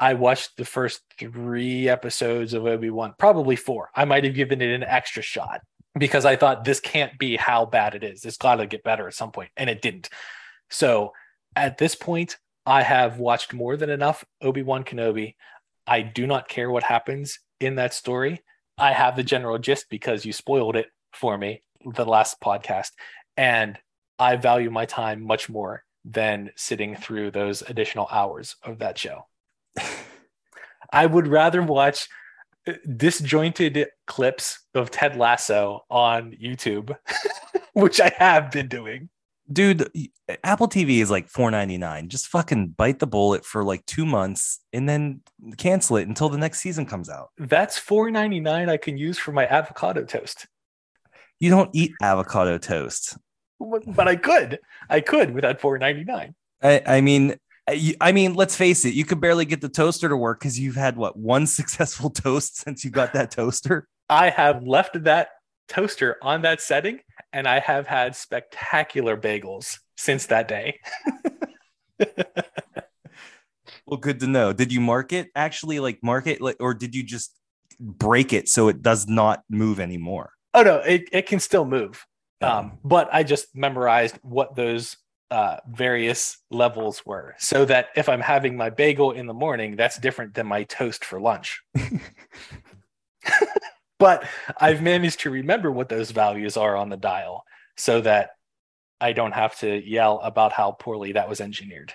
I 0.00 0.14
watched 0.14 0.56
the 0.56 0.64
first 0.64 1.02
three 1.18 1.86
episodes 1.88 2.54
of 2.54 2.66
Obi 2.66 2.88
Wan, 2.88 3.14
probably 3.18 3.54
four. 3.54 3.90
I 3.94 4.06
might 4.06 4.24
have 4.24 4.34
given 4.34 4.62
it 4.62 4.74
an 4.74 4.82
extra 4.82 5.22
shot 5.22 5.60
because 5.98 6.24
I 6.24 6.36
thought 6.36 6.64
this 6.64 6.80
can't 6.80 7.18
be 7.18 7.36
how 7.36 7.66
bad 7.66 7.94
it 7.94 8.02
is. 8.02 8.24
It's 8.24 8.38
got 8.38 8.56
to 8.56 8.66
get 8.66 8.82
better 8.82 9.06
at 9.06 9.14
some 9.14 9.30
point, 9.30 9.50
and 9.58 9.68
it 9.68 9.82
didn't. 9.82 10.08
So 10.70 11.12
at 11.54 11.76
this 11.76 11.94
point, 11.94 12.38
I 12.64 12.82
have 12.82 13.18
watched 13.18 13.52
more 13.52 13.76
than 13.76 13.90
enough 13.90 14.24
Obi 14.40 14.62
Wan 14.62 14.84
Kenobi. 14.84 15.34
I 15.86 16.00
do 16.00 16.26
not 16.26 16.48
care 16.48 16.70
what 16.70 16.82
happens 16.82 17.38
in 17.60 17.74
that 17.74 17.92
story. 17.92 18.40
I 18.78 18.92
have 18.92 19.16
the 19.16 19.22
general 19.22 19.58
gist 19.58 19.86
because 19.90 20.24
you 20.24 20.32
spoiled 20.32 20.76
it 20.76 20.86
for 21.12 21.36
me 21.36 21.62
the 21.84 22.06
last 22.06 22.40
podcast. 22.40 22.92
And 23.36 23.78
I 24.18 24.36
value 24.36 24.70
my 24.70 24.86
time 24.86 25.22
much 25.22 25.50
more 25.50 25.84
than 26.04 26.52
sitting 26.56 26.96
through 26.96 27.32
those 27.32 27.62
additional 27.62 28.08
hours 28.10 28.56
of 28.62 28.78
that 28.78 28.96
show. 28.96 29.26
I 30.92 31.06
would 31.06 31.26
rather 31.28 31.62
watch 31.62 32.08
uh, 32.66 32.72
disjointed 32.96 33.86
clips 34.06 34.60
of 34.74 34.90
Ted 34.90 35.16
Lasso 35.16 35.84
on 35.90 36.32
YouTube, 36.42 36.96
which 37.72 38.00
I 38.00 38.12
have 38.18 38.50
been 38.50 38.68
doing. 38.68 39.08
dude 39.52 39.90
apple 40.44 40.68
tv 40.68 40.98
is 41.02 41.10
like 41.10 41.26
4.99 41.28 42.06
just 42.06 42.28
fucking 42.28 42.68
bite 42.68 43.00
the 43.00 43.06
bullet 43.06 43.44
for 43.44 43.64
like 43.64 43.84
two 43.84 44.06
months 44.06 44.60
and 44.72 44.88
then 44.88 45.22
cancel 45.56 45.96
it 45.96 46.06
until 46.06 46.28
the 46.28 46.38
next 46.38 46.60
season 46.60 46.86
comes 46.86 47.08
out 47.10 47.30
That's 47.36 47.76
$4.99 47.80 48.68
I 48.68 48.76
can 48.76 48.96
use 48.96 49.18
for 49.18 49.32
my 49.32 49.46
avocado 49.46 50.04
toast. 50.04 50.46
you 51.40 51.50
don't 51.50 51.70
eat 51.72 51.90
avocado 52.00 52.58
toast 52.58 53.18
But 53.58 54.06
I 54.08 54.14
could. 54.16 54.60
I 54.88 55.00
could 55.00 55.32
without 55.34 55.58
$4.99. 55.60 56.32
i, 56.62 56.82
I 56.86 57.00
mean 57.00 57.34
I, 57.70 57.94
I 58.00 58.12
mean 58.12 58.34
let's 58.34 58.56
face 58.56 58.84
it 58.84 58.94
you 58.94 59.04
could 59.04 59.20
barely 59.20 59.44
get 59.44 59.60
the 59.60 59.68
toaster 59.68 60.08
to 60.08 60.16
work 60.16 60.40
because 60.40 60.58
you've 60.58 60.76
had 60.76 60.96
what 60.96 61.16
one 61.16 61.46
successful 61.58 62.10
toast 62.10 62.56
since 62.56 62.84
you 62.84 62.90
got 62.90 63.12
that 63.12 63.30
toaster? 63.30 63.86
I 64.08 64.30
have 64.30 64.64
left 64.64 65.04
that 65.04 65.28
toaster 65.68 66.16
on 66.20 66.42
that 66.42 66.60
setting 66.60 66.98
and 67.32 67.46
I 67.46 67.60
have 67.60 67.86
had 67.86 68.16
spectacular 68.16 69.16
bagels 69.16 69.78
since 69.96 70.26
that 70.26 70.48
day. 70.48 70.80
well 73.86 73.98
good 74.00 74.20
to 74.20 74.26
know. 74.26 74.52
Did 74.52 74.72
you 74.72 74.80
mark 74.80 75.12
it 75.12 75.28
actually? 75.36 75.78
Like 75.78 76.00
mark 76.02 76.26
it 76.26 76.40
like 76.40 76.56
or 76.58 76.74
did 76.74 76.94
you 76.94 77.04
just 77.04 77.34
break 77.78 78.32
it 78.32 78.48
so 78.48 78.68
it 78.68 78.82
does 78.82 79.06
not 79.06 79.42
move 79.48 79.78
anymore? 79.78 80.32
Oh 80.54 80.62
no, 80.62 80.78
it, 80.78 81.08
it 81.12 81.26
can 81.26 81.38
still 81.38 81.64
move. 81.64 82.04
Um, 82.42 82.78
but 82.82 83.08
I 83.12 83.22
just 83.22 83.54
memorized 83.54 84.18
what 84.22 84.56
those 84.56 84.96
uh, 85.30 85.58
various 85.68 86.38
levels 86.50 87.04
were 87.06 87.34
so 87.38 87.64
that 87.64 87.88
if 87.94 88.08
I'm 88.08 88.20
having 88.20 88.56
my 88.56 88.70
bagel 88.70 89.12
in 89.12 89.26
the 89.26 89.34
morning, 89.34 89.76
that's 89.76 89.98
different 89.98 90.34
than 90.34 90.46
my 90.46 90.64
toast 90.64 91.04
for 91.04 91.20
lunch. 91.20 91.62
but 93.98 94.24
I've 94.60 94.82
managed 94.82 95.20
to 95.20 95.30
remember 95.30 95.70
what 95.70 95.88
those 95.88 96.10
values 96.10 96.56
are 96.56 96.76
on 96.76 96.88
the 96.88 96.96
dial 96.96 97.44
so 97.76 98.00
that 98.00 98.30
I 99.00 99.12
don't 99.12 99.32
have 99.32 99.56
to 99.60 99.80
yell 99.88 100.20
about 100.20 100.52
how 100.52 100.72
poorly 100.72 101.12
that 101.12 101.28
was 101.28 101.40
engineered. 101.40 101.92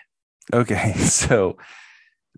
Okay, 0.53 0.93
so 0.93 1.57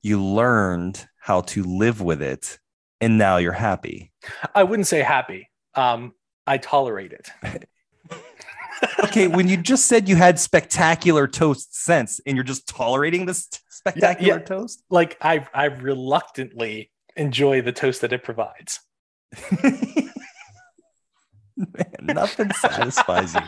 you 0.02 0.24
learned 0.24 1.08
how 1.20 1.42
to 1.42 1.64
live 1.64 2.02
with 2.02 2.22
it 2.22 2.60
and 3.00 3.18
now 3.18 3.38
you're 3.38 3.52
happy. 3.52 4.12
I 4.56 4.64
wouldn't 4.64 4.88
say 4.88 5.02
happy. 5.02 5.50
Um, 5.76 6.14
I 6.46 6.58
tolerate 6.58 7.14
it. 7.14 7.30
okay, 9.04 9.28
when 9.28 9.48
you 9.48 9.58
just 9.58 9.86
said 9.86 10.10
you 10.10 10.16
had 10.16 10.40
spectacular 10.40 11.28
toast 11.28 11.76
sense 11.76 12.20
and 12.26 12.36
you're 12.36 12.44
just 12.44 12.68
tolerating 12.68 13.26
this 13.26 13.48
spectacular 13.70 14.36
yeah, 14.36 14.40
yeah. 14.40 14.46
toast? 14.46 14.84
Like 14.90 15.18
I 15.22 15.48
I 15.54 15.66
reluctantly 15.66 16.92
enjoy 17.16 17.62
the 17.62 17.72
toast 17.72 18.02
that 18.02 18.14
it 18.14 18.24
provides. 18.24 18.80
Man, 21.58 21.72
nothing 22.04 22.52
satisfies 22.54 23.34
you. 23.34 23.42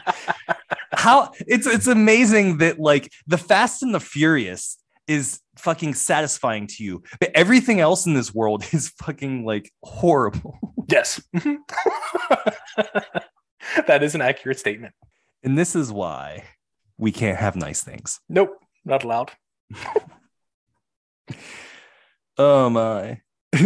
How 0.92 1.32
it's 1.48 1.68
it's 1.68 1.88
amazing 1.88 2.58
that 2.58 2.80
like 2.80 3.12
the 3.28 3.38
Fast 3.38 3.84
and 3.84 3.94
the 3.94 4.00
Furious 4.00 4.78
is 5.08 5.40
fucking 5.58 5.94
satisfying 5.94 6.68
to 6.68 6.84
you, 6.84 7.04
but 7.20 7.32
everything 7.36 7.80
else 7.80 8.06
in 8.06 8.14
this 8.14 8.34
world 8.34 8.64
is 8.72 8.90
fucking 8.90 9.46
like 9.46 9.72
horrible. 9.84 10.60
Yes. 10.88 11.22
that 13.88 14.02
is 14.02 14.16
an 14.16 14.22
accurate 14.22 14.60
statement. 14.60 14.94
And 15.44 15.58
this 15.58 15.76
is 15.76 15.92
why 15.92 16.44
we 16.98 17.12
can't 17.12 17.38
have 17.38 17.56
nice 17.56 17.84
things. 17.84 18.20
Nope, 18.28 18.58
not 18.86 19.04
allowed. 19.04 19.32
oh 22.38 22.70
my. 22.70 23.22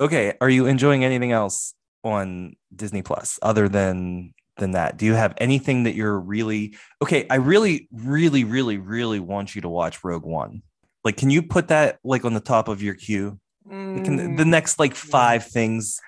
okay, 0.00 0.34
are 0.40 0.50
you 0.50 0.66
enjoying 0.66 1.04
anything 1.04 1.32
else 1.32 1.74
on 2.04 2.54
Disney 2.74 3.02
Plus 3.02 3.38
other 3.42 3.68
than 3.68 4.34
than 4.56 4.72
that? 4.72 4.96
Do 4.96 5.06
you 5.06 5.14
have 5.14 5.34
anything 5.38 5.84
that 5.84 5.94
you're 5.94 6.18
really 6.18 6.76
okay? 7.02 7.26
I 7.28 7.36
really, 7.36 7.88
really, 7.92 8.44
really, 8.44 8.78
really 8.78 9.20
want 9.20 9.54
you 9.54 9.62
to 9.62 9.68
watch 9.68 10.04
Rogue 10.04 10.24
One. 10.24 10.62
Like, 11.04 11.16
can 11.16 11.30
you 11.30 11.42
put 11.42 11.68
that 11.68 11.98
like 12.04 12.24
on 12.24 12.34
the 12.34 12.40
top 12.40 12.68
of 12.68 12.82
your 12.82 12.94
queue? 12.94 13.38
Mm. 13.68 14.04
Can, 14.04 14.36
the 14.36 14.44
next 14.44 14.78
like 14.78 14.94
five 14.94 15.46
things. 15.46 16.00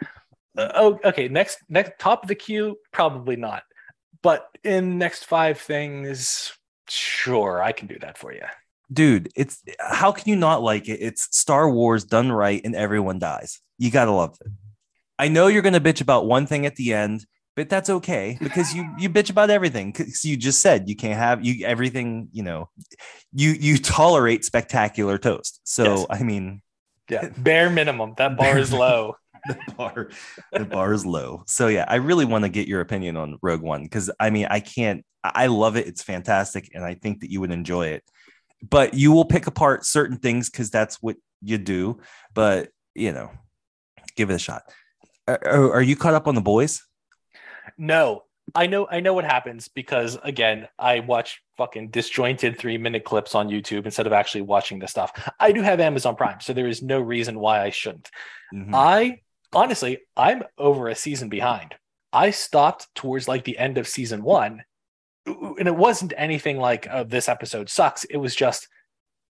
Uh, 0.57 0.71
oh, 0.75 1.01
okay. 1.05 1.29
Next, 1.29 1.59
next 1.69 1.93
top 1.99 2.23
of 2.23 2.29
the 2.29 2.35
queue, 2.35 2.77
probably 2.93 3.37
not. 3.37 3.63
But 4.23 4.47
in 4.65 4.99
next 4.99 5.25
five 5.25 5.59
things, 5.59 6.53
sure, 6.89 7.63
I 7.63 7.73
can 7.73 7.87
do 7.87 7.99
that 8.01 8.19
for 8.19 8.33
you. 8.33 8.43
Dude, 8.93 9.31
it's 9.37 9.63
how 9.79 10.13
can 10.13 10.29
you 10.29 10.37
not 10.37 10.63
like 10.63 10.89
it? 10.89 10.99
It's 11.01 11.37
Star 11.37 11.71
Wars 11.71 12.05
done 12.05 12.33
right 12.33 12.61
and 12.65 12.75
everyone 12.75 13.19
dies. 13.19 13.61
You 13.79 13.91
gotta 13.91 14.11
love 14.11 14.37
it. 14.41 14.51
I 15.19 15.29
know 15.29 15.47
you're 15.47 15.63
gonna 15.63 15.81
bitch 15.81 16.01
about 16.01 16.27
one 16.27 16.47
thing 16.47 16.67
at 16.67 16.77
the 16.77 16.93
end, 16.93 17.25
but 17.57 17.69
that's 17.69 17.91
okay 17.91 18.39
because 18.41 18.75
you 18.75 18.89
you 18.99 19.11
bitch 19.11 19.31
about 19.31 19.51
everything 19.51 19.93
because 19.93 20.25
you 20.25 20.37
just 20.37 20.61
said 20.61 20.89
you 20.89 20.97
can't 20.97 21.19
have 21.19 21.45
you 21.45 21.67
everything 21.67 22.29
you 22.33 22.43
know 22.43 22.69
you 23.33 23.51
you 23.51 23.77
tolerate 23.77 24.45
spectacular 24.45 25.19
toast 25.19 25.61
so 25.65 25.85
yes. 25.85 26.07
i 26.11 26.23
mean 26.23 26.63
yeah 27.11 27.29
bare 27.39 27.69
minimum 27.69 28.15
that 28.17 28.37
bar 28.37 28.59
is 28.59 28.73
low 28.73 29.15
the 29.49 29.75
bar 29.77 30.11
the 30.53 30.65
bar 30.65 30.93
is 30.93 31.07
low 31.07 31.43
so 31.47 31.69
yeah 31.69 31.85
i 31.89 31.97
really 31.97 32.25
want 32.25 32.45
to 32.45 32.49
get 32.49 32.69
your 32.69 32.81
opinion 32.81 33.17
on 33.17 33.39
rogue 33.43 33.63
one 33.63 33.83
because 33.83 34.11
i 34.21 34.31
mean 34.31 34.47
i 34.51 34.61
can't 34.61 35.05
i 35.25 35.47
love 35.47 35.77
it 35.77 35.87
it's 35.87 36.03
fantastic 36.03 36.71
and 36.75 36.85
i 36.85 36.95
think 36.95 37.21
that 37.21 37.31
you 37.31 37.41
would 37.41 37.51
enjoy 37.51 37.87
it 37.87 38.05
but 38.69 38.95
you 38.95 39.13
will 39.13 39.25
pick 39.25 39.47
apart 39.47 39.85
certain 39.85 40.19
things 40.19 40.51
because 40.51 40.71
that's 40.71 41.03
what 41.03 41.17
you 41.43 41.59
do 41.59 41.99
but 42.35 42.69
you 42.95 43.13
know 43.13 43.31
give 44.17 44.31
it 44.31 44.35
a 44.35 44.39
shot 44.39 44.63
are, 45.27 45.73
are 45.73 45.83
you 45.83 45.97
caught 45.97 46.15
up 46.15 46.27
on 46.27 46.35
the 46.35 46.41
boys 46.41 46.83
no 47.79 48.25
I 48.55 48.67
know 48.67 48.87
I 48.91 49.01
know 49.01 49.15
what 49.15 49.25
happens 49.25 49.69
because 49.69 50.19
again, 50.23 50.69
I 50.79 51.01
watch 51.01 51.43
fucking 51.57 51.91
disjointed 51.91 52.59
three 52.59 52.79
minute 52.79 53.05
clips 53.05 53.35
on 53.35 53.49
YouTube 53.49 53.85
instead 53.85 54.07
of 54.07 54.13
actually 54.13 54.43
watching 54.43 54.79
the 54.79 54.89
stuff. 54.89 55.13
I 55.39 55.53
do 55.53 55.63
have 55.63 55.81
Amazon 55.81 56.17
Prime, 56.17 56.41
so 56.41 56.53
there 56.53 56.67
is 56.67 56.83
no 56.83 57.01
reason 57.01 57.39
why 57.39 57.63
I 57.63 57.71
shouldn't. 57.71 58.11
Mm-hmm. 58.55 58.75
I 58.75 59.21
honestly, 59.53 59.99
I'm 60.17 60.43
over 60.59 60.89
a 60.89 60.95
season 60.95 61.29
behind. 61.29 61.75
I 62.13 62.31
stopped 62.31 62.93
towards 62.95 63.29
like 63.29 63.45
the 63.45 63.59
end 63.59 63.79
of 63.79 63.87
season 63.89 64.23
one, 64.23 64.65
and 65.27 65.69
it 65.69 65.77
wasn't 65.77 66.13
anything 66.17 66.59
like 66.59 66.89
oh, 66.91 67.05
this 67.05 67.29
episode 67.29 67.69
sucks. 67.69 68.05
It 68.05 68.17
was 68.17 68.35
just 68.35 68.69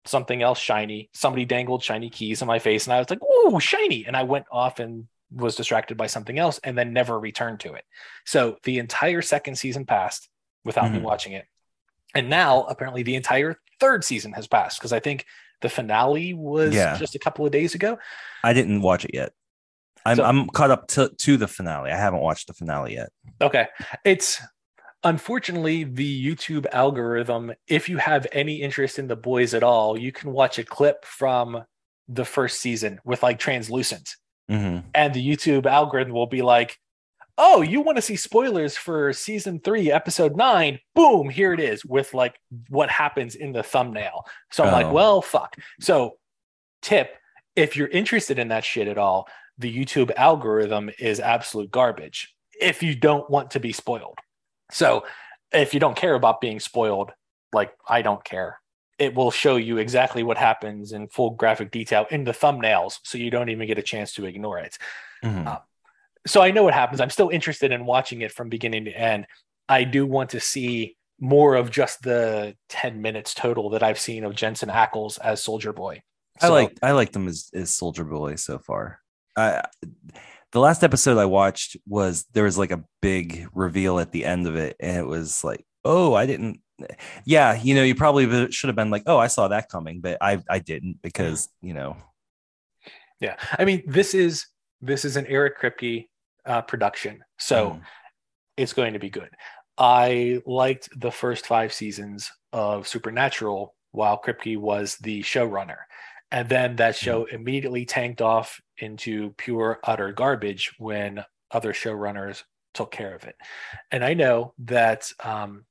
something 0.07 0.43
else 0.43 0.59
shiny. 0.59 1.11
Somebody 1.13 1.45
dangled 1.45 1.83
shiny 1.83 2.11
keys 2.11 2.41
in 2.41 2.49
my 2.49 2.59
face, 2.59 2.87
and 2.87 2.95
I 2.95 2.99
was 2.99 3.11
like, 3.11 3.21
"Oh, 3.23 3.59
shiny!" 3.59 4.07
And 4.07 4.17
I 4.17 4.23
went 4.23 4.47
off 4.51 4.79
and 4.79 5.07
was 5.33 5.57
distracted 5.57 5.97
by 5.97 6.07
something 6.07 6.39
else, 6.39 6.59
and 6.65 6.77
then 6.77 6.93
never 6.93 7.19
returned 7.19 7.61
to 7.61 7.75
it. 7.75 7.85
So 8.25 8.57
the 8.65 8.79
entire 8.79 9.23
second 9.23 9.57
season 9.57 9.85
passed 9.85 10.29
without 10.65 10.87
mm-hmm. 10.87 10.97
me 10.97 11.01
watching 11.01 11.33
it, 11.33 11.45
and 12.15 12.31
now 12.31 12.63
apparently 12.65 13.03
the 13.03 13.17
entire 13.17 13.57
third 13.79 14.05
season 14.05 14.33
has 14.33 14.47
passed 14.47 14.79
because 14.79 14.93
I 14.93 15.01
think 15.01 15.27
the 15.61 15.69
finale 15.69 16.33
was 16.33 16.75
yeah. 16.75 16.97
just 16.97 17.15
a 17.15 17.19
couple 17.19 17.45
of 17.45 17.53
days 17.53 17.75
ago. 17.75 17.99
I 18.43 18.53
didn't 18.53 18.81
watch 18.81 19.05
it 19.05 19.11
yet. 19.13 19.33
I'm 20.05 20.17
so, 20.17 20.25
I'm 20.25 20.49
caught 20.49 20.71
up 20.71 20.89
to 20.89 21.11
to 21.11 21.37
the 21.37 21.49
finale. 21.49 21.91
I 21.91 21.97
haven't 21.97 22.21
watched 22.21 22.47
the 22.47 22.55
finale 22.55 22.95
yet. 22.95 23.11
Okay, 23.41 23.67
it's 24.05 24.41
unfortunately 25.05 25.85
the 25.85 26.27
YouTube 26.27 26.67
algorithm. 26.73 27.53
If 27.67 27.89
you 27.89 27.99
have 27.99 28.27
any 28.33 28.63
interest 28.63 28.99
in 28.99 29.09
the 29.09 29.17
boys 29.17 29.55
at 29.55 29.63
all, 29.63 29.99
you 29.99 30.13
can 30.13 30.33
watch 30.33 30.59
a 30.59 30.65
clip 30.65 31.05
from 31.05 31.65
the 32.09 32.25
first 32.25 32.61
season 32.61 33.01
with 33.05 33.23
like 33.23 33.39
translucent, 33.39 34.17
mm-hmm. 34.51 34.87
and 34.95 35.15
the 35.15 35.27
YouTube 35.27 35.67
algorithm 35.67 36.13
will 36.13 36.27
be 36.27 36.43
like, 36.43 36.79
"Oh, 37.37 37.61
you 37.61 37.83
want 37.83 37.97
to 37.97 38.03
see 38.03 38.17
spoilers 38.17 38.77
for 38.77 39.13
season 39.13 39.61
three, 39.61 39.93
episode 39.93 40.37
nine? 40.37 40.81
Boom, 40.95 41.29
here 41.29 41.53
it 41.53 41.61
is 41.61 41.85
with 41.85 42.15
like 42.15 42.39
what 42.69 42.91
happens 42.91 43.35
in 43.35 43.53
the 43.53 43.63
thumbnail." 43.63 44.25
So 44.51 44.65
I'm 44.65 44.71
oh. 44.71 44.73
like, 44.73 44.93
"Well, 44.93 45.23
fuck." 45.23 45.57
So, 45.81 46.17
tip: 46.83 47.17
if 47.55 47.77
you're 47.77 47.89
interested 47.89 48.39
in 48.39 48.49
that 48.49 48.65
shit 48.65 48.89
at 48.89 48.99
all 48.99 49.29
the 49.61 49.75
YouTube 49.75 50.11
algorithm 50.17 50.91
is 50.99 51.21
absolute 51.21 51.71
garbage 51.71 52.35
if 52.61 52.83
you 52.83 52.95
don't 52.95 53.29
want 53.31 53.53
to 53.53 53.61
be 53.61 53.73
spoiled. 53.73 54.19
So 54.71 55.05
if 55.53 55.75
you 55.75 55.81
don't 55.81 55.97
care 55.97 56.15
about 56.15 56.41
being 56.41 56.61
spoiled, 56.61 57.13
like 57.53 57.73
I 57.89 58.03
don't 58.03 58.23
care, 58.25 58.59
it 58.99 59.15
will 59.15 59.31
show 59.31 59.57
you 59.57 59.79
exactly 59.79 60.23
what 60.23 60.39
happens 60.39 60.93
in 60.93 61.09
full 61.09 61.31
graphic 61.31 61.71
detail 61.71 62.07
in 62.11 62.25
the 62.25 62.33
thumbnails. 62.33 62.99
So 63.03 63.19
you 63.19 63.31
don't 63.31 63.49
even 63.49 63.67
get 63.67 63.79
a 63.79 63.83
chance 63.83 64.13
to 64.15 64.27
ignore 64.27 64.59
it. 64.59 64.79
Mm-hmm. 65.25 65.49
Uh, 65.49 65.57
so 66.27 66.43
I 66.43 66.51
know 66.51 66.63
what 66.63 66.75
happens. 66.75 67.01
I'm 67.01 67.11
still 67.11 67.31
interested 67.31 67.73
in 67.73 67.87
watching 67.87 68.21
it 68.21 68.33
from 68.33 68.49
beginning 68.49 68.85
to 68.85 68.93
end. 68.93 69.27
I 69.69 69.85
do 69.85 70.07
want 70.07 70.31
to 70.31 70.41
see 70.41 70.97
more 71.19 71.55
of 71.55 71.71
just 71.71 72.03
the 72.03 72.57
10 72.69 73.01
minutes 73.01 73.35
total 73.35 73.71
that 73.71 73.83
I've 73.83 73.99
seen 73.99 74.25
of 74.25 74.35
Jensen 74.35 74.69
Ackles 74.69 75.19
as 75.21 75.43
Soldier 75.43 75.73
Boy. 75.73 76.03
So, 76.41 76.49
I 76.49 76.63
like 76.63 76.79
I 76.83 76.93
like 76.93 77.13
them 77.13 77.29
as, 77.29 77.51
as 77.53 77.75
Soldier 77.75 78.05
Boy 78.05 78.37
so 78.37 78.59
far. 78.59 79.01
I, 79.37 79.63
the 80.53 80.61
last 80.61 80.83
episode 80.83 81.19
I 81.19 81.27
watched 81.27 81.77
was 81.87 82.25
there 82.33 82.45
was 82.45 82.59
like 82.59 82.73
a 82.73 82.85
big 83.01 83.49
reveal 83.55 83.99
at 83.99 84.13
the 84.13 84.25
end 84.25 84.47
of 84.47 84.57
it, 84.57 84.77
and 84.81 84.97
it 84.97 85.07
was 85.07 85.45
like, 85.45 85.65
oh, 85.85 86.15
I 86.15 86.27
didn't. 86.27 86.61
Yeah, 87.25 87.61
you 87.61 87.75
know, 87.75 87.83
you 87.83 87.95
probably 87.95 88.51
should 88.51 88.69
have 88.69 88.77
been 88.77 88.91
like, 88.91 89.03
oh, 89.07 89.19
I 89.19 89.27
saw 89.27 89.49
that 89.49 89.69
coming, 89.69 90.01
but 90.01 90.19
I 90.21 90.43
I 90.49 90.59
didn't 90.59 91.03
because 91.03 91.49
you 91.61 91.75
know. 91.75 91.97
Yeah, 93.21 93.37
I 93.59 93.65
mean, 93.65 93.83
this 93.87 94.15
is 94.15 94.47
this 94.81 95.05
is 95.05 95.17
an 95.17 95.27
Eric 95.27 95.61
Kripke 95.61 96.09
uh, 96.47 96.63
production, 96.63 97.23
so 97.39 97.71
mm. 97.71 97.81
it's 98.57 98.73
going 98.73 98.95
to 98.95 98.99
be 98.99 99.11
good. 99.11 99.31
I 99.77 100.41
liked 100.47 100.89
the 100.99 101.11
first 101.11 101.47
five 101.47 101.73
seasons 101.73 102.31
of 102.53 102.89
Supernatural 102.89 103.75
while 103.93 104.21
Kripke 104.21 104.59
was 104.59 104.97
the 104.97 105.23
showrunner. 105.23 105.79
And 106.31 106.49
then 106.49 106.77
that 106.77 106.95
mm-hmm. 106.95 107.05
show 107.05 107.25
immediately 107.25 107.85
tanked 107.85 108.21
off 108.23 108.61
into 108.79 109.31
pure 109.37 109.81
utter 109.85 110.13
garbage 110.13 110.73
when 110.79 111.25
other 111.51 111.73
showrunners 111.73 112.45
took 112.75 112.91
care 112.93 113.15
of 113.15 113.25
it. 113.25 113.37
And 113.91 114.05
I 114.05 114.15
know 114.15 114.55
that 114.61 115.11
um, 115.23 115.65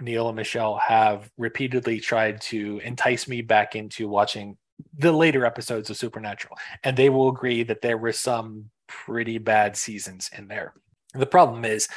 Neil 0.00 0.28
and 0.28 0.36
Michelle 0.36 0.76
have 0.76 1.30
repeatedly 1.38 2.00
tried 2.00 2.40
to 2.42 2.80
entice 2.84 3.26
me 3.26 3.42
back 3.42 3.74
into 3.74 4.08
watching 4.08 4.56
the 4.98 5.12
later 5.12 5.46
episodes 5.46 5.88
of 5.88 5.96
Supernatural, 5.96 6.56
and 6.84 6.96
they 6.96 7.08
will 7.08 7.28
agree 7.28 7.62
that 7.62 7.80
there 7.80 7.96
were 7.96 8.12
some 8.12 8.70
pretty 8.86 9.38
bad 9.38 9.76
seasons 9.76 10.30
in 10.36 10.48
there. 10.48 10.74
The 11.14 11.26
problem 11.26 11.64
is, 11.64 11.88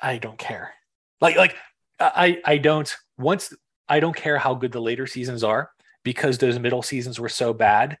I 0.00 0.18
don't 0.18 0.38
care. 0.38 0.72
Like, 1.20 1.36
like 1.36 1.54
I, 2.00 2.40
I 2.44 2.58
don't 2.58 2.92
once 3.18 3.52
I 3.88 4.00
don't 4.00 4.16
care 4.16 4.38
how 4.38 4.54
good 4.54 4.72
the 4.72 4.80
later 4.80 5.06
seasons 5.06 5.44
are 5.44 5.70
because 6.04 6.38
those 6.38 6.58
middle 6.58 6.82
seasons 6.82 7.20
were 7.20 7.28
so 7.28 7.52
bad, 7.52 7.98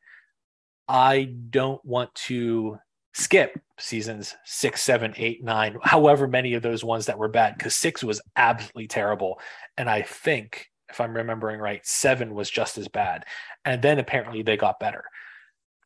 I 0.88 1.34
don't 1.50 1.84
want 1.84 2.14
to 2.26 2.78
skip 3.14 3.60
seasons 3.78 4.34
six, 4.44 4.82
seven, 4.82 5.14
eight, 5.16 5.44
nine, 5.44 5.76
however 5.82 6.26
many 6.26 6.54
of 6.54 6.62
those 6.62 6.82
ones 6.82 7.06
that 7.06 7.18
were 7.18 7.28
bad, 7.28 7.56
because 7.56 7.74
six 7.74 8.02
was 8.02 8.20
absolutely 8.36 8.88
terrible. 8.88 9.38
And 9.76 9.88
I 9.88 10.02
think, 10.02 10.68
if 10.88 11.00
I'm 11.00 11.16
remembering 11.16 11.60
right, 11.60 11.84
seven 11.86 12.34
was 12.34 12.50
just 12.50 12.78
as 12.78 12.88
bad. 12.88 13.24
And 13.64 13.80
then 13.80 13.98
apparently 13.98 14.42
they 14.42 14.56
got 14.56 14.80
better. 14.80 15.04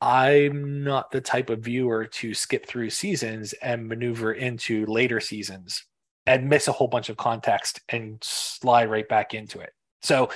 I'm 0.00 0.84
not 0.84 1.10
the 1.10 1.20
type 1.20 1.48
of 1.48 1.60
viewer 1.60 2.06
to 2.06 2.34
skip 2.34 2.66
through 2.66 2.90
seasons 2.90 3.54
and 3.54 3.88
maneuver 3.88 4.32
into 4.32 4.84
later 4.86 5.20
seasons 5.20 5.84
and 6.26 6.48
miss 6.48 6.68
a 6.68 6.72
whole 6.72 6.88
bunch 6.88 7.08
of 7.08 7.16
context 7.16 7.80
and 7.88 8.18
slide 8.22 8.90
right 8.90 9.08
back 9.08 9.32
into 9.32 9.60
it. 9.60 9.72
So 10.02 10.28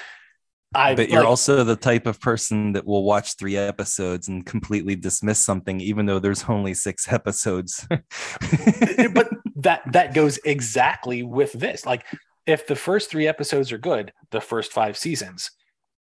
I 0.75 0.95
but 0.95 1.09
you're 1.09 1.21
like, 1.21 1.29
also 1.29 1.65
the 1.65 1.77
type 1.77 2.07
of 2.07 2.21
person 2.21 2.73
that 2.73 2.87
will 2.87 3.03
watch 3.03 3.37
three 3.37 3.57
episodes 3.57 4.29
and 4.29 4.47
completely 4.47 4.95
dismiss 4.95 5.45
something 5.45 5.81
even 5.81 6.07
though 6.07 6.21
there's 6.21 6.45
only 6.49 6.75
six 6.75 7.11
episodes. 7.13 7.87
but 7.89 9.29
that 9.57 9.83
that 9.93 10.15
goes 10.15 10.39
exactly 10.45 11.23
with 11.23 11.53
this. 11.53 11.85
Like 11.85 12.07
if 12.47 12.67
the 12.67 12.77
first 12.77 13.11
three 13.11 13.27
episodes 13.27 13.73
are 13.73 13.79
good, 13.79 14.13
the 14.31 14.41
first 14.41 14.73
five 14.73 14.97
seasons, 14.97 15.51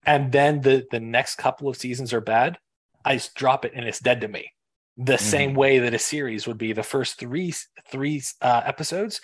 and 0.05 0.31
then 0.31 0.61
the 0.61 0.85
the 0.91 0.99
next 0.99 1.35
couple 1.35 1.69
of 1.69 1.77
seasons 1.77 2.13
are 2.13 2.21
bad, 2.21 2.57
I 3.05 3.21
drop 3.35 3.63
it 3.63 3.71
and 3.73 3.85
it's 3.85 3.99
dead 3.99 4.21
to 4.21 4.27
me. 4.27 4.51
The 4.97 5.13
mm-hmm. 5.13 5.23
same 5.23 5.53
way 5.53 5.79
that 5.79 5.93
a 5.93 5.99
series 5.99 6.45
would 6.45 6.57
be 6.57 6.73
the 6.73 6.83
first 6.83 7.17
three 7.17 7.53
three 7.89 8.21
uh, 8.41 8.63
episodes 8.65 9.21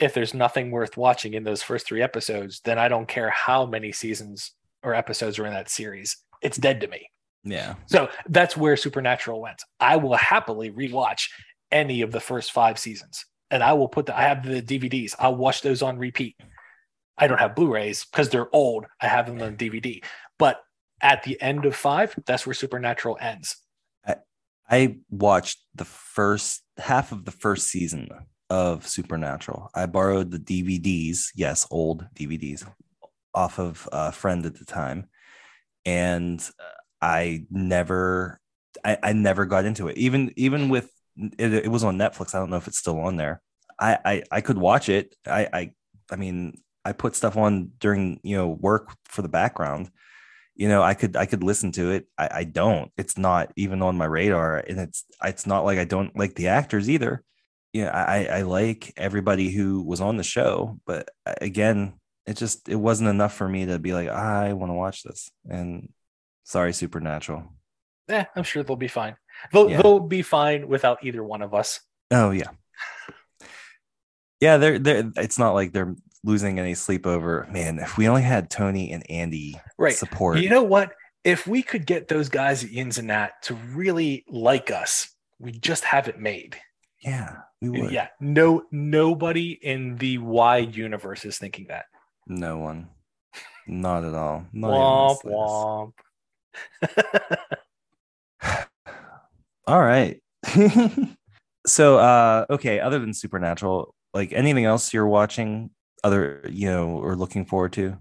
if 0.00 0.14
there's 0.14 0.34
nothing 0.34 0.70
worth 0.70 0.96
watching 0.96 1.34
in 1.34 1.44
those 1.44 1.62
first 1.62 1.86
three 1.86 2.02
episodes, 2.02 2.60
then 2.64 2.78
I 2.78 2.88
don't 2.88 3.08
care 3.08 3.30
how 3.30 3.66
many 3.66 3.92
seasons 3.92 4.52
or 4.82 4.94
episodes 4.94 5.38
are 5.38 5.46
in 5.46 5.52
that 5.52 5.70
series. 5.70 6.16
It's 6.42 6.56
dead 6.56 6.80
to 6.80 6.88
me. 6.88 7.10
Yeah. 7.44 7.74
So 7.86 8.08
that's 8.28 8.56
where 8.56 8.76
Supernatural 8.76 9.40
went. 9.40 9.62
I 9.80 9.96
will 9.96 10.16
happily 10.16 10.70
rewatch 10.70 11.28
any 11.70 12.02
of 12.02 12.12
the 12.12 12.20
first 12.20 12.52
five 12.52 12.78
seasons, 12.78 13.24
and 13.50 13.62
I 13.62 13.72
will 13.72 13.88
put 13.88 14.06
the. 14.06 14.18
I 14.18 14.22
have 14.22 14.44
the 14.44 14.62
DVDs. 14.62 15.14
I'll 15.18 15.36
watch 15.36 15.62
those 15.62 15.82
on 15.82 15.98
repeat. 15.98 16.36
I 17.16 17.26
don't 17.26 17.40
have 17.40 17.56
Blu-rays 17.56 18.04
because 18.04 18.28
they're 18.28 18.54
old. 18.54 18.86
I 19.00 19.08
have 19.08 19.26
them 19.26 19.42
on 19.42 19.56
DVD. 19.56 20.02
But 20.38 20.60
at 21.00 21.24
the 21.24 21.40
end 21.40 21.64
of 21.64 21.74
five, 21.74 22.14
that's 22.26 22.46
where 22.46 22.54
Supernatural 22.54 23.18
ends. 23.20 23.56
I, 24.06 24.16
I 24.70 24.96
watched 25.10 25.58
the 25.74 25.84
first 25.84 26.62
half 26.76 27.10
of 27.10 27.24
the 27.24 27.32
first 27.32 27.68
season 27.68 28.08
of 28.50 28.86
Supernatural. 28.86 29.70
I 29.74 29.86
borrowed 29.86 30.30
the 30.30 30.38
DVDs, 30.38 31.30
yes, 31.34 31.66
old 31.70 32.06
DVDs, 32.14 32.66
off 33.34 33.58
of 33.58 33.88
a 33.92 34.12
friend 34.12 34.46
at 34.46 34.58
the 34.58 34.64
time, 34.64 35.08
and 35.84 36.46
I 37.00 37.46
never, 37.50 38.40
I, 38.84 38.98
I 39.02 39.12
never 39.12 39.46
got 39.46 39.64
into 39.64 39.88
it. 39.88 39.98
Even 39.98 40.32
even 40.36 40.68
with 40.68 40.90
it, 41.16 41.52
it 41.52 41.70
was 41.70 41.84
on 41.84 41.98
Netflix. 41.98 42.34
I 42.34 42.38
don't 42.38 42.50
know 42.50 42.56
if 42.56 42.68
it's 42.68 42.78
still 42.78 43.00
on 43.00 43.16
there. 43.16 43.42
I 43.78 43.98
I, 44.04 44.22
I 44.30 44.40
could 44.40 44.58
watch 44.58 44.88
it. 44.88 45.14
I 45.26 45.48
I 45.52 45.72
I 46.10 46.16
mean, 46.16 46.60
I 46.84 46.92
put 46.92 47.16
stuff 47.16 47.36
on 47.36 47.72
during 47.78 48.20
you 48.22 48.36
know 48.36 48.48
work 48.48 48.94
for 49.04 49.22
the 49.22 49.28
background. 49.28 49.90
You 50.54 50.68
know, 50.68 50.82
I 50.82 50.94
could 50.94 51.16
I 51.16 51.26
could 51.26 51.44
listen 51.44 51.70
to 51.72 51.92
it. 51.92 52.06
I, 52.16 52.28
I 52.32 52.44
don't. 52.44 52.90
It's 52.96 53.16
not 53.18 53.52
even 53.56 53.82
on 53.82 53.96
my 53.96 54.06
radar, 54.06 54.58
and 54.58 54.80
it's 54.80 55.04
it's 55.22 55.46
not 55.46 55.64
like 55.64 55.78
I 55.78 55.84
don't 55.84 56.16
like 56.16 56.34
the 56.34 56.48
actors 56.48 56.90
either 56.90 57.22
yeah, 57.78 57.90
I, 57.90 58.38
I 58.38 58.42
like 58.42 58.92
everybody 58.96 59.50
who 59.50 59.82
was 59.82 60.00
on 60.00 60.16
the 60.16 60.24
show, 60.24 60.80
but 60.84 61.08
again, 61.24 61.94
it 62.26 62.36
just 62.36 62.68
it 62.68 62.74
wasn't 62.74 63.08
enough 63.08 63.34
for 63.34 63.48
me 63.48 63.66
to 63.66 63.78
be 63.78 63.94
like, 63.94 64.08
I 64.08 64.52
want 64.52 64.70
to 64.70 64.74
watch 64.74 65.04
this. 65.04 65.30
And 65.48 65.92
sorry, 66.42 66.72
Supernatural. 66.72 67.44
Yeah, 68.08 68.26
I'm 68.34 68.42
sure 68.42 68.64
they'll 68.64 68.74
be 68.74 68.88
fine. 68.88 69.14
They'll 69.52 69.70
yeah. 69.70 69.80
they'll 69.80 70.00
be 70.00 70.22
fine 70.22 70.66
without 70.66 71.04
either 71.04 71.22
one 71.22 71.40
of 71.40 71.54
us. 71.54 71.80
Oh 72.10 72.30
yeah. 72.30 72.48
Yeah, 74.40 74.56
they're 74.56 74.78
they're 74.80 75.12
it's 75.16 75.38
not 75.38 75.54
like 75.54 75.72
they're 75.72 75.94
losing 76.24 76.58
any 76.58 76.74
sleep 76.74 77.06
over 77.06 77.46
man, 77.48 77.78
if 77.78 77.96
we 77.96 78.08
only 78.08 78.22
had 78.22 78.50
Tony 78.50 78.90
and 78.90 79.08
Andy 79.08 79.60
right. 79.78 79.94
support. 79.94 80.38
You 80.38 80.50
know 80.50 80.64
what? 80.64 80.94
If 81.22 81.46
we 81.46 81.62
could 81.62 81.86
get 81.86 82.08
those 82.08 82.28
guys 82.28 82.64
at 82.64 82.70
Yinz 82.70 83.00
N'at 83.00 83.30
to 83.42 83.54
really 83.54 84.24
like 84.28 84.72
us, 84.72 85.14
we 85.38 85.52
just 85.52 85.84
have 85.84 86.08
it 86.08 86.18
made. 86.18 86.56
Yeah, 87.00 87.36
we 87.60 87.70
would. 87.70 87.92
Yeah, 87.92 88.08
no, 88.20 88.64
nobody 88.70 89.52
in 89.52 89.96
the 89.96 90.18
wide 90.18 90.74
universe 90.74 91.24
is 91.24 91.38
thinking 91.38 91.66
that. 91.68 91.86
No 92.26 92.58
one, 92.58 92.88
not 93.66 94.04
at 94.04 94.14
all. 94.14 94.44
Not 94.52 95.20
womp 95.24 95.92
womp. 98.42 98.66
all 99.66 99.82
right. 99.82 100.20
so, 101.66 101.98
uh, 101.98 102.46
okay. 102.50 102.80
Other 102.80 102.98
than 102.98 103.14
Supernatural, 103.14 103.94
like 104.12 104.32
anything 104.32 104.64
else 104.64 104.92
you're 104.92 105.06
watching, 105.06 105.70
other 106.02 106.42
you 106.50 106.68
know, 106.68 106.88
or 106.88 107.16
looking 107.16 107.44
forward 107.44 107.72
to? 107.74 107.98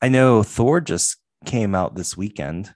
I 0.00 0.08
know 0.08 0.42
Thor 0.42 0.80
just 0.80 1.18
came 1.44 1.74
out 1.74 1.94
this 1.94 2.16
weekend. 2.16 2.74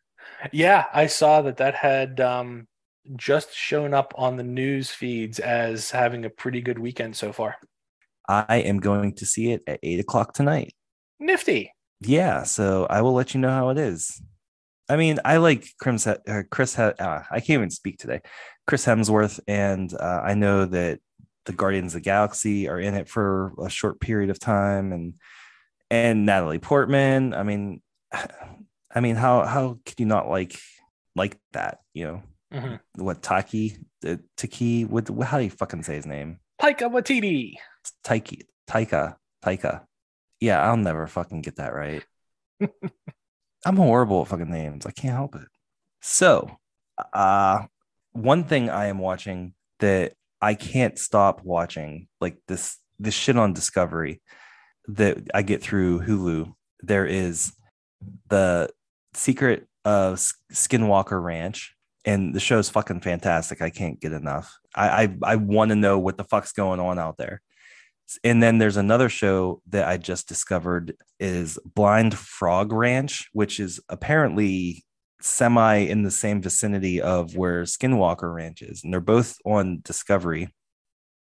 Yeah, 0.53 0.85
I 0.93 1.07
saw 1.07 1.43
that 1.43 1.57
that 1.57 1.75
had 1.75 2.21
um 2.21 2.69
just 3.17 3.55
shown 3.55 3.95
up 3.95 4.13
on 4.17 4.37
the 4.37 4.43
news 4.43 4.91
feeds 4.91 5.39
as 5.39 5.91
having 5.91 6.25
a 6.25 6.31
pretty 6.31 6.61
good 6.61 6.79
weekend 6.79 7.17
so 7.17 7.33
far. 7.33 7.57
I 8.29 8.59
am 8.59 8.79
going 8.79 9.15
to 9.15 9.27
see 9.27 9.53
it 9.53 9.63
at 9.67 9.81
eight 9.83 10.01
o'clock 10.01 10.35
tonight. 10.35 10.75
Nifty. 11.19 11.73
Yeah, 12.01 12.43
so 12.43 12.87
I 12.89 13.01
will 13.01 13.15
let 13.15 13.35
you 13.35 13.41
know 13.41 13.51
how 13.51 13.71
it 13.71 13.79
is. 13.79 14.23
I 14.89 14.97
mean, 14.97 15.19
I 15.25 15.39
like 15.39 15.67
Chris. 15.81 16.07
Uh, 16.07 16.43
Chris, 16.51 16.79
uh, 16.79 16.93
I 16.99 17.41
can't 17.41 17.51
even 17.51 17.71
speak 17.71 17.99
today. 17.99 18.21
Chris 18.67 18.87
Hemsworth, 18.87 19.41
and 19.47 19.93
uh, 19.95 20.21
I 20.25 20.35
know 20.35 20.65
that 20.67 21.01
the 21.45 21.53
Guardians 21.53 21.95
of 21.95 22.03
the 22.03 22.05
Galaxy 22.05 22.69
are 22.69 22.81
in 22.81 22.95
it 22.95 23.09
for 23.09 23.53
a 23.63 23.69
short 23.69 24.01
period 24.01 24.31
of 24.31 24.39
time, 24.39 24.93
and 24.93 25.15
and 25.91 26.27
Natalie 26.27 26.59
Portman. 26.59 27.35
I 27.35 27.43
mean, 27.43 27.83
I 28.95 29.01
mean, 29.01 29.17
how 29.17 29.45
how 29.45 29.79
could 29.85 29.99
you 29.99 30.07
not 30.07 30.29
like 30.29 30.59
like 31.17 31.39
that? 31.53 31.79
You 31.93 32.05
know. 32.05 32.23
Mm-hmm. 32.53 33.03
What 33.03 33.23
Taki, 33.23 33.77
uh, 34.07 34.17
Taki? 34.37 34.85
What? 34.85 35.09
How 35.25 35.39
do 35.39 35.45
you 35.45 35.51
fucking 35.51 35.83
say 35.83 35.97
his 35.97 36.07
name? 36.07 36.39
Taika 36.61 36.91
Waititi. 36.91 37.55
Taiki, 38.05 38.43
Taika, 38.69 39.17
Taika. 39.45 39.83
Yeah, 40.41 40.63
I'll 40.63 40.77
never 40.77 41.07
fucking 41.07 41.43
get 41.43 41.57
that 41.57 41.75
right. 41.75 42.05
I'm 43.65 43.77
horrible 43.77 44.23
at 44.23 44.29
fucking 44.29 44.51
names. 44.51 44.87
I 44.87 44.93
can't 44.93 45.15
help 45.15 45.35
it. 45.35 45.47
So, 46.01 46.57
uh, 47.13 47.65
one 48.13 48.45
thing 48.45 48.71
I 48.71 48.87
am 48.87 48.99
watching 48.99 49.55
that 49.81 50.15
I 50.41 50.55
can't 50.55 50.99
stop 50.99 51.43
watching, 51.45 52.09
like 52.21 52.39
this 52.47 52.79
this 52.99 53.15
shit 53.15 53.37
on 53.37 53.53
Discovery 53.53 54.21
that 54.89 55.19
I 55.35 55.43
get 55.43 55.63
through 55.63 56.01
Hulu. 56.01 56.53
There 56.81 57.07
is 57.07 57.53
the 58.29 58.71
secret 59.15 59.67
of 59.85 60.17
Skinwalker 60.53 61.23
Ranch, 61.23 61.75
and 62.09 62.35
the 62.35 62.41
show's 62.41 62.71
fucking 62.71 63.01
fantastic. 63.01 63.61
I 63.61 63.69
can't 63.69 64.01
get 64.01 64.13
enough. 64.13 64.59
I 64.75 65.05
I, 65.05 65.33
I 65.33 65.37
want 65.37 65.69
to 65.69 65.77
know 65.77 65.99
what 65.99 66.17
the 66.17 66.25
fuck's 66.25 66.53
going 66.53 66.81
on 66.81 66.99
out 66.99 67.19
there. 67.19 67.43
And 68.25 68.43
then 68.43 68.57
there's 68.57 68.79
another 68.79 69.11
show 69.11 69.61
that 69.69 69.87
I 69.87 69.99
just 69.99 70.27
discovered 70.27 70.97
is 71.21 71.59
Blind 71.75 72.17
Frog 72.17 72.73
Ranch, 72.73 73.29
which 73.35 73.61
is 73.61 73.79
apparently 73.91 74.87
semi 75.21 75.77
in 75.77 76.03
the 76.03 76.11
same 76.11 76.41
vicinity 76.41 77.03
of 77.03 77.37
where 77.37 77.65
Skinwalker 77.65 78.35
Ranch 78.35 78.63
is, 78.63 78.83
and 78.83 78.93
they're 78.93 79.01
both 79.01 79.37
on 79.45 79.81
Discovery. 79.85 80.49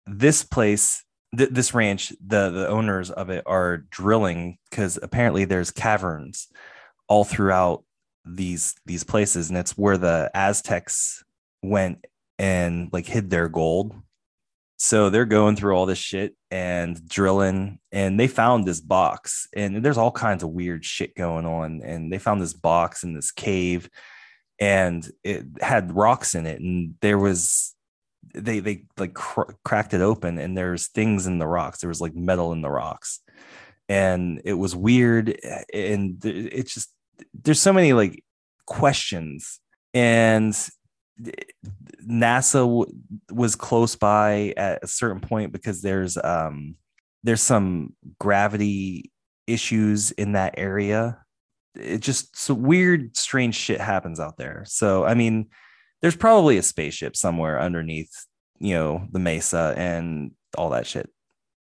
This 0.05 0.43
place, 0.43 1.05
th- 1.37 1.51
this 1.51 1.73
ranch, 1.73 2.11
the 2.19 2.49
the 2.49 2.67
owners 2.67 3.09
of 3.09 3.29
it 3.29 3.43
are 3.45 3.77
drilling 3.89 4.57
because 4.69 4.99
apparently 5.01 5.45
there's 5.45 5.71
caverns 5.71 6.49
all 7.07 7.23
throughout 7.23 7.85
these 8.25 8.75
these 8.85 9.03
places 9.03 9.49
and 9.49 9.57
it's 9.57 9.77
where 9.77 9.97
the 9.97 10.31
aztecs 10.33 11.23
went 11.61 12.05
and 12.39 12.89
like 12.91 13.05
hid 13.05 13.29
their 13.29 13.49
gold. 13.49 13.95
So 14.77 15.09
they're 15.09 15.25
going 15.25 15.55
through 15.55 15.75
all 15.75 15.85
this 15.85 15.97
shit 15.97 16.35
and 16.51 17.07
drilling 17.07 17.79
and 17.91 18.19
they 18.19 18.27
found 18.27 18.65
this 18.65 18.81
box 18.81 19.47
and 19.55 19.83
there's 19.83 19.97
all 19.97 20.11
kinds 20.11 20.43
of 20.43 20.49
weird 20.49 20.83
shit 20.83 21.15
going 21.15 21.45
on 21.45 21.81
and 21.83 22.11
they 22.11 22.17
found 22.17 22.41
this 22.41 22.53
box 22.53 23.03
in 23.03 23.13
this 23.13 23.31
cave 23.31 23.89
and 24.59 25.09
it 25.23 25.45
had 25.61 25.95
rocks 25.95 26.35
in 26.35 26.45
it 26.45 26.59
and 26.59 26.95
there 27.01 27.17
was 27.17 27.73
they 28.33 28.59
they 28.59 28.85
like 28.97 29.13
cr- 29.13 29.51
cracked 29.63 29.93
it 29.93 30.01
open 30.01 30.37
and 30.39 30.57
there's 30.57 30.87
things 30.87 31.27
in 31.27 31.39
the 31.39 31.47
rocks. 31.47 31.79
There 31.79 31.89
was 31.89 32.01
like 32.01 32.15
metal 32.15 32.51
in 32.51 32.61
the 32.61 32.69
rocks. 32.69 33.19
And 33.89 34.41
it 34.45 34.53
was 34.53 34.75
weird 34.75 35.37
and 35.73 36.23
it 36.23 36.67
just 36.67 36.92
there's 37.33 37.61
so 37.61 37.73
many 37.73 37.93
like 37.93 38.23
questions 38.65 39.59
and 39.93 40.53
NASA 42.07 42.61
w- 42.61 42.91
was 43.31 43.55
close 43.55 43.95
by 43.95 44.53
at 44.57 44.83
a 44.83 44.87
certain 44.87 45.21
point 45.21 45.51
because 45.51 45.81
there's 45.81 46.17
um 46.17 46.75
there's 47.23 47.41
some 47.41 47.95
gravity 48.19 49.11
issues 49.47 50.11
in 50.11 50.33
that 50.33 50.55
area. 50.57 51.19
It 51.75 51.99
just 51.99 52.37
so 52.37 52.53
weird, 52.53 53.15
strange 53.15 53.55
shit 53.55 53.79
happens 53.79 54.19
out 54.19 54.37
there. 54.37 54.63
So 54.67 55.05
I 55.05 55.13
mean, 55.13 55.49
there's 56.01 56.15
probably 56.15 56.57
a 56.57 56.63
spaceship 56.63 57.15
somewhere 57.15 57.59
underneath, 57.59 58.11
you 58.59 58.73
know, 58.73 59.07
the 59.11 59.19
mesa 59.19 59.73
and 59.77 60.31
all 60.57 60.71
that 60.71 60.87
shit. 60.87 61.09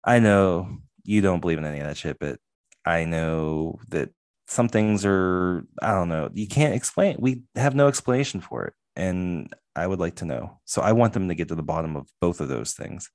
I 0.04 0.18
know 0.18 0.78
you 1.04 1.20
don't 1.20 1.40
believe 1.40 1.58
in 1.58 1.64
any 1.64 1.80
of 1.80 1.86
that 1.86 1.96
shit, 1.96 2.18
but 2.18 2.38
I 2.84 3.04
know 3.04 3.78
that 3.88 4.10
some 4.54 4.68
things 4.68 5.04
are 5.04 5.66
I 5.82 5.92
don't 5.92 6.08
know. 6.08 6.30
You 6.32 6.46
can't 6.46 6.74
explain. 6.74 7.16
We 7.18 7.42
have 7.56 7.74
no 7.74 7.88
explanation 7.88 8.40
for 8.40 8.66
it, 8.66 8.74
and 8.94 9.52
I 9.74 9.86
would 9.86 9.98
like 9.98 10.16
to 10.16 10.24
know. 10.24 10.60
So 10.64 10.80
I 10.80 10.92
want 10.92 11.12
them 11.12 11.28
to 11.28 11.34
get 11.34 11.48
to 11.48 11.56
the 11.56 11.62
bottom 11.62 11.96
of 11.96 12.06
both 12.20 12.40
of 12.40 12.48
those 12.48 12.72
things. 12.72 13.10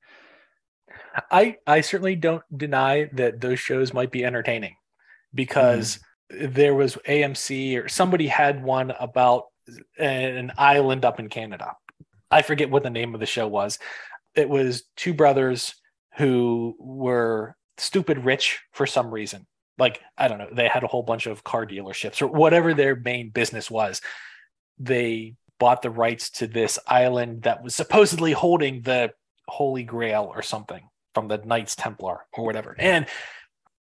I 1.31 1.55
I 1.65 1.79
certainly 1.81 2.17
don't 2.17 2.43
deny 2.55 3.09
that 3.13 3.39
those 3.39 3.59
shows 3.59 3.93
might 3.93 4.11
be 4.11 4.25
entertaining 4.25 4.75
because 5.33 5.99
mm. 6.31 6.53
there 6.53 6.75
was 6.75 6.97
AMC 7.07 7.81
or 7.81 7.87
somebody 7.87 8.27
had 8.27 8.61
one 8.61 8.91
about 8.99 9.45
an 9.97 10.51
island 10.57 11.05
up 11.05 11.19
in 11.19 11.29
Canada. 11.29 11.73
I 12.29 12.41
forget 12.41 12.69
what 12.69 12.83
the 12.83 12.89
name 12.89 13.13
of 13.13 13.21
the 13.21 13.25
show 13.25 13.47
was. 13.47 13.79
It 14.35 14.49
was 14.49 14.83
two 14.97 15.13
brothers 15.13 15.73
who 16.17 16.75
were 16.79 17.55
stupid 17.77 18.25
rich 18.25 18.59
for 18.73 18.85
some 18.85 19.09
reason. 19.09 19.47
Like, 19.79 20.01
I 20.17 20.27
don't 20.27 20.37
know, 20.37 20.49
they 20.51 20.67
had 20.67 20.83
a 20.83 20.87
whole 20.87 21.03
bunch 21.03 21.25
of 21.25 21.43
car 21.43 21.65
dealerships 21.65 22.21
or 22.21 22.27
whatever 22.27 22.73
their 22.73 22.95
main 22.95 23.29
business 23.29 23.71
was. 23.71 24.01
They 24.77 25.35
bought 25.59 25.81
the 25.81 25.89
rights 25.89 26.29
to 26.31 26.47
this 26.47 26.77
island 26.85 27.43
that 27.43 27.63
was 27.63 27.75
supposedly 27.75 28.33
holding 28.33 28.81
the 28.81 29.11
Holy 29.47 29.83
Grail 29.83 30.31
or 30.33 30.41
something 30.41 30.81
from 31.15 31.27
the 31.27 31.37
Knights 31.37 31.75
Templar 31.75 32.25
or 32.33 32.45
whatever. 32.45 32.75
And 32.77 33.07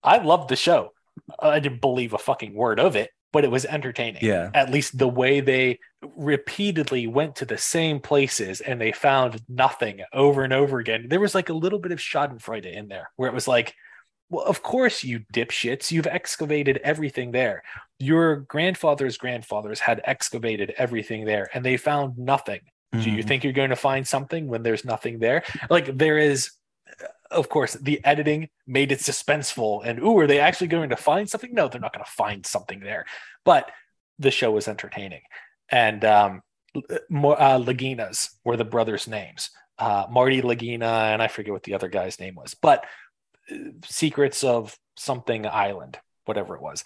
I 0.04 0.18
loved 0.18 0.50
the 0.50 0.56
show. 0.56 0.92
I 1.40 1.60
didn't 1.60 1.82
believe 1.82 2.14
a 2.14 2.18
fucking 2.18 2.54
word 2.54 2.80
of 2.80 2.96
it, 2.96 3.12
but 3.32 3.44
it 3.44 3.52
was 3.52 3.66
entertaining. 3.66 4.24
Yeah. 4.24 4.50
At 4.54 4.72
least 4.72 4.98
the 4.98 5.08
way 5.08 5.40
they 5.40 5.80
repeatedly 6.16 7.08
went 7.08 7.38
to 7.38 7.46
the 7.46 7.58
same 7.58 8.00
places 8.00 8.62
and 8.62 8.82
they 8.82 8.92
found 8.92 9.42
nothing 9.48 10.02
over 10.12 10.44
and 10.44 10.54
over 10.54 10.80
again. 10.80 11.08
There 11.08 11.20
was 11.20 11.34
like 11.34 11.50
a 11.50 11.54
little 11.54 11.80
bit 11.80 11.92
of 11.92 12.00
Schadenfreude 12.00 12.72
in 12.72 12.88
there 12.88 13.10
where 13.16 13.30
it 13.30 13.34
was 13.34 13.48
like, 13.48 13.76
well, 14.34 14.46
of 14.46 14.64
course, 14.64 15.04
you 15.04 15.22
dipshits, 15.32 15.92
you've 15.92 16.08
excavated 16.08 16.78
everything 16.84 17.32
there. 17.32 17.64
Your 18.00 18.38
grandfather's 18.38 19.18
grandfathers 19.18 19.80
had 19.80 20.02
excavated 20.06 20.74
everything 20.78 21.26
there 21.26 21.50
and 21.54 21.64
they 21.64 21.78
found 21.78 22.18
nothing. 22.18 22.62
Mm-hmm. 22.94 23.04
Do 23.04 23.12
you 23.12 23.18
mm-hmm. 23.20 23.28
think 23.28 23.44
you're 23.44 23.54
going 23.54 23.70
to 23.70 23.76
find 23.76 24.08
something 24.08 24.48
when 24.48 24.64
there's 24.64 24.84
nothing 24.84 25.20
there? 25.20 25.44
Like, 25.70 25.98
there 25.98 26.18
is 26.18 26.52
of 27.30 27.50
course, 27.50 27.74
the 27.74 28.04
editing 28.06 28.50
made 28.68 28.92
it 28.92 29.00
suspenseful. 29.00 29.82
And 29.84 30.00
ooh, 30.00 30.18
are 30.20 30.28
they 30.28 30.40
actually 30.40 30.68
going 30.68 30.90
to 30.90 30.96
find 30.96 31.30
something? 31.30 31.54
No, 31.54 31.68
they're 31.68 31.82
not 31.82 31.94
going 31.94 32.06
to 32.06 32.12
find 32.12 32.46
something 32.46 32.80
there. 32.80 33.06
But 33.44 33.72
the 34.20 34.32
show 34.32 34.52
was 34.52 34.68
entertaining. 34.68 35.22
And 35.70 36.06
um, 36.06 36.42
uh, 36.76 37.00
Laginas 37.10 38.30
were 38.46 38.58
the 38.58 38.66
brothers' 38.66 39.08
names. 39.08 39.50
Uh, 39.80 40.06
Marty 40.10 40.42
Lagina, 40.42 41.12
and 41.12 41.22
I 41.22 41.28
forget 41.28 41.52
what 41.52 41.64
the 41.64 41.74
other 41.74 41.90
guy's 41.90 42.20
name 42.20 42.36
was, 42.36 42.54
but 42.54 42.82
uh, 42.82 42.88
Secrets 43.86 44.44
of 44.44 44.78
Something 44.98 45.46
Island, 45.46 45.98
whatever 46.26 46.56
it 46.56 46.62
was. 46.62 46.84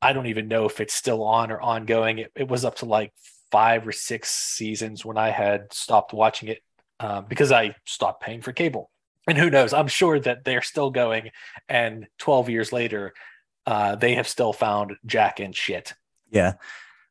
I 0.00 0.12
don't 0.12 0.26
even 0.26 0.48
know 0.48 0.66
if 0.66 0.80
it's 0.80 0.94
still 0.94 1.24
on 1.24 1.50
or 1.50 1.60
ongoing. 1.60 2.18
It, 2.18 2.32
it 2.36 2.48
was 2.48 2.64
up 2.64 2.76
to 2.76 2.86
like 2.86 3.12
five 3.50 3.86
or 3.86 3.92
six 3.92 4.30
seasons 4.30 5.04
when 5.04 5.18
I 5.18 5.30
had 5.30 5.72
stopped 5.72 6.12
watching 6.12 6.48
it 6.48 6.60
uh, 7.00 7.22
because 7.22 7.52
I 7.52 7.74
stopped 7.84 8.22
paying 8.22 8.42
for 8.42 8.52
cable. 8.52 8.90
And 9.26 9.36
who 9.36 9.50
knows? 9.50 9.72
I'm 9.72 9.88
sure 9.88 10.18
that 10.20 10.44
they're 10.44 10.62
still 10.62 10.90
going 10.90 11.30
and 11.68 12.06
12 12.18 12.48
years 12.48 12.72
later 12.72 13.12
uh, 13.66 13.96
they 13.96 14.14
have 14.14 14.26
still 14.26 14.54
found 14.54 14.96
jack 15.04 15.40
and 15.40 15.54
shit. 15.54 15.92
Yeah. 16.30 16.54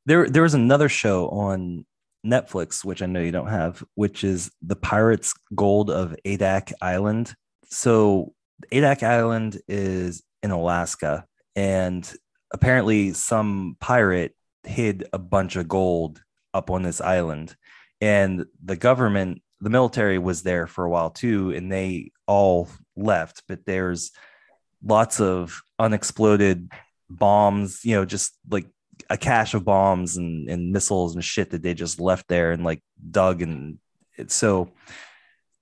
There 0.08 0.28
there 0.28 0.44
was 0.44 0.56
another 0.56 0.90
show 0.90 1.28
on 1.30 1.86
netflix 2.26 2.84
which 2.84 3.04
i 3.04 3.06
know 3.06 3.22
you 3.22 3.32
don't 3.32 3.48
have 3.48 3.84
which 3.94 4.24
is 4.24 4.52
the 4.64 4.76
pirates 4.76 5.34
gold 5.54 5.92
of 5.92 6.16
adak 6.26 6.74
island. 6.82 7.36
So 7.70 8.34
adak 8.72 9.04
island 9.04 9.60
is 9.68 10.24
in 10.44 10.52
alaska 10.52 11.26
and 11.56 12.14
apparently 12.52 13.14
some 13.14 13.78
pirate 13.80 14.36
hid 14.64 15.06
a 15.14 15.20
bunch 15.20 15.56
of 15.56 15.68
gold 15.68 16.22
up 16.54 16.70
on 16.70 16.84
this 16.84 17.02
island 17.02 17.56
and 18.02 18.46
the 18.64 18.76
government 18.76 19.42
the 19.60 19.70
military 19.70 20.20
was 20.20 20.44
there 20.44 20.68
for 20.68 20.86
a 20.86 20.90
while 20.90 21.10
too, 21.10 21.52
and 21.52 21.72
they 21.72 22.12
all 22.28 22.70
left. 22.96 23.44
But 23.48 23.66
there's 23.66 24.12
lots 24.84 25.20
of 25.20 25.62
unexploded 25.80 26.72
bombs, 27.10 27.84
you 27.84 27.96
know, 27.96 28.06
just 28.06 28.38
like 28.50 28.68
a 29.10 29.18
cache 29.18 29.54
of 29.54 29.66
bombs 29.66 30.18
and, 30.18 30.50
and 30.50 30.72
missiles 30.72 31.16
and 31.16 31.24
shit 31.24 31.52
that 31.52 31.62
they 31.64 31.74
just 31.74 32.00
left 32.00 32.28
there 32.28 32.52
and 32.52 32.64
like 32.64 32.82
dug 33.10 33.42
and 33.42 33.80
so 34.28 34.72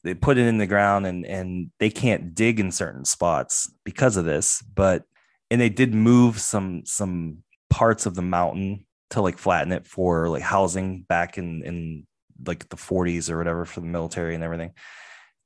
they 0.06 0.14
put 0.14 0.38
it 0.38 0.48
in 0.48 0.58
the 0.58 0.68
ground 0.68 1.06
and 1.06 1.26
and 1.26 1.72
they 1.80 1.90
can't 1.90 2.34
dig 2.34 2.60
in 2.60 2.72
certain 2.72 3.04
spots 3.04 3.70
because 3.84 4.16
of 4.16 4.26
this 4.26 4.62
but 4.62 5.04
and 5.52 5.60
they 5.60 5.70
did 5.70 5.94
move 5.94 6.40
some 6.40 6.84
some 6.86 7.44
parts 7.70 8.06
of 8.06 8.16
the 8.16 8.22
mountain 8.22 8.86
to 9.10 9.22
like 9.22 9.38
flatten 9.38 9.72
it 9.72 9.86
for 9.86 10.30
like 10.30 10.42
housing 10.42 11.02
back 11.02 11.38
in 11.38 11.64
in 11.64 12.08
like 12.46 12.68
the 12.70 12.76
40s 12.76 13.30
or 13.30 13.38
whatever 13.38 13.66
for 13.66 13.80
the 13.80 13.86
military 13.86 14.36
and 14.36 14.44
everything. 14.44 14.72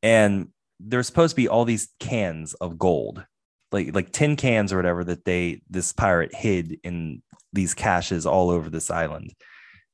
And 0.01 0.49
there's 0.79 1.07
supposed 1.07 1.31
to 1.31 1.41
be 1.41 1.47
all 1.47 1.65
these 1.65 1.89
cans 1.99 2.53
of 2.55 2.77
gold, 2.79 3.23
like 3.71 3.93
like 3.93 4.11
tin 4.11 4.35
cans 4.35 4.71
or 4.71 4.77
whatever 4.77 5.03
that 5.03 5.25
they 5.25 5.61
this 5.69 5.91
pirate 5.93 6.33
hid 6.33 6.79
in 6.83 7.21
these 7.51 7.73
caches 7.73 8.25
all 8.25 8.49
over 8.49 8.69
this 8.69 8.89
island. 8.89 9.33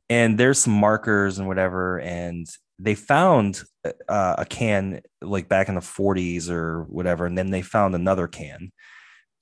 And 0.09 0.37
there's 0.37 0.59
some 0.59 0.73
markers 0.73 1.39
and 1.39 1.47
whatever, 1.47 1.99
and 1.99 2.45
they 2.79 2.95
found 2.95 3.61
uh, 4.07 4.35
a 4.37 4.45
can 4.45 5.01
like 5.21 5.47
back 5.47 5.69
in 5.69 5.75
the 5.75 5.81
40s 5.81 6.49
or 6.49 6.83
whatever, 6.83 7.25
and 7.25 7.37
then 7.37 7.51
they 7.51 7.61
found 7.61 7.95
another 7.95 8.27
can. 8.27 8.71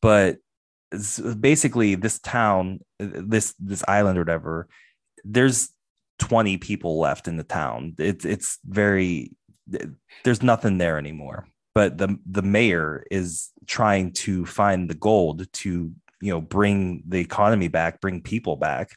But 0.01 0.37
basically, 1.39 1.95
this 1.95 2.19
town, 2.19 2.79
this 2.99 3.55
this 3.59 3.83
island 3.87 4.17
or 4.17 4.21
whatever, 4.21 4.67
there's 5.23 5.69
20 6.19 6.57
people 6.57 6.99
left 6.99 7.27
in 7.27 7.37
the 7.37 7.43
town. 7.43 7.95
It's 7.97 8.25
it's 8.25 8.59
very 8.65 9.31
there's 10.23 10.43
nothing 10.43 10.77
there 10.77 10.97
anymore. 10.97 11.47
But 11.73 11.97
the 11.97 12.17
the 12.25 12.43
mayor 12.43 13.03
is 13.09 13.49
trying 13.65 14.13
to 14.13 14.45
find 14.45 14.89
the 14.89 14.95
gold 14.95 15.51
to 15.51 15.91
you 16.21 16.31
know 16.31 16.41
bring 16.41 17.03
the 17.07 17.19
economy 17.19 17.67
back, 17.67 17.99
bring 17.99 18.21
people 18.21 18.55
back. 18.55 18.91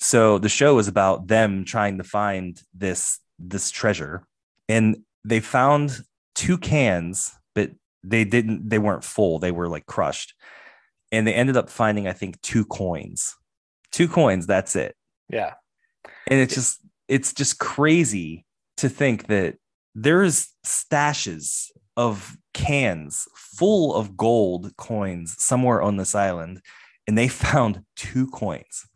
So 0.00 0.38
the 0.38 0.48
show 0.48 0.78
is 0.78 0.88
about 0.88 1.28
them 1.28 1.64
trying 1.64 1.98
to 1.98 2.04
find 2.04 2.60
this 2.74 3.20
this 3.42 3.70
treasure, 3.70 4.26
and 4.68 4.98
they 5.24 5.40
found 5.40 6.04
two 6.34 6.58
cans, 6.58 7.32
but 7.54 7.70
they 8.02 8.24
didn't. 8.24 8.68
They 8.68 8.78
weren't 8.78 9.04
full. 9.04 9.38
They 9.38 9.52
were 9.52 9.68
like 9.68 9.86
crushed, 9.86 10.34
and 11.10 11.26
they 11.26 11.34
ended 11.34 11.56
up 11.56 11.68
finding 11.70 12.06
I 12.06 12.12
think 12.12 12.40
two 12.42 12.64
coins. 12.64 13.36
Two 13.90 14.08
coins. 14.08 14.46
That's 14.46 14.76
it. 14.76 14.96
Yeah 15.28 15.54
and 16.26 16.40
it's 16.40 16.54
just 16.54 16.80
it's 17.08 17.32
just 17.32 17.58
crazy 17.58 18.44
to 18.76 18.88
think 18.88 19.26
that 19.26 19.56
there's 19.94 20.48
stashes 20.66 21.70
of 21.96 22.36
cans 22.54 23.26
full 23.36 23.94
of 23.94 24.16
gold 24.16 24.74
coins 24.76 25.34
somewhere 25.38 25.82
on 25.82 25.96
this 25.96 26.14
island 26.14 26.60
and 27.06 27.16
they 27.18 27.28
found 27.48 27.82
two 27.96 28.26
coins 28.28 28.86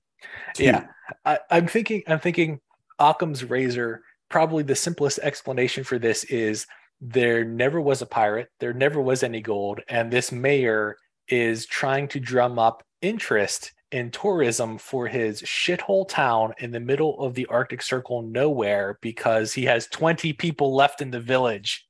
two. 0.54 0.64
yeah 0.64 0.86
I, 1.24 1.38
i'm 1.50 1.66
thinking 1.66 2.02
i'm 2.06 2.20
thinking 2.20 2.60
occam's 2.98 3.44
razor 3.44 4.02
probably 4.28 4.62
the 4.62 4.74
simplest 4.74 5.18
explanation 5.20 5.84
for 5.84 5.98
this 5.98 6.24
is 6.24 6.66
there 7.00 7.44
never 7.44 7.80
was 7.80 8.00
a 8.00 8.06
pirate 8.06 8.48
there 8.58 8.72
never 8.72 9.00
was 9.00 9.22
any 9.22 9.40
gold 9.40 9.80
and 9.88 10.10
this 10.10 10.32
mayor 10.32 10.96
is 11.28 11.66
trying 11.66 12.08
to 12.08 12.20
drum 12.20 12.58
up 12.58 12.82
interest 13.02 13.72
in 13.92 14.10
tourism 14.10 14.78
for 14.78 15.06
his 15.06 15.42
shithole 15.42 16.08
town 16.08 16.52
in 16.58 16.70
the 16.70 16.80
middle 16.80 17.20
of 17.20 17.34
the 17.34 17.46
Arctic 17.46 17.82
Circle 17.82 18.22
nowhere 18.22 18.98
because 19.00 19.52
he 19.52 19.64
has 19.64 19.86
20 19.88 20.32
people 20.34 20.74
left 20.74 21.00
in 21.00 21.10
the 21.10 21.20
village. 21.20 21.86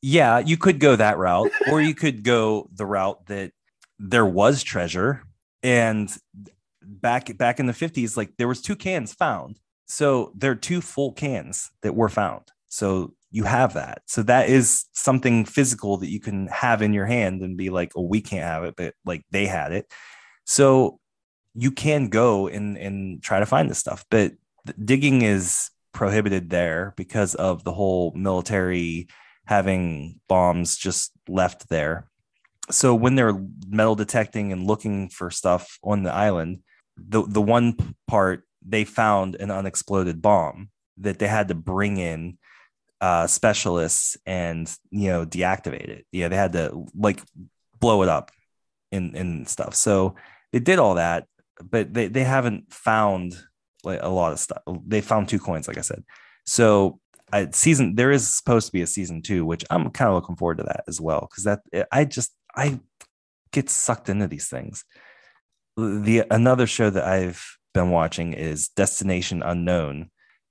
Yeah, 0.00 0.38
you 0.38 0.56
could 0.56 0.80
go 0.80 0.96
that 0.96 1.18
route, 1.18 1.50
or 1.70 1.80
you 1.80 1.94
could 1.94 2.24
go 2.24 2.68
the 2.72 2.86
route 2.86 3.24
that 3.26 3.52
there 3.98 4.26
was 4.26 4.62
treasure 4.62 5.22
and 5.62 6.14
back 6.82 7.36
back 7.36 7.60
in 7.60 7.66
the 7.66 7.72
50s 7.72 8.16
like 8.16 8.32
there 8.36 8.48
was 8.48 8.60
two 8.60 8.74
cans 8.74 9.14
found 9.14 9.60
so 9.92 10.32
there 10.34 10.50
are 10.50 10.56
two 10.56 10.80
full 10.80 11.12
cans 11.12 11.70
that 11.82 11.94
were 11.94 12.08
found. 12.08 12.44
So 12.68 13.12
you 13.30 13.44
have 13.44 13.74
that. 13.74 14.02
So 14.06 14.22
that 14.22 14.48
is 14.48 14.86
something 14.92 15.44
physical 15.44 15.98
that 15.98 16.08
you 16.08 16.18
can 16.18 16.46
have 16.48 16.80
in 16.80 16.94
your 16.94 17.04
hand 17.04 17.42
and 17.42 17.58
be 17.58 17.68
like 17.68 17.92
oh 17.94 18.06
we 18.06 18.22
can't 18.22 18.44
have 18.44 18.64
it 18.64 18.74
but 18.74 18.94
like 19.04 19.22
they 19.30 19.46
had 19.46 19.72
it. 19.72 19.92
So 20.46 20.98
you 21.54 21.70
can 21.70 22.08
go 22.08 22.48
and 22.48 22.78
and 22.78 23.22
try 23.22 23.38
to 23.38 23.46
find 23.46 23.68
this 23.68 23.78
stuff, 23.78 24.06
but 24.10 24.32
digging 24.82 25.20
is 25.20 25.70
prohibited 25.92 26.48
there 26.48 26.94
because 26.96 27.34
of 27.34 27.62
the 27.64 27.72
whole 27.72 28.12
military 28.14 29.08
having 29.44 30.20
bombs 30.26 30.78
just 30.78 31.12
left 31.28 31.68
there. 31.68 32.08
So 32.70 32.94
when 32.94 33.14
they're 33.14 33.38
metal 33.68 33.94
detecting 33.94 34.52
and 34.52 34.66
looking 34.66 35.10
for 35.10 35.30
stuff 35.30 35.78
on 35.82 36.02
the 36.02 36.12
island, 36.12 36.62
the 36.96 37.24
the 37.26 37.42
one 37.42 37.76
part 38.06 38.44
they 38.66 38.84
found 38.84 39.36
an 39.36 39.50
unexploded 39.50 40.22
bomb 40.22 40.70
that 40.98 41.18
they 41.18 41.26
had 41.26 41.48
to 41.48 41.54
bring 41.54 41.96
in 41.96 42.38
uh, 43.00 43.26
specialists 43.26 44.16
and 44.26 44.72
you 44.90 45.08
know 45.08 45.26
deactivate 45.26 45.88
it. 45.88 46.06
Yeah, 46.12 46.28
they 46.28 46.36
had 46.36 46.52
to 46.52 46.86
like 46.94 47.20
blow 47.80 48.02
it 48.02 48.08
up 48.08 48.30
and 48.92 49.16
and 49.16 49.48
stuff. 49.48 49.74
So 49.74 50.14
they 50.52 50.60
did 50.60 50.78
all 50.78 50.94
that, 50.94 51.26
but 51.62 51.92
they 51.92 52.08
they 52.08 52.24
haven't 52.24 52.72
found 52.72 53.34
like 53.84 54.00
a 54.02 54.08
lot 54.08 54.32
of 54.32 54.38
stuff. 54.38 54.62
They 54.86 55.00
found 55.00 55.28
two 55.28 55.40
coins, 55.40 55.66
like 55.66 55.78
I 55.78 55.82
said. 55.82 56.04
So 56.46 57.00
I, 57.32 57.48
season 57.52 57.96
there 57.96 58.12
is 58.12 58.32
supposed 58.32 58.66
to 58.66 58.72
be 58.72 58.82
a 58.82 58.86
season 58.86 59.22
two, 59.22 59.44
which 59.44 59.64
I'm 59.70 59.90
kind 59.90 60.08
of 60.08 60.14
looking 60.14 60.36
forward 60.36 60.58
to 60.58 60.64
that 60.64 60.84
as 60.86 61.00
well 61.00 61.28
because 61.30 61.44
that 61.44 61.60
I 61.90 62.04
just 62.04 62.32
I 62.54 62.78
get 63.52 63.70
sucked 63.70 64.08
into 64.08 64.28
these 64.28 64.48
things. 64.48 64.84
The 65.76 66.24
another 66.30 66.66
show 66.66 66.90
that 66.90 67.04
I've 67.04 67.44
been 67.72 67.90
watching 67.90 68.32
is 68.32 68.68
Destination 68.68 69.42
Unknown, 69.42 70.10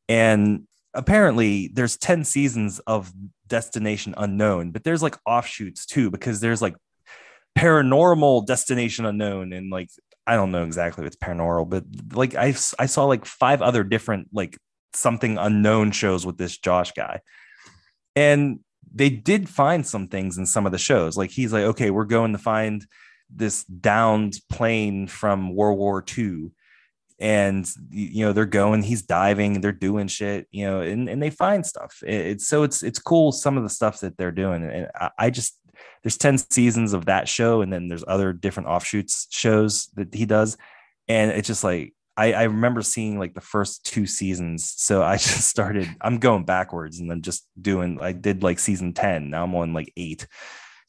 and 0.09 0.67
apparently 0.93 1.69
there's 1.73 1.97
10 1.97 2.23
seasons 2.25 2.79
of 2.79 3.11
Destination 3.47 4.13
Unknown, 4.17 4.71
but 4.71 4.83
there's 4.83 5.03
like 5.03 5.17
offshoots 5.25 5.85
too 5.85 6.11
because 6.11 6.39
there's 6.39 6.61
like 6.61 6.75
paranormal 7.57 8.45
Destination 8.45 9.05
Unknown 9.05 9.53
and 9.53 9.69
like 9.69 9.89
I 10.27 10.35
don't 10.35 10.51
know 10.51 10.63
exactly 10.63 11.03
what's 11.03 11.15
paranormal, 11.15 11.69
but 11.69 11.83
like 12.13 12.35
I 12.35 12.55
I 12.79 12.85
saw 12.85 13.05
like 13.05 13.25
five 13.25 13.61
other 13.61 13.83
different 13.83 14.29
like 14.31 14.57
something 14.93 15.37
unknown 15.37 15.91
shows 15.91 16.25
with 16.25 16.37
this 16.37 16.57
Josh 16.57 16.91
guy. 16.91 17.21
And 18.15 18.59
they 18.93 19.09
did 19.09 19.49
find 19.49 19.85
some 19.85 20.07
things 20.07 20.37
in 20.37 20.45
some 20.45 20.65
of 20.65 20.71
the 20.71 20.77
shows. 20.77 21.17
Like 21.17 21.31
he's 21.31 21.53
like, 21.53 21.63
okay, 21.63 21.91
we're 21.91 22.05
going 22.05 22.33
to 22.33 22.37
find 22.37 22.85
this 23.29 23.63
downed 23.63 24.35
plane 24.49 25.07
from 25.07 25.55
World 25.55 25.77
War 25.77 26.03
II. 26.17 26.51
And 27.21 27.69
you 27.91 28.25
know, 28.25 28.33
they're 28.33 28.45
going, 28.45 28.81
he's 28.83 29.03
diving, 29.03 29.61
they're 29.61 29.71
doing 29.71 30.07
shit, 30.07 30.47
you 30.51 30.65
know, 30.65 30.81
and, 30.81 31.07
and 31.07 31.21
they 31.21 31.29
find 31.29 31.65
stuff. 31.65 32.01
It's 32.05 32.47
so 32.47 32.63
it's 32.63 32.83
it's 32.83 32.99
cool 32.99 33.31
some 33.31 33.57
of 33.57 33.63
the 33.63 33.69
stuff 33.69 34.01
that 34.01 34.17
they're 34.17 34.31
doing. 34.31 34.63
And 34.63 34.89
I, 34.95 35.11
I 35.17 35.29
just 35.29 35.57
there's 36.03 36.17
10 36.17 36.39
seasons 36.39 36.93
of 36.93 37.05
that 37.05 37.29
show, 37.29 37.61
and 37.61 37.71
then 37.71 37.87
there's 37.87 38.03
other 38.07 38.33
different 38.33 38.69
offshoots 38.69 39.27
shows 39.29 39.87
that 39.95 40.13
he 40.13 40.25
does. 40.25 40.57
And 41.07 41.31
it's 41.31 41.47
just 41.47 41.63
like 41.63 41.93
I, 42.17 42.33
I 42.33 42.43
remember 42.43 42.81
seeing 42.81 43.17
like 43.17 43.33
the 43.33 43.41
first 43.41 43.85
two 43.85 44.05
seasons. 44.05 44.73
So 44.77 45.01
I 45.01 45.13
just 45.17 45.47
started, 45.47 45.87
I'm 46.01 46.19
going 46.19 46.45
backwards 46.45 46.99
and 46.99 47.09
then 47.09 47.21
just 47.21 47.47
doing, 47.59 47.99
I 48.01 48.11
did 48.11 48.43
like 48.43 48.59
season 48.59 48.93
10. 48.93 49.29
Now 49.29 49.43
I'm 49.43 49.55
on 49.55 49.73
like 49.73 49.91
eight, 49.97 50.27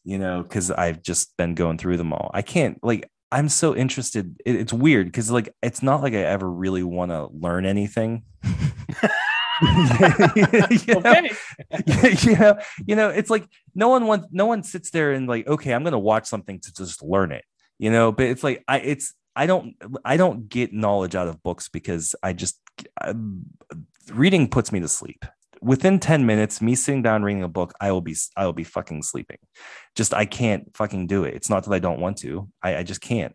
you 0.05 0.19
know, 0.19 0.43
because 0.43 0.71
I've 0.71 1.03
just 1.03 1.37
been 1.37 1.55
going 1.55 1.79
through 1.79 1.97
them 1.97 2.13
all. 2.13 2.31
I 2.35 2.43
can't, 2.43 2.79
like, 2.83 3.09
I'm 3.33 3.49
so 3.49 3.75
interested. 3.75 4.37
It, 4.45 4.57
it's 4.57 4.73
weird 4.73 5.07
because 5.07 5.31
like 5.31 5.55
it's 5.63 5.83
not 5.83 6.03
like 6.03 6.13
I 6.13 6.19
ever 6.19 6.49
really 6.49 6.83
want 6.83 7.11
to 7.11 7.29
learn 7.33 7.65
anything. 7.65 8.25
you 8.45 8.51
know? 10.51 10.99
okay. 10.99 11.31
you 12.21 12.37
know, 12.37 12.59
you 12.87 12.95
know, 12.95 13.09
it's 13.09 13.31
like 13.31 13.49
no 13.75 13.89
one 13.89 14.07
wants 14.07 14.29
no 14.31 14.45
one 14.45 14.63
sits 14.63 14.91
there 14.91 15.13
and 15.13 15.27
like, 15.27 15.47
okay, 15.47 15.73
I'm 15.73 15.83
gonna 15.83 15.99
watch 15.99 16.27
something 16.27 16.61
to 16.61 16.75
just 16.75 17.03
learn 17.03 17.33
it, 17.33 17.45
you 17.79 17.91
know, 17.91 18.13
but 18.13 18.27
it's 18.27 18.45
like 18.45 18.63
I 18.69 18.81
it's 18.81 19.15
I 19.35 19.47
don't 19.47 19.77
I 20.05 20.19
don't 20.19 20.49
get 20.49 20.75
knowledge 20.75 21.15
out 21.15 21.29
of 21.29 21.43
books 21.43 21.71
because 21.71 22.15
I 22.23 22.35
just 22.35 22.61
I, 23.01 23.15
reading 24.13 24.49
puts 24.49 24.73
me 24.73 24.81
to 24.81 24.89
sleep. 24.89 25.25
Within 25.63 25.99
10 26.01 26.27
minutes, 26.27 26.61
me 26.61 26.75
sitting 26.75 27.03
down 27.03 27.23
reading 27.23 27.43
a 27.43 27.49
book, 27.49 27.73
I 27.81 27.93
will 27.93 28.01
be 28.01 28.17
I 28.37 28.45
will 28.45 28.53
be 28.53 28.65
fucking 28.65 29.03
sleeping. 29.03 29.39
Just 29.95 30.13
I 30.13 30.25
can't 30.25 30.75
fucking 30.77 31.07
do 31.07 31.25
it. 31.25 31.35
It's 31.35 31.49
not 31.49 31.65
that 31.65 31.73
I 31.73 31.79
don't 31.79 32.01
want 32.01 32.19
to. 32.19 32.49
I, 32.63 32.79
I 32.79 32.83
just 32.83 33.01
can't. 33.01 33.35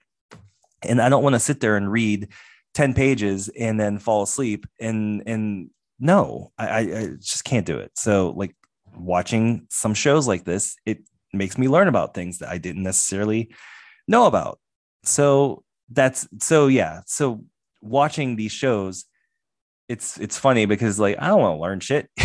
And 0.84 1.02
I 1.02 1.10
don't 1.10 1.24
want 1.24 1.36
to 1.36 1.40
sit 1.40 1.60
there 1.60 1.78
and 1.78 1.92
read 1.92 2.30
10 2.74 2.94
pages 2.94 3.50
and 3.50 3.80
then 3.80 3.98
fall 3.98 4.24
asleep. 4.24 4.68
And 4.80 5.24
and 5.26 5.70
no, 6.00 6.52
I, 6.58 6.80
I 6.80 7.08
just 7.20 7.44
can't 7.44 7.66
do 7.66 7.78
it. 7.78 7.92
So 7.96 8.32
like 8.36 8.56
watching 8.96 9.66
some 9.70 9.94
shows 9.94 10.28
like 10.28 10.44
this, 10.44 10.76
it 10.86 11.00
makes 11.34 11.58
me 11.58 11.68
learn 11.68 11.88
about 11.88 12.14
things 12.14 12.40
that 12.40 12.50
I 12.50 12.58
didn't 12.58 12.84
necessarily 12.84 13.52
know 14.08 14.26
about. 14.26 14.60
So 15.04 15.64
that's 15.90 16.28
so 16.40 16.68
yeah. 16.68 17.02
So 17.06 17.44
watching 17.82 18.36
these 18.36 18.52
shows, 18.52 19.06
it's 19.90 20.18
it's 20.18 20.38
funny 20.38 20.66
because 20.66 21.00
like 21.00 21.18
I 21.20 21.28
don't 21.28 21.42
want 21.42 21.58
to 21.58 21.62
learn 21.62 21.80
shit. 21.80 22.10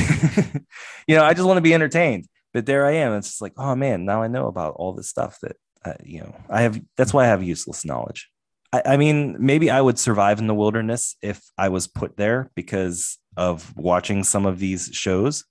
you 1.06 1.16
know, 1.16 1.24
I 1.24 1.34
just 1.34 1.46
want 1.46 1.58
to 1.58 1.62
be 1.62 1.74
entertained. 1.74 2.26
But 2.52 2.66
there 2.66 2.86
I 2.86 2.92
am. 2.92 3.14
It's 3.14 3.28
just 3.28 3.42
like, 3.42 3.54
oh 3.56 3.74
man, 3.74 4.04
now 4.04 4.22
I 4.22 4.28
know 4.28 4.46
about 4.46 4.74
all 4.76 4.92
this 4.92 5.08
stuff 5.08 5.38
that 5.42 5.56
uh, 5.84 5.94
you 6.04 6.20
know. 6.20 6.34
I 6.50 6.62
have. 6.62 6.80
That's 6.96 7.14
why 7.14 7.24
I 7.24 7.28
have 7.28 7.42
useless 7.42 7.84
knowledge. 7.84 8.28
I, 8.72 8.82
I 8.84 8.96
mean, 8.96 9.36
maybe 9.38 9.70
I 9.70 9.80
would 9.80 9.98
survive 9.98 10.38
in 10.38 10.46
the 10.46 10.54
wilderness 10.54 11.16
if 11.22 11.42
I 11.56 11.68
was 11.68 11.86
put 11.86 12.16
there 12.16 12.50
because 12.54 13.18
of 13.36 13.74
watching 13.76 14.24
some 14.24 14.44
of 14.44 14.58
these 14.58 14.90
shows, 14.92 15.44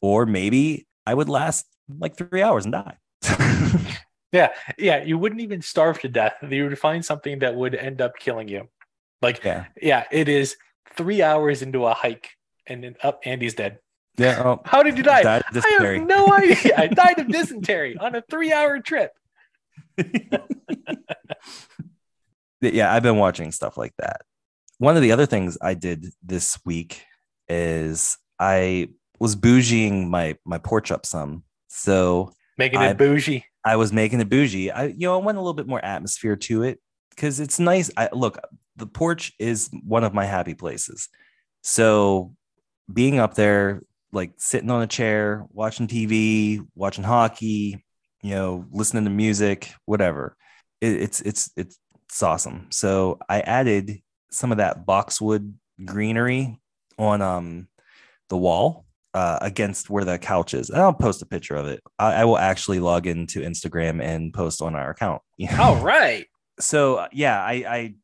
or 0.00 0.26
maybe 0.26 0.86
I 1.06 1.14
would 1.14 1.28
last 1.28 1.66
like 1.98 2.16
three 2.16 2.42
hours 2.42 2.64
and 2.64 2.72
die. 2.72 2.96
Yeah, 4.32 4.50
yeah. 4.78 5.02
You 5.02 5.18
wouldn't 5.18 5.40
even 5.40 5.60
starve 5.62 6.00
to 6.00 6.08
death. 6.08 6.34
You 6.48 6.68
would 6.68 6.78
find 6.78 7.04
something 7.04 7.40
that 7.40 7.54
would 7.56 7.74
end 7.74 8.00
up 8.00 8.16
killing 8.18 8.48
you. 8.48 8.68
Like, 9.22 9.42
yeah, 9.44 9.66
yeah. 9.80 10.04
It 10.10 10.28
is 10.28 10.56
three 10.96 11.22
hours 11.22 11.62
into 11.62 11.86
a 11.86 11.94
hike, 11.94 12.30
and 12.66 12.84
then 12.84 12.96
up, 13.02 13.20
Andy's 13.24 13.54
dead. 13.54 13.78
Yeah. 14.16 14.42
Oh, 14.44 14.60
How 14.64 14.82
did 14.82 14.96
you 14.96 15.02
die? 15.02 15.20
I 15.20 15.42
have 15.52 16.02
no 16.02 16.32
idea. 16.32 16.74
I 16.78 16.88
died 16.88 17.18
of 17.18 17.28
dysentery 17.28 17.96
on 17.96 18.14
a 18.14 18.22
three-hour 18.22 18.80
trip. 18.80 19.12
yeah, 22.60 22.92
I've 22.92 23.02
been 23.02 23.16
watching 23.16 23.52
stuff 23.52 23.76
like 23.76 23.94
that. 23.98 24.22
One 24.78 24.96
of 24.96 25.02
the 25.02 25.12
other 25.12 25.26
things 25.26 25.58
I 25.60 25.74
did 25.74 26.06
this 26.22 26.58
week 26.64 27.02
is 27.48 28.16
I 28.38 28.88
was 29.18 29.36
bougieing 29.36 30.08
my 30.08 30.36
my 30.44 30.58
porch 30.58 30.90
up 30.90 31.06
some. 31.06 31.44
So 31.68 32.32
making 32.58 32.80
it 32.80 32.90
I, 32.90 32.92
bougie. 32.94 33.44
I 33.64 33.76
was 33.76 33.92
making 33.92 34.20
it 34.20 34.28
bougie. 34.28 34.70
I, 34.70 34.86
you 34.86 35.06
know, 35.06 35.20
I 35.20 35.24
went 35.24 35.38
a 35.38 35.40
little 35.40 35.54
bit 35.54 35.66
more 35.66 35.84
atmosphere 35.84 36.36
to 36.36 36.62
it 36.62 36.80
because 37.10 37.40
it's 37.40 37.58
nice. 37.58 37.90
I 37.96 38.08
look, 38.12 38.38
the 38.80 38.86
porch 38.86 39.32
is 39.38 39.70
one 39.84 40.02
of 40.04 40.14
my 40.14 40.24
happy 40.24 40.54
places. 40.54 41.08
So 41.62 42.34
being 42.92 43.18
up 43.18 43.34
there, 43.34 43.82
like 44.12 44.32
sitting 44.38 44.70
on 44.70 44.82
a 44.82 44.86
chair, 44.86 45.46
watching 45.52 45.86
TV, 45.86 46.66
watching 46.74 47.04
hockey, 47.04 47.84
you 48.22 48.30
know, 48.30 48.66
listening 48.72 49.04
to 49.04 49.10
music, 49.10 49.72
whatever. 49.84 50.36
It, 50.80 51.02
it's 51.02 51.20
it's 51.20 51.50
it's 51.56 51.78
it's 52.08 52.22
awesome. 52.22 52.66
So 52.70 53.18
I 53.28 53.40
added 53.40 54.00
some 54.32 54.50
of 54.50 54.58
that 54.58 54.84
boxwood 54.84 55.54
greenery 55.84 56.58
on 56.98 57.22
um 57.22 57.68
the 58.28 58.36
wall 58.36 58.84
uh, 59.14 59.38
against 59.42 59.90
where 59.90 60.04
the 60.04 60.18
couch 60.18 60.54
is. 60.54 60.70
And 60.70 60.80
I'll 60.80 60.92
post 60.92 61.22
a 61.22 61.26
picture 61.26 61.56
of 61.56 61.66
it. 61.66 61.82
I, 61.98 62.14
I, 62.14 62.24
will 62.24 62.38
actually 62.38 62.78
log 62.78 63.08
into 63.08 63.40
Instagram 63.40 64.00
and 64.00 64.32
post 64.32 64.62
on 64.62 64.76
our 64.76 64.90
account. 64.90 65.20
You 65.36 65.50
know? 65.50 65.62
All 65.62 65.82
right. 65.82 66.26
So 66.60 67.06
yeah, 67.12 67.42
I, 67.42 67.52
I 67.52 67.94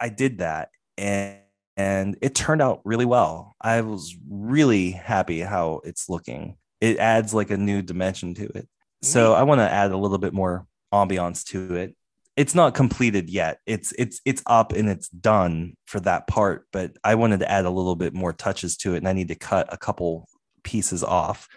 I 0.00 0.08
did 0.08 0.38
that 0.38 0.70
and 0.96 1.36
and 1.76 2.18
it 2.20 2.34
turned 2.34 2.60
out 2.60 2.82
really 2.84 3.06
well. 3.06 3.54
I 3.60 3.80
was 3.80 4.14
really 4.28 4.90
happy 4.90 5.40
how 5.40 5.80
it's 5.84 6.10
looking. 6.10 6.56
It 6.80 6.98
adds 6.98 7.32
like 7.32 7.50
a 7.50 7.56
new 7.56 7.80
dimension 7.80 8.34
to 8.34 8.46
it. 8.54 8.68
So 9.02 9.32
I 9.32 9.44
want 9.44 9.60
to 9.60 9.70
add 9.70 9.92
a 9.92 9.96
little 9.96 10.18
bit 10.18 10.34
more 10.34 10.66
ambiance 10.92 11.42
to 11.46 11.74
it. 11.76 11.96
It's 12.36 12.54
not 12.54 12.74
completed 12.74 13.30
yet. 13.30 13.60
It's 13.66 13.92
it's 13.98 14.20
it's 14.26 14.42
up 14.46 14.72
and 14.72 14.88
it's 14.88 15.08
done 15.08 15.74
for 15.86 16.00
that 16.00 16.26
part, 16.26 16.66
but 16.70 16.92
I 17.02 17.14
wanted 17.14 17.40
to 17.40 17.50
add 17.50 17.64
a 17.64 17.70
little 17.70 17.96
bit 17.96 18.12
more 18.14 18.32
touches 18.32 18.76
to 18.78 18.94
it 18.94 18.98
and 18.98 19.08
I 19.08 19.12
need 19.12 19.28
to 19.28 19.34
cut 19.34 19.72
a 19.72 19.78
couple 19.78 20.28
pieces 20.62 21.02
off 21.02 21.48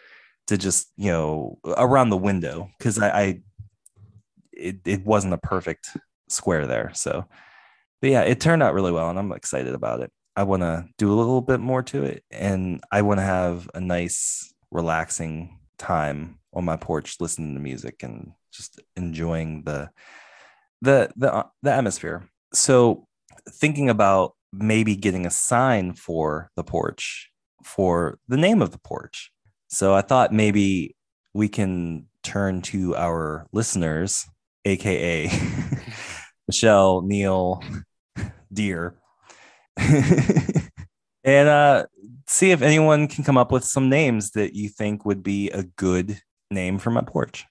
to 0.47 0.57
just 0.57 0.91
you 0.97 1.11
know 1.11 1.57
around 1.65 2.09
the 2.09 2.17
window 2.17 2.69
because 2.77 2.99
I, 2.99 3.09
I 3.09 3.41
it, 4.51 4.77
it 4.85 5.05
wasn't 5.05 5.33
a 5.33 5.37
perfect 5.37 5.89
square 6.29 6.67
there 6.67 6.91
so 6.93 7.25
but 8.03 8.09
yeah 8.11 8.21
it 8.21 8.41
turned 8.41 8.61
out 8.61 8.73
really 8.73 8.91
well 8.91 9.09
and 9.09 9.17
i'm 9.17 9.31
excited 9.31 9.73
about 9.73 10.01
it 10.01 10.11
i 10.35 10.43
want 10.43 10.61
to 10.61 10.85
do 10.97 11.09
a 11.09 11.15
little 11.15 11.39
bit 11.39 11.61
more 11.61 11.81
to 11.81 12.03
it 12.03 12.21
and 12.29 12.83
i 12.91 13.01
want 13.01 13.17
to 13.17 13.23
have 13.23 13.69
a 13.73 13.79
nice 13.79 14.53
relaxing 14.71 15.57
time 15.77 16.37
on 16.53 16.65
my 16.65 16.75
porch 16.75 17.15
listening 17.21 17.53
to 17.53 17.61
music 17.61 18.03
and 18.03 18.33
just 18.51 18.81
enjoying 18.97 19.63
the 19.63 19.89
the 20.81 21.09
the, 21.15 21.33
uh, 21.33 21.43
the 21.61 21.71
atmosphere 21.71 22.27
so 22.53 23.07
thinking 23.49 23.89
about 23.89 24.33
maybe 24.51 24.95
getting 24.95 25.25
a 25.25 25.31
sign 25.31 25.93
for 25.93 26.51
the 26.55 26.63
porch 26.63 27.31
for 27.63 28.19
the 28.27 28.37
name 28.37 28.61
of 28.61 28.71
the 28.71 28.77
porch. 28.77 29.31
So 29.67 29.93
I 29.93 30.01
thought 30.01 30.31
maybe 30.31 30.95
we 31.33 31.49
can 31.49 32.07
turn 32.21 32.61
to 32.61 32.95
our 32.95 33.47
listeners, 33.51 34.27
aka 34.65 35.29
Michelle, 36.47 37.01
Neil, 37.01 37.63
Deer, 38.53 38.95
and 39.77 41.49
uh, 41.49 41.85
see 42.27 42.51
if 42.51 42.61
anyone 42.61 43.07
can 43.07 43.23
come 43.23 43.37
up 43.37 43.51
with 43.51 43.63
some 43.63 43.89
names 43.89 44.31
that 44.31 44.53
you 44.53 44.69
think 44.69 45.05
would 45.05 45.23
be 45.23 45.49
a 45.49 45.63
good 45.63 46.21
name 46.51 46.77
for 46.77 46.91
my 46.91 47.01
porch. 47.01 47.45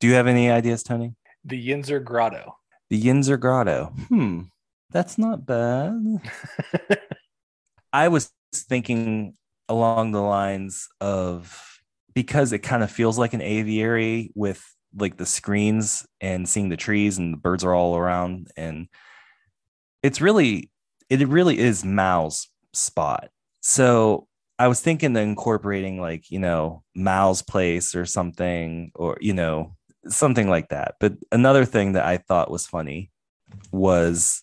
Do 0.00 0.06
you 0.06 0.14
have 0.14 0.26
any 0.26 0.50
ideas, 0.50 0.82
Tony? 0.82 1.14
The 1.44 1.68
Yinzer 1.68 2.02
Grotto. 2.02 2.56
The 2.90 3.00
Yinzer 3.00 3.38
Grotto. 3.38 3.92
Hmm, 4.08 4.42
that's 4.90 5.18
not 5.18 5.46
bad. 5.46 6.20
I 7.92 8.08
was 8.08 8.30
thinking 8.54 9.34
along 9.68 10.12
the 10.12 10.22
lines 10.22 10.88
of 11.00 11.80
because 12.14 12.52
it 12.52 12.60
kind 12.60 12.82
of 12.82 12.90
feels 12.90 13.18
like 13.18 13.34
an 13.34 13.42
aviary 13.42 14.32
with 14.34 14.64
like 14.96 15.16
the 15.16 15.26
screens 15.26 16.06
and 16.20 16.48
seeing 16.48 16.68
the 16.68 16.76
trees 16.76 17.18
and 17.18 17.34
the 17.34 17.38
birds 17.38 17.64
are 17.64 17.74
all 17.74 17.96
around 17.96 18.48
and 18.56 18.88
it's 20.02 20.20
really 20.20 20.70
it 21.10 21.26
really 21.26 21.58
is 21.58 21.84
Mao's 21.84 22.48
spot. 22.72 23.30
So 23.60 24.26
I 24.58 24.68
was 24.68 24.80
thinking 24.80 25.16
of 25.16 25.22
incorporating 25.22 26.00
like, 26.00 26.30
you 26.30 26.38
know, 26.38 26.82
Mao's 26.94 27.42
place 27.42 27.94
or 27.94 28.04
something, 28.04 28.90
or, 28.94 29.16
you 29.20 29.32
know, 29.32 29.76
something 30.08 30.48
like 30.48 30.70
that. 30.70 30.96
But 31.00 31.14
another 31.30 31.64
thing 31.64 31.92
that 31.92 32.04
I 32.04 32.18
thought 32.18 32.50
was 32.50 32.66
funny 32.66 33.10
was 33.70 34.42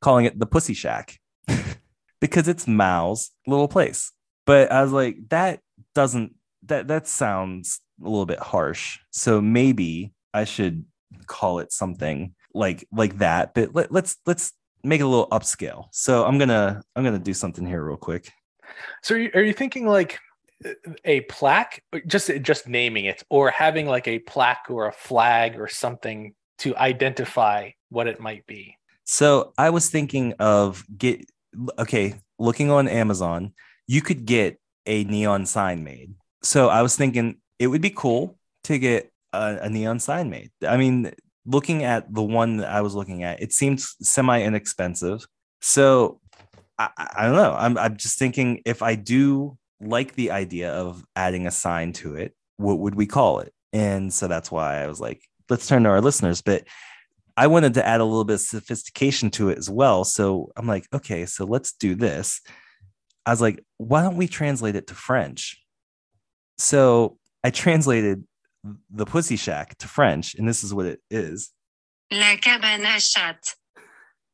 calling 0.00 0.26
it 0.26 0.38
the 0.38 0.46
Pussy 0.46 0.74
Shack 0.74 1.18
because 2.20 2.48
it's 2.48 2.68
Mao's 2.68 3.30
little 3.46 3.68
place. 3.68 4.12
But 4.44 4.70
I 4.70 4.82
was 4.82 4.92
like, 4.92 5.16
that 5.30 5.60
doesn't, 5.94 6.34
that, 6.66 6.88
that 6.88 7.06
sounds 7.08 7.80
a 8.00 8.08
little 8.08 8.26
bit 8.26 8.38
harsh. 8.38 8.98
So 9.10 9.40
maybe 9.40 10.12
I 10.34 10.44
should 10.44 10.84
call 11.26 11.60
it 11.60 11.72
something 11.72 12.34
like, 12.54 12.86
like 12.92 13.18
that. 13.18 13.54
But 13.54 13.74
let, 13.74 13.90
let's, 13.90 14.16
let's 14.26 14.52
make 14.86 15.00
it 15.00 15.04
a 15.04 15.08
little 15.08 15.28
upscale. 15.28 15.88
So 15.90 16.24
I'm 16.24 16.38
gonna 16.38 16.82
I'm 16.94 17.04
gonna 17.04 17.18
do 17.18 17.34
something 17.34 17.66
here 17.66 17.84
real 17.84 17.96
quick. 17.96 18.32
So 19.02 19.14
are 19.14 19.18
you, 19.18 19.30
are 19.34 19.42
you 19.42 19.52
thinking 19.52 19.86
like 19.86 20.18
a 21.04 21.20
plaque, 21.22 21.82
just 22.06 22.30
just 22.42 22.68
naming 22.68 23.04
it, 23.06 23.22
or 23.28 23.50
having 23.50 23.86
like 23.86 24.08
a 24.08 24.18
plaque 24.20 24.66
or 24.68 24.86
a 24.86 24.92
flag 24.92 25.58
or 25.58 25.68
something 25.68 26.34
to 26.58 26.76
identify 26.76 27.70
what 27.90 28.06
it 28.06 28.20
might 28.20 28.46
be? 28.46 28.76
So 29.04 29.52
I 29.58 29.70
was 29.70 29.90
thinking 29.90 30.34
of 30.38 30.84
get 30.96 31.24
okay, 31.78 32.14
looking 32.38 32.70
on 32.70 32.88
Amazon, 32.88 33.52
you 33.86 34.02
could 34.02 34.24
get 34.24 34.58
a 34.86 35.04
neon 35.04 35.46
sign 35.46 35.84
made. 35.84 36.14
So 36.42 36.68
I 36.68 36.82
was 36.82 36.96
thinking 36.96 37.36
it 37.58 37.66
would 37.66 37.82
be 37.82 37.90
cool 37.90 38.38
to 38.64 38.78
get 38.78 39.12
a, 39.32 39.58
a 39.62 39.70
neon 39.70 39.98
sign 39.98 40.30
made. 40.30 40.50
I 40.66 40.76
mean, 40.76 41.12
looking 41.46 41.84
at 41.84 42.12
the 42.12 42.22
one 42.22 42.58
that 42.58 42.70
I 42.70 42.80
was 42.82 42.94
looking 42.94 43.22
at, 43.22 43.42
it 43.42 43.52
seemed 43.52 43.80
semi 43.80 44.42
inexpensive. 44.42 45.26
So 45.60 46.20
I, 46.78 46.90
I 46.96 47.26
don't 47.26 47.36
know. 47.36 47.54
I'm, 47.56 47.78
I'm 47.78 47.96
just 47.96 48.18
thinking 48.18 48.62
if 48.64 48.82
I 48.82 48.94
do 48.94 49.56
like 49.80 50.14
the 50.14 50.30
idea 50.32 50.72
of 50.72 51.04
adding 51.14 51.46
a 51.46 51.50
sign 51.50 51.92
to 51.94 52.16
it, 52.16 52.34
what 52.56 52.78
would 52.78 52.94
we 52.94 53.06
call 53.06 53.40
it? 53.40 53.52
And 53.72 54.12
so 54.12 54.28
that's 54.28 54.50
why 54.50 54.82
I 54.82 54.86
was 54.86 55.00
like, 55.00 55.22
let's 55.48 55.66
turn 55.66 55.84
to 55.84 55.90
our 55.90 56.00
listeners. 56.00 56.42
But 56.42 56.64
I 57.36 57.46
wanted 57.46 57.74
to 57.74 57.86
add 57.86 58.00
a 58.00 58.04
little 58.04 58.24
bit 58.24 58.34
of 58.34 58.40
sophistication 58.40 59.30
to 59.32 59.50
it 59.50 59.58
as 59.58 59.68
well. 59.68 60.04
So 60.04 60.50
I'm 60.56 60.66
like, 60.66 60.86
okay, 60.94 61.26
so 61.26 61.44
let's 61.44 61.72
do 61.72 61.94
this. 61.94 62.40
I 63.26 63.30
was 63.30 63.40
like, 63.40 63.62
why 63.76 64.02
don't 64.02 64.16
we 64.16 64.28
translate 64.28 64.76
it 64.76 64.86
to 64.86 64.94
French? 64.94 65.62
So 66.58 67.18
I 67.44 67.50
translated 67.50 68.24
the 68.90 69.06
Pussy 69.06 69.36
Shack 69.36 69.78
to 69.78 69.88
French, 69.88 70.34
and 70.34 70.48
this 70.48 70.64
is 70.64 70.72
what 70.72 70.86
it 70.86 71.00
is. 71.10 71.50
La 72.10 72.36
cabane 72.36 72.84
à 72.84 72.98
chat. 73.00 73.38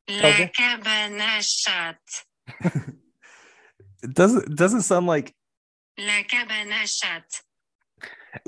La 0.09 0.29
okay. 0.29 0.51
cabane 0.55 1.21
à 1.21 1.41
chat. 1.41 1.97
it 4.03 4.13
doesn't 4.15 4.45
it 4.49 4.57
doesn't 4.57 4.83
sound 4.83 5.07
like 5.07 5.35
La 5.99 6.23
cabane 6.29 6.71
à 6.71 6.87
chat. 6.87 7.25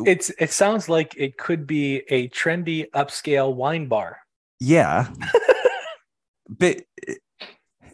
It's 0.06 0.30
it 0.38 0.50
sounds 0.50 0.88
like 0.88 1.14
it 1.16 1.36
could 1.36 1.66
be 1.66 2.02
a 2.08 2.28
trendy 2.28 2.90
upscale 2.90 3.54
wine 3.54 3.86
bar. 3.86 4.18
Yeah. 4.60 5.08
but 6.48 6.82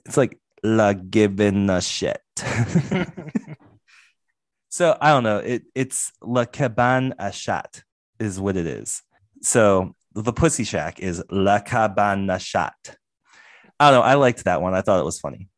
it's 0.04 0.16
like 0.16 0.38
La 0.62 0.92
Gibinachet. 0.92 2.16
So 4.70 4.96
I 5.00 5.10
don't 5.10 5.24
know. 5.24 5.38
It 5.38 5.64
it's 5.74 6.12
La 6.22 6.44
Cabane 6.44 7.12
à 7.18 7.32
Chat 7.32 7.82
is 8.18 8.40
what 8.40 8.56
it 8.56 8.66
is. 8.66 9.02
So 9.42 9.94
the 10.14 10.32
Pussy 10.32 10.64
Shack 10.64 11.00
is 11.00 11.22
La 11.30 11.58
Cabane 11.58 12.26
à 12.26 12.40
Chat. 12.40 12.74
I 13.78 13.90
don't 13.90 14.00
know. 14.00 14.06
I 14.06 14.14
liked 14.14 14.44
that 14.44 14.62
one. 14.62 14.74
I 14.74 14.80
thought 14.80 15.00
it 15.00 15.04
was 15.04 15.18
funny. 15.18 15.48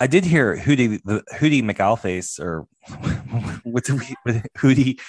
I 0.00 0.08
did 0.08 0.24
hear 0.24 0.56
Hootie 0.56 1.00
the 1.04 1.22
Hootie 1.34 1.62
McOwlface 1.62 2.40
or 2.40 2.66
what 3.62 3.84
did 3.84 4.00
we 4.00 4.14
what, 4.24 4.42
Hootie 4.58 5.00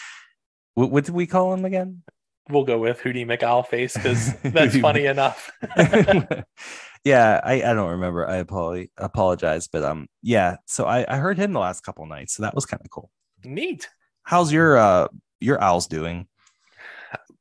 what, 0.76 0.92
what 0.92 1.06
did 1.06 1.16
we 1.16 1.26
call 1.26 1.54
him 1.54 1.66
again? 1.66 2.04
We'll 2.50 2.66
go 2.66 2.78
with 2.78 3.00
Hootie 3.00 3.26
McOwlface 3.26 3.96
because 3.96 4.34
that's 4.54 4.78
funny 4.78 5.08
enough. 5.08 5.52
yeah, 7.06 7.40
I, 7.44 7.62
I 7.62 7.74
don't 7.74 7.92
remember. 7.92 8.28
I 8.28 8.38
apologize, 8.38 8.90
apologize, 8.98 9.68
but 9.68 9.84
um, 9.84 10.08
yeah. 10.24 10.58
So 10.66 10.86
I, 10.86 11.06
I 11.08 11.18
heard 11.18 11.38
him 11.38 11.54
the 11.54 11.60
last 11.60 11.82
couple 11.82 12.06
nights, 12.08 12.34
so 12.34 12.44
that 12.44 12.56
was 12.56 12.66
kind 12.66 12.82
of 12.84 12.90
cool. 12.90 13.12
Neat. 13.44 13.88
How's 14.24 14.52
your 14.52 14.76
uh 14.76 15.08
your 15.40 15.62
owls 15.64 15.86
doing? 15.86 16.28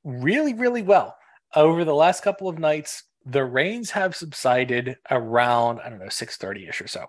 Really, 0.05 0.53
really 0.53 0.83
well. 0.83 1.17
Over 1.57 1.85
the 1.85 1.95
last 1.95 2.23
couple 2.23 2.49
of 2.49 2.59
nights, 2.59 3.05
the 3.25 3.43
rains 3.43 3.91
have 3.93 4.15
subsided 4.15 4.99
around 5.11 5.81
I 5.81 5.89
don't 5.89 5.99
know 5.99 6.11
six 6.11 6.37
thirty 6.37 6.69
ish 6.69 6.83
or 6.83 6.87
so. 6.87 7.07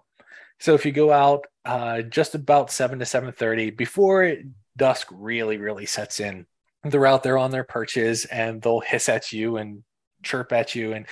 So 0.62 0.74
if 0.74 0.86
you 0.86 0.94
go 0.94 1.12
out 1.12 1.46
uh, 1.66 2.04
just 2.04 2.36
about 2.36 2.72
seven 2.72 3.00
to 3.00 3.06
seven 3.06 3.34
thirty 3.34 3.70
before 3.70 4.34
dusk 4.78 5.08
really 5.12 5.58
really 5.58 5.86
sets 5.86 6.22
in, 6.22 6.46
they're 6.86 7.06
out 7.06 7.24
there 7.24 7.38
on 7.38 7.52
their 7.52 7.66
perches 7.66 8.24
and 8.24 8.62
they'll 8.62 8.80
hiss 8.80 9.10
at 9.10 9.34
you 9.34 9.58
and 9.58 9.84
chirp 10.24 10.54
at 10.54 10.74
you 10.74 10.94
and 10.94 11.06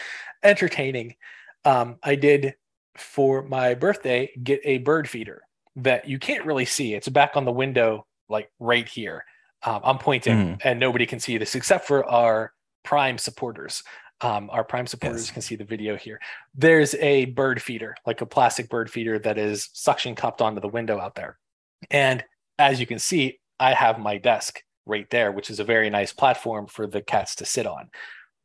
entertaining. 0.44 1.16
Um, 1.66 1.98
I 2.04 2.16
did 2.16 2.56
for 2.98 3.42
my 3.44 3.74
birthday 3.74 4.32
get 4.42 4.60
a 4.64 4.80
bird 4.80 5.10
feeder 5.10 5.42
that 5.76 6.08
you 6.08 6.20
can't 6.20 6.46
really 6.46 6.66
see. 6.66 6.94
It's 6.94 7.10
back 7.10 7.36
on 7.36 7.46
the 7.46 7.52
window, 7.52 8.06
like 8.30 8.52
right 8.60 8.88
here. 8.88 9.26
Um, 9.66 9.82
I'm 9.84 9.98
pointing, 9.98 10.34
mm. 10.34 10.62
and 10.64 10.80
nobody 10.80 11.06
can 11.06 11.20
see 11.20 11.38
this 11.38 11.56
except 11.56 11.88
for 11.88 12.06
our 12.06 12.54
Prime 12.84 13.18
supporters. 13.18 13.82
Um, 14.22 14.50
our 14.52 14.64
Prime 14.64 14.88
supporters 14.88 15.28
yes. 15.28 15.32
can 15.32 15.42
see 15.42 15.56
the 15.56 15.64
video 15.64 15.96
here. 15.96 16.20
There's 16.54 16.96
a 16.96 17.26
bird 17.26 17.62
feeder, 17.62 17.96
like 18.06 18.22
a 18.22 18.26
plastic 18.26 18.70
bird 18.70 18.92
feeder 18.92 19.20
that 19.20 19.38
is 19.38 19.70
suction 19.74 20.16
cupped 20.16 20.42
onto 20.42 20.62
the 20.62 20.68
window 20.68 21.00
out 21.00 21.16
there. 21.16 21.38
And 21.90 22.24
as 22.60 22.80
you 22.80 22.86
can 22.86 23.00
see, 23.00 23.40
I 23.60 23.74
have 23.74 24.00
my 24.00 24.18
desk 24.18 24.62
right 24.86 25.10
there, 25.10 25.32
which 25.32 25.50
is 25.50 25.60
a 25.60 25.64
very 25.64 25.90
nice 25.90 26.14
platform 26.14 26.68
for 26.68 26.88
the 26.88 27.02
cats 27.02 27.36
to 27.36 27.46
sit 27.46 27.66
on. 27.66 27.90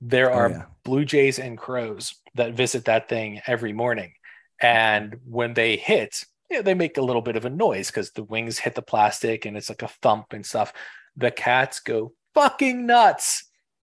There 0.00 0.30
oh, 0.30 0.34
are 0.34 0.46
oh, 0.46 0.50
yeah. 0.50 0.64
blue 0.84 1.04
jays 1.04 1.38
and 1.38 1.58
crows 1.58 2.14
that 2.34 2.54
visit 2.54 2.84
that 2.86 3.08
thing 3.08 3.40
every 3.46 3.72
morning. 3.72 4.12
And 4.60 5.18
when 5.24 5.54
they 5.54 5.76
hit, 5.76 6.24
yeah, 6.50 6.62
they 6.62 6.74
make 6.74 6.96
a 6.96 7.02
little 7.02 7.22
bit 7.22 7.36
of 7.36 7.44
a 7.44 7.50
noise 7.50 7.88
because 7.88 8.12
the 8.12 8.24
wings 8.24 8.58
hit 8.58 8.74
the 8.74 8.82
plastic 8.82 9.44
and 9.44 9.56
it's 9.56 9.68
like 9.68 9.82
a 9.82 9.88
thump 10.02 10.32
and 10.32 10.44
stuff. 10.44 10.72
The 11.16 11.30
cats 11.30 11.80
go 11.80 12.12
fucking 12.34 12.86
nuts. 12.86 13.44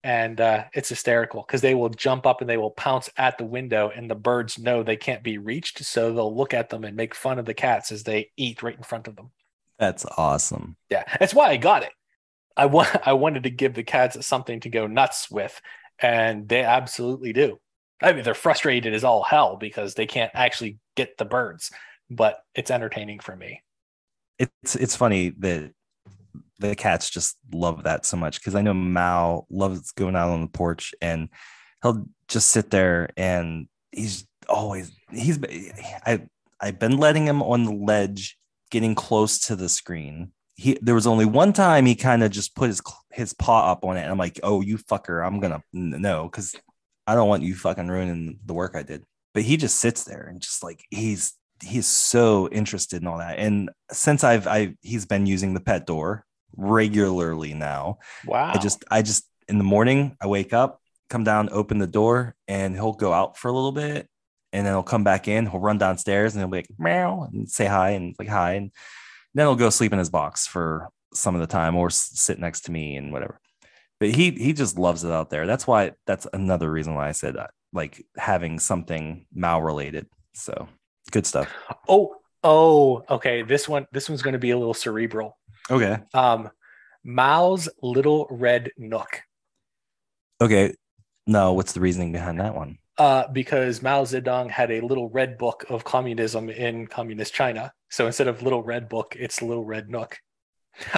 And 0.03 0.39
uh, 0.39 0.65
it's 0.73 0.87
hysterical 0.87 1.43
because 1.45 1.59
they 1.59 1.75
will 1.75 1.89
jump 1.89 2.25
up 2.25 2.39
and 2.39 2.49
they 2.49 2.55
will 2.55 2.71
pounce 2.71 3.09
at 3.17 3.37
the 3.37 3.43
window, 3.43 3.91
and 3.93 4.09
the 4.09 4.15
birds 4.15 4.57
know 4.57 4.81
they 4.81 4.95
can't 4.95 5.23
be 5.23 5.37
reached. 5.37 5.83
So 5.83 6.13
they'll 6.13 6.33
look 6.33 6.53
at 6.53 6.69
them 6.69 6.85
and 6.85 6.95
make 6.95 7.13
fun 7.13 7.39
of 7.39 7.45
the 7.45 7.55
cats 7.55 7.91
as 7.91 8.03
they 8.03 8.29
eat 8.37 8.63
right 8.63 8.77
in 8.77 8.83
front 8.83 9.09
of 9.09 9.17
them. 9.17 9.31
That's 9.79 10.05
awesome. 10.17 10.77
Yeah, 10.89 11.03
that's 11.19 11.33
why 11.33 11.49
I 11.49 11.57
got 11.57 11.83
it. 11.83 11.91
I 12.55 12.65
want 12.65 12.89
I 13.07 13.13
wanted 13.13 13.43
to 13.43 13.49
give 13.49 13.73
the 13.73 13.83
cats 13.83 14.25
something 14.25 14.59
to 14.61 14.69
go 14.69 14.87
nuts 14.87 15.29
with, 15.29 15.59
and 15.99 16.47
they 16.47 16.63
absolutely 16.63 17.33
do. 17.33 17.59
I 18.01 18.13
mean, 18.13 18.23
they're 18.23 18.33
frustrated 18.33 18.93
as 18.93 19.03
all 19.03 19.23
hell 19.23 19.55
because 19.55 19.95
they 19.95 20.05
can't 20.05 20.31
actually 20.33 20.77
get 20.95 21.17
the 21.17 21.25
birds, 21.25 21.71
but 22.09 22.43
it's 22.53 22.71
entertaining 22.71 23.19
for 23.19 23.35
me. 23.35 23.63
It's 24.37 24.75
it's 24.75 24.95
funny 24.95 25.29
that 25.39 25.71
the 26.59 26.75
cats 26.75 27.09
just 27.09 27.37
love 27.51 27.83
that 27.83 28.05
so 28.05 28.17
much 28.17 28.39
because 28.39 28.55
I 28.55 28.61
know 28.61 28.73
Mao 28.73 29.45
loves 29.49 29.91
going 29.91 30.15
out 30.15 30.29
on 30.29 30.41
the 30.41 30.47
porch 30.47 30.93
and 31.01 31.29
he'll 31.81 32.05
just 32.27 32.47
sit 32.47 32.69
there 32.69 33.09
and 33.17 33.67
he's 33.91 34.27
always 34.47 34.91
he's 35.11 35.39
I 36.05 36.21
I've 36.59 36.79
been 36.79 36.97
letting 36.97 37.25
him 37.25 37.41
on 37.41 37.63
the 37.65 37.73
ledge, 37.73 38.37
getting 38.71 38.95
close 38.95 39.39
to 39.41 39.55
the 39.55 39.69
screen. 39.69 40.31
He 40.57 40.77
there 40.81 40.95
was 40.95 41.07
only 41.07 41.25
one 41.25 41.53
time 41.53 41.85
he 41.85 41.95
kind 41.95 42.23
of 42.23 42.31
just 42.31 42.55
put 42.55 42.67
his 42.67 42.81
his 43.11 43.33
paw 43.33 43.71
up 43.71 43.85
on 43.85 43.95
it. 43.95 44.01
And 44.01 44.11
I'm 44.11 44.17
like, 44.17 44.39
oh, 44.43 44.61
you 44.61 44.77
fucker, 44.77 45.25
I'm 45.25 45.39
gonna 45.39 45.63
no, 45.71 46.23
because 46.23 46.55
I 47.05 47.15
don't 47.15 47.29
want 47.29 47.43
you 47.43 47.55
fucking 47.55 47.87
ruining 47.87 48.39
the 48.45 48.53
work 48.53 48.73
I 48.75 48.83
did. 48.83 49.03
But 49.33 49.43
he 49.43 49.55
just 49.55 49.79
sits 49.79 50.03
there 50.03 50.27
and 50.29 50.41
just 50.41 50.63
like 50.63 50.83
he's 50.89 51.33
he's 51.63 51.87
so 51.87 52.49
interested 52.49 53.01
in 53.01 53.07
all 53.07 53.19
that. 53.19 53.39
And 53.39 53.69
since 53.91 54.23
I've 54.23 54.47
I 54.47 54.75
he's 54.81 55.05
been 55.05 55.25
using 55.25 55.53
the 55.53 55.59
pet 55.59 55.85
door 55.85 56.25
regularly 56.55 57.53
now. 57.53 57.99
Wow. 58.25 58.51
I 58.53 58.57
just 58.57 58.83
I 58.89 59.01
just 59.01 59.29
in 59.47 59.57
the 59.59 59.63
morning 59.63 60.17
I 60.19 60.27
wake 60.27 60.53
up, 60.53 60.81
come 61.09 61.23
down, 61.23 61.49
open 61.51 61.77
the 61.77 61.87
door, 61.87 62.35
and 62.47 62.75
he'll 62.75 62.93
go 62.93 63.13
out 63.13 63.37
for 63.37 63.47
a 63.47 63.53
little 63.53 63.71
bit 63.71 64.07
and 64.53 64.65
then 64.65 64.73
he'll 64.73 64.83
come 64.83 65.03
back 65.03 65.27
in, 65.27 65.45
he'll 65.45 65.59
run 65.59 65.77
downstairs 65.77 66.33
and 66.33 66.41
he'll 66.41 66.49
be 66.49 66.57
like 66.57 66.69
meow 66.77 67.27
and 67.31 67.49
say 67.49 67.65
hi 67.65 67.91
and 67.91 68.15
like 68.17 68.27
hi. 68.27 68.53
And 68.53 68.71
then 69.37 69.47
he'll 69.47 69.55
go 69.55 69.69
sleep 69.69 69.93
in 69.93 69.99
his 69.99 70.09
box 70.09 70.47
for 70.47 70.89
some 71.13 71.35
of 71.35 71.41
the 71.41 71.47
time 71.47 71.75
or 71.75 71.89
sit 71.89 72.39
next 72.39 72.61
to 72.61 72.71
me 72.71 72.95
and 72.95 73.11
whatever. 73.11 73.39
But 73.99 74.09
he 74.09 74.31
he 74.31 74.53
just 74.53 74.77
loves 74.77 75.03
it 75.03 75.11
out 75.11 75.29
there. 75.29 75.47
That's 75.47 75.65
why 75.65 75.93
that's 76.05 76.27
another 76.33 76.71
reason 76.71 76.93
why 76.93 77.09
I 77.09 77.13
said 77.13 77.35
that, 77.35 77.51
like 77.73 78.05
having 78.15 78.59
something 78.59 79.25
Mao 79.33 79.59
related. 79.61 80.07
So 80.33 80.67
good 81.11 81.25
stuff. 81.25 81.51
Oh, 81.87 82.17
Oh, 82.43 83.03
okay. 83.09 83.41
This 83.41 83.67
one, 83.67 83.87
this 83.91 84.09
one's 84.09 84.21
going 84.21 84.33
to 84.33 84.39
be 84.39 84.51
a 84.51 84.57
little 84.57 84.73
cerebral. 84.73 85.37
Okay. 85.69 85.97
Um, 86.13 86.49
Mao's 87.03 87.67
Little 87.81 88.27
Red 88.29 88.71
Nook. 88.77 89.21
Okay. 90.39 90.73
No, 91.25 91.53
what's 91.53 91.73
the 91.73 91.79
reasoning 91.79 92.11
behind 92.11 92.39
that 92.39 92.55
one? 92.55 92.77
Uh, 92.97 93.27
because 93.31 93.83
Mao 93.83 94.03
Zedong 94.03 94.49
had 94.49 94.71
a 94.71 94.81
little 94.81 95.09
red 95.09 95.37
book 95.37 95.65
of 95.69 95.83
communism 95.83 96.49
in 96.49 96.87
communist 96.87 97.31
China. 97.33 97.71
So 97.89 98.07
instead 98.07 98.27
of 98.27 98.41
little 98.41 98.63
red 98.63 98.89
book, 98.89 99.15
it's 99.19 99.41
little 99.41 99.63
red 99.63 99.89
nook. 99.89 100.17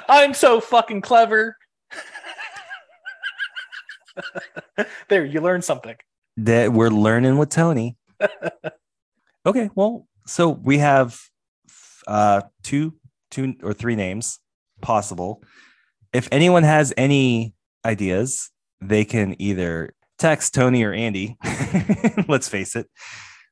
I'm 0.07 0.33
so 0.33 0.61
fucking 0.61 1.01
clever. 1.01 1.57
there, 5.09 5.25
you 5.25 5.41
learned 5.41 5.63
something. 5.63 5.95
That 6.37 6.71
we're 6.71 6.89
learning 6.89 7.37
with 7.37 7.49
Tony. 7.49 7.97
okay. 9.45 9.69
Well, 9.75 10.07
so 10.25 10.49
we 10.49 10.77
have 10.79 11.19
uh 12.07 12.41
two, 12.63 12.95
two 13.29 13.55
or 13.61 13.73
three 13.73 13.95
names 13.95 14.39
possible. 14.81 15.43
If 16.13 16.27
anyone 16.31 16.63
has 16.63 16.93
any 16.97 17.53
ideas, 17.85 18.51
they 18.81 19.05
can 19.05 19.35
either 19.39 19.93
text 20.19 20.53
Tony 20.53 20.83
or 20.83 20.93
Andy. 20.93 21.37
Let's 22.27 22.47
face 22.47 22.75
it. 22.75 22.87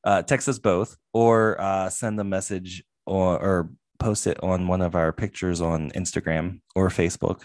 Uh, 0.03 0.21
text 0.21 0.47
us 0.47 0.59
both 0.59 0.95
or 1.13 1.59
uh, 1.59 1.89
send 1.89 2.19
a 2.19 2.23
message 2.23 2.83
or, 3.05 3.39
or 3.39 3.69
post 3.99 4.27
it 4.27 4.41
on 4.43 4.67
one 4.67 4.81
of 4.81 4.95
our 4.95 5.11
pictures 5.11 5.59
on 5.61 5.89
Instagram 5.91 6.59
or 6.75 6.89
Facebook. 6.89 7.41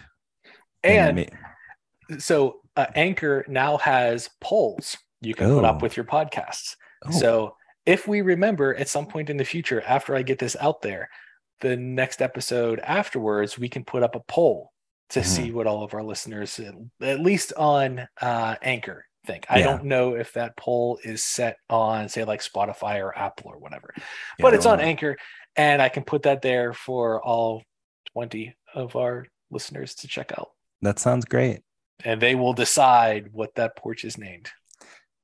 And 0.84 1.16
ma- 2.10 2.18
so 2.18 2.60
uh, 2.76 2.86
Anchor 2.94 3.44
now 3.48 3.78
has 3.78 4.28
polls 4.40 4.96
you 5.20 5.34
can 5.34 5.48
put 5.54 5.64
Oh. 5.64 5.68
up 5.68 5.82
with 5.82 5.96
your 5.96 6.04
podcasts. 6.04 6.74
Oh, 7.06 7.10
So 7.12 7.56
if 7.86 8.06
we 8.06 8.20
remember 8.20 8.74
at 8.74 8.88
some 8.88 9.06
point 9.06 9.30
in 9.30 9.36
the 9.36 9.44
future, 9.44 9.82
after 9.86 10.14
I 10.14 10.22
get 10.22 10.38
this 10.38 10.56
out 10.60 10.82
there, 10.82 11.08
the 11.60 11.76
next 11.76 12.20
episode 12.22 12.80
afterwards, 12.80 13.56
we 13.58 13.68
can 13.68 13.84
put 13.84 14.02
up 14.02 14.14
a 14.16 14.20
poll 14.20 14.72
to 15.10 15.20
Mhm. 15.20 15.24
see 15.24 15.50
what 15.52 15.66
all 15.66 15.82
of 15.84 15.94
our 15.94 16.02
listeners, 16.02 16.60
at 17.00 17.20
least 17.20 17.52
on 17.56 18.06
uh, 18.20 18.56
Anchor, 18.62 19.04
think. 19.24 19.46
I 19.48 19.58
Yeah. 19.58 19.64
don't 19.64 19.84
know 19.84 20.14
if 20.14 20.32
that 20.34 20.56
poll 20.56 20.98
is 21.04 21.22
set 21.24 21.56
on, 21.70 22.08
say, 22.08 22.24
like 22.24 22.40
Spotify 22.42 23.00
or 23.00 23.16
Apple 23.16 23.50
or 23.50 23.58
whatever, 23.58 23.92
yeah, 23.96 24.04
but 24.40 24.54
it's 24.54 24.66
on 24.66 24.78
know. 24.78 24.84
Anchor, 24.84 25.16
and 25.56 25.80
I 25.82 25.88
can 25.88 26.04
put 26.04 26.22
that 26.22 26.42
there 26.42 26.72
for 26.72 27.22
all 27.22 27.62
20 28.12 28.54
of 28.74 28.96
our 28.96 29.26
listeners 29.50 29.94
to 29.96 30.08
check 30.08 30.32
out. 30.36 30.50
That 30.80 30.98
sounds 30.98 31.24
great. 31.24 31.60
And 32.04 32.20
they 32.20 32.34
will 32.34 32.52
decide 32.54 33.28
what 33.32 33.54
that 33.54 33.76
porch 33.76 34.04
is 34.04 34.18
named. 34.18 34.50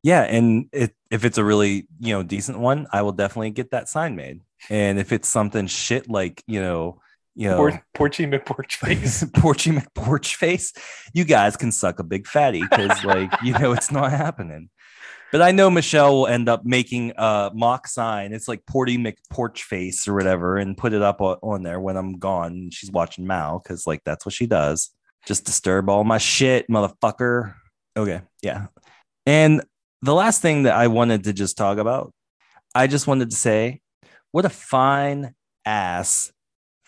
Yeah, 0.05 0.23
and 0.23 0.67
it, 0.73 0.95
if 1.11 1.25
it's 1.25 1.39
a 1.39 1.45
really 1.45 1.89
you 1.99 2.15
know 2.15 2.23
decent 2.23 2.59
one, 2.59 2.87
I 2.93 3.03
will 3.03 3.13
definitely 3.13 3.51
get 3.51 3.73
that 3.73 3.89
sign 3.89 4.15
made. 4.15 4.41
And 4.71 4.99
if 4.99 5.13
it's 5.13 5.29
something 5.29 5.67
shit 5.67 6.09
like 6.09 6.43
you 6.47 6.61
know 6.61 7.01
you 7.39 7.49
know 7.49 7.57
Por- 7.57 7.85
Porchy 7.95 8.27
McPorch 8.27 8.73
face. 8.73 9.25
Porchy 9.35 9.71
McPorch 9.71 10.35
face, 10.35 10.73
you 11.15 11.25
guys 11.25 11.57
can 11.57 11.71
suck 11.71 12.01
a 12.01 12.03
big 12.03 12.27
fatty 12.27 12.63
because 12.63 13.05
like 13.05 13.33
you 13.43 13.57
know 13.57 13.73
it's 13.73 13.93
not 13.93 14.11
happening. 14.11 14.69
But 15.31 15.43
I 15.43 15.53
know 15.53 15.71
Michelle 15.71 16.15
will 16.15 16.27
end 16.27 16.49
up 16.49 16.65
making 16.65 17.13
a 17.17 17.51
mock 17.55 17.87
sign. 17.87 18.33
It's 18.33 18.49
like 18.49 18.65
Porty 18.67 18.99
McPorch 18.99 19.61
face 19.61 20.09
or 20.09 20.15
whatever, 20.15 20.57
and 20.57 20.77
put 20.77 20.93
it 20.93 21.03
up 21.03 21.21
on, 21.21 21.37
on 21.43 21.63
there 21.63 21.79
when 21.79 21.97
I'm 21.97 22.19
gone. 22.19 22.71
She's 22.73 22.91
watching 22.91 23.27
Mao 23.27 23.61
because 23.63 23.87
like 23.87 24.03
that's 24.05 24.27
what 24.27 24.35
she 24.35 24.47
does. 24.47 24.91
Just 25.25 25.45
disturb 25.45 25.89
all 25.89 26.03
my 26.03 26.19
shit, 26.19 26.69
motherfucker. 26.69 27.55
Okay, 27.97 28.23
yeah. 28.43 28.67
And 29.27 29.63
the 30.03 30.15
last 30.15 30.43
thing 30.43 30.65
that 30.65 30.75
I 30.75 30.89
wanted 30.89 31.25
to 31.25 31.33
just 31.33 31.57
talk 31.57 31.79
about, 31.79 32.13
I 32.75 32.89
just 32.89 33.07
wanted 33.07 33.31
to 33.31 33.37
say, 33.37 33.81
what 34.33 34.45
a 34.45 34.51
fine 34.51 35.35
ass 35.65 36.33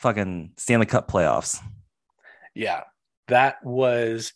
fucking 0.01 0.53
Stanley 0.57 0.86
Cup 0.86 1.11
playoffs. 1.11 1.59
Yeah, 2.55 2.84
that 3.28 3.64
was 3.64 4.32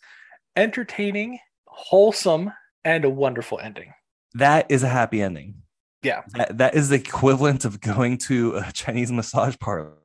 entertaining, 0.55 1.39
wholesome, 1.67 2.51
and 2.83 3.03
a 3.03 3.09
wonderful 3.09 3.59
ending. 3.59 3.93
That 4.35 4.67
is 4.69 4.83
a 4.83 4.87
happy 4.87 5.21
ending. 5.21 5.55
Yeah. 6.03 6.21
That, 6.33 6.57
that 6.59 6.75
is 6.75 6.89
the 6.89 6.97
equivalent 6.97 7.65
of 7.65 7.81
going 7.81 8.19
to 8.19 8.57
a 8.57 8.71
Chinese 8.71 9.11
massage 9.11 9.55
parlor. 9.59 9.97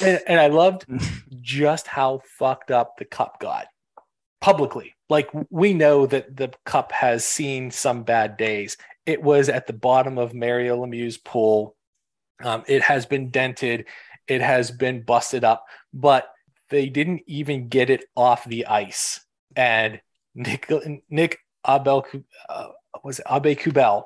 And, 0.00 0.20
and 0.26 0.40
I 0.40 0.46
loved 0.46 0.86
just 1.40 1.86
how 1.86 2.22
fucked 2.38 2.70
up 2.70 2.96
the 2.96 3.04
cup 3.04 3.40
got 3.40 3.66
publicly. 4.40 4.94
Like 5.10 5.30
we 5.50 5.74
know 5.74 6.06
that 6.06 6.36
the 6.36 6.52
cup 6.64 6.92
has 6.92 7.24
seen 7.24 7.70
some 7.70 8.04
bad 8.04 8.36
days. 8.36 8.76
It 9.04 9.22
was 9.22 9.48
at 9.48 9.66
the 9.66 9.72
bottom 9.72 10.16
of 10.16 10.32
Mario 10.32 10.84
Lemieux's 10.84 11.18
pool. 11.18 11.74
Um, 12.42 12.64
it 12.66 12.82
has 12.82 13.06
been 13.06 13.30
dented. 13.30 13.86
It 14.26 14.40
has 14.40 14.70
been 14.70 15.02
busted 15.02 15.44
up, 15.44 15.64
but 15.92 16.30
they 16.70 16.88
didn't 16.88 17.22
even 17.26 17.68
get 17.68 17.90
it 17.90 18.04
off 18.14 18.44
the 18.44 18.66
ice. 18.66 19.20
And 19.56 20.00
Nick 20.34 20.70
Nick 21.10 21.38
Abel 21.66 22.06
uh, 22.48 22.68
was 23.02 23.18
it 23.18 23.26
Aubé-Kubel 23.26 24.04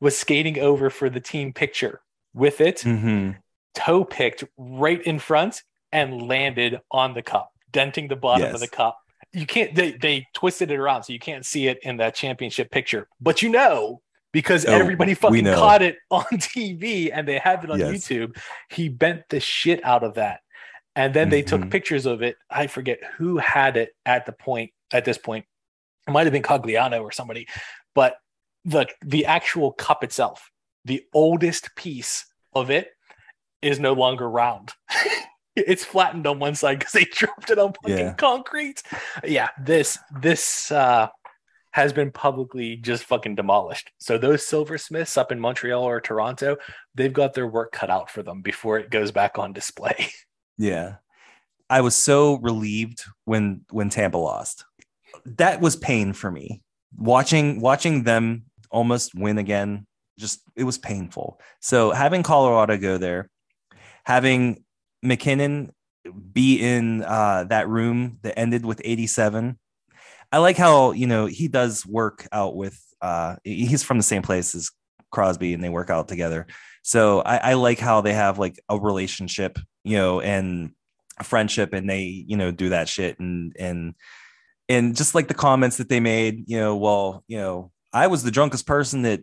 was 0.00 0.16
skating 0.18 0.58
over 0.58 0.90
for 0.90 1.10
the 1.10 1.20
team 1.20 1.52
picture 1.52 2.00
with 2.34 2.60
it 2.60 2.78
Mhm. 2.78 3.36
toe 3.74 4.04
picked 4.04 4.44
right 4.56 5.02
in 5.02 5.18
front 5.18 5.62
and 5.92 6.26
landed 6.26 6.80
on 6.90 7.14
the 7.14 7.22
cup, 7.22 7.52
denting 7.70 8.08
the 8.08 8.16
bottom 8.16 8.54
of 8.54 8.60
the 8.60 8.68
cup. 8.68 8.98
You 9.32 9.46
can't 9.46 9.74
they 9.74 9.92
they 9.92 10.26
twisted 10.34 10.70
it 10.70 10.76
around 10.78 11.02
so 11.04 11.12
you 11.12 11.18
can't 11.18 11.44
see 11.44 11.68
it 11.68 11.78
in 11.82 11.98
that 11.98 12.14
championship 12.14 12.70
picture. 12.70 13.08
But 13.20 13.42
you 13.42 13.50
know 13.50 14.00
because 14.32 14.66
Oh, 14.66 14.72
everybody 14.72 15.14
fucking 15.14 15.44
caught 15.46 15.82
it 15.82 15.96
on 16.10 16.24
TV 16.24 17.10
and 17.12 17.26
they 17.26 17.38
have 17.38 17.64
it 17.64 17.70
on 17.70 17.78
Yes. 17.78 17.90
YouTube. 18.08 18.36
He 18.70 18.88
bent 18.88 19.22
the 19.30 19.40
shit 19.40 19.84
out 19.84 20.04
of 20.04 20.14
that. 20.14 20.40
And 20.96 21.14
then 21.14 21.28
they 21.28 21.42
took 21.42 21.60
Mhm. 21.62 21.70
pictures 21.70 22.06
of 22.06 22.22
it. 22.22 22.36
I 22.50 22.66
forget 22.66 22.98
who 23.16 23.38
had 23.38 23.76
it 23.76 23.94
at 24.04 24.26
the 24.26 24.32
point 24.32 24.72
at 24.92 25.04
this 25.04 25.18
point. 25.18 25.46
It 26.06 26.10
might 26.10 26.24
have 26.26 26.32
been 26.32 26.42
Cogliano 26.42 27.02
or 27.02 27.12
somebody, 27.12 27.46
but 27.94 28.16
the 28.64 28.86
the 29.04 29.26
actual 29.26 29.72
cup 29.72 30.02
itself, 30.02 30.50
the 30.84 31.04
oldest 31.12 31.74
piece 31.76 32.26
of 32.52 32.70
it 32.70 32.90
is 33.62 33.78
no 33.78 33.92
longer 33.92 34.28
round. 34.28 34.72
it's 35.56 35.84
flattened 35.84 36.26
on 36.26 36.38
one 36.38 36.54
side 36.54 36.78
because 36.78 36.92
they 36.92 37.04
dropped 37.12 37.50
it 37.50 37.58
on 37.58 37.72
fucking 37.82 37.96
Yeah. 37.98 38.14
concrete. 38.14 38.82
Yeah, 39.24 39.50
this 39.60 39.98
this 40.20 40.72
uh 40.72 41.08
has 41.72 41.92
been 41.92 42.10
publicly 42.10 42.76
just 42.76 43.04
fucking 43.04 43.34
demolished. 43.34 43.90
So 43.98 44.18
those 44.18 44.46
silversmiths 44.46 45.16
up 45.16 45.30
in 45.30 45.40
Montreal 45.40 45.82
or 45.84 46.00
Toronto, 46.00 46.56
they've 46.94 47.12
got 47.12 47.34
their 47.34 47.46
work 47.46 47.72
cut 47.72 47.90
out 47.90 48.10
for 48.10 48.22
them 48.22 48.42
before 48.42 48.78
it 48.78 48.90
goes 48.90 49.12
back 49.12 49.38
on 49.38 49.52
display. 49.52 50.08
Yeah. 50.60 50.96
I 51.70 51.82
was 51.82 51.94
so 51.94 52.38
relieved 52.38 53.04
when 53.26 53.64
when 53.70 53.90
Tampa 53.90 54.18
lost. 54.18 54.64
That 55.24 55.60
was 55.60 55.76
pain 55.76 56.12
for 56.12 56.32
me. 56.32 56.62
Watching 56.96 57.60
watching 57.60 58.02
them 58.02 58.46
almost 58.68 59.14
win 59.14 59.38
again, 59.38 59.86
just 60.18 60.40
it 60.56 60.64
was 60.64 60.78
painful. 60.78 61.40
So 61.60 61.92
having 61.92 62.24
Colorado 62.24 62.76
go 62.76 62.98
there, 62.98 63.30
having 64.04 64.64
MacKinnon 65.02 65.70
be 66.32 66.60
in 66.60 67.02
uh, 67.02 67.44
that 67.44 67.68
room 67.68 68.18
that 68.22 68.38
ended 68.38 68.64
with 68.64 68.80
87. 68.84 69.58
I 70.32 70.38
like 70.38 70.56
how, 70.56 70.92
you 70.92 71.06
know, 71.06 71.26
he 71.26 71.48
does 71.48 71.86
work 71.86 72.26
out 72.32 72.54
with 72.56 72.78
uh 73.00 73.36
he's 73.44 73.82
from 73.82 73.96
the 73.96 74.02
same 74.02 74.22
place 74.22 74.54
as 74.54 74.70
Crosby 75.10 75.54
and 75.54 75.62
they 75.64 75.68
work 75.68 75.88
out 75.90 76.08
together. 76.08 76.46
So 76.82 77.20
I, 77.20 77.36
I 77.36 77.54
like 77.54 77.78
how 77.78 78.00
they 78.00 78.12
have 78.12 78.38
like 78.38 78.58
a 78.68 78.78
relationship, 78.78 79.58
you 79.84 79.96
know, 79.96 80.20
and 80.20 80.72
a 81.18 81.24
friendship, 81.24 81.72
and 81.72 81.88
they, 81.88 82.02
you 82.02 82.36
know, 82.36 82.50
do 82.50 82.68
that 82.70 82.88
shit 82.88 83.18
and 83.18 83.54
and 83.58 83.94
and 84.68 84.94
just 84.96 85.14
like 85.14 85.28
the 85.28 85.34
comments 85.34 85.78
that 85.78 85.88
they 85.88 86.00
made, 86.00 86.44
you 86.46 86.58
know, 86.58 86.76
well, 86.76 87.24
you 87.26 87.38
know, 87.38 87.70
I 87.92 88.06
was 88.08 88.22
the 88.22 88.30
drunkest 88.30 88.66
person 88.66 89.04
at 89.06 89.22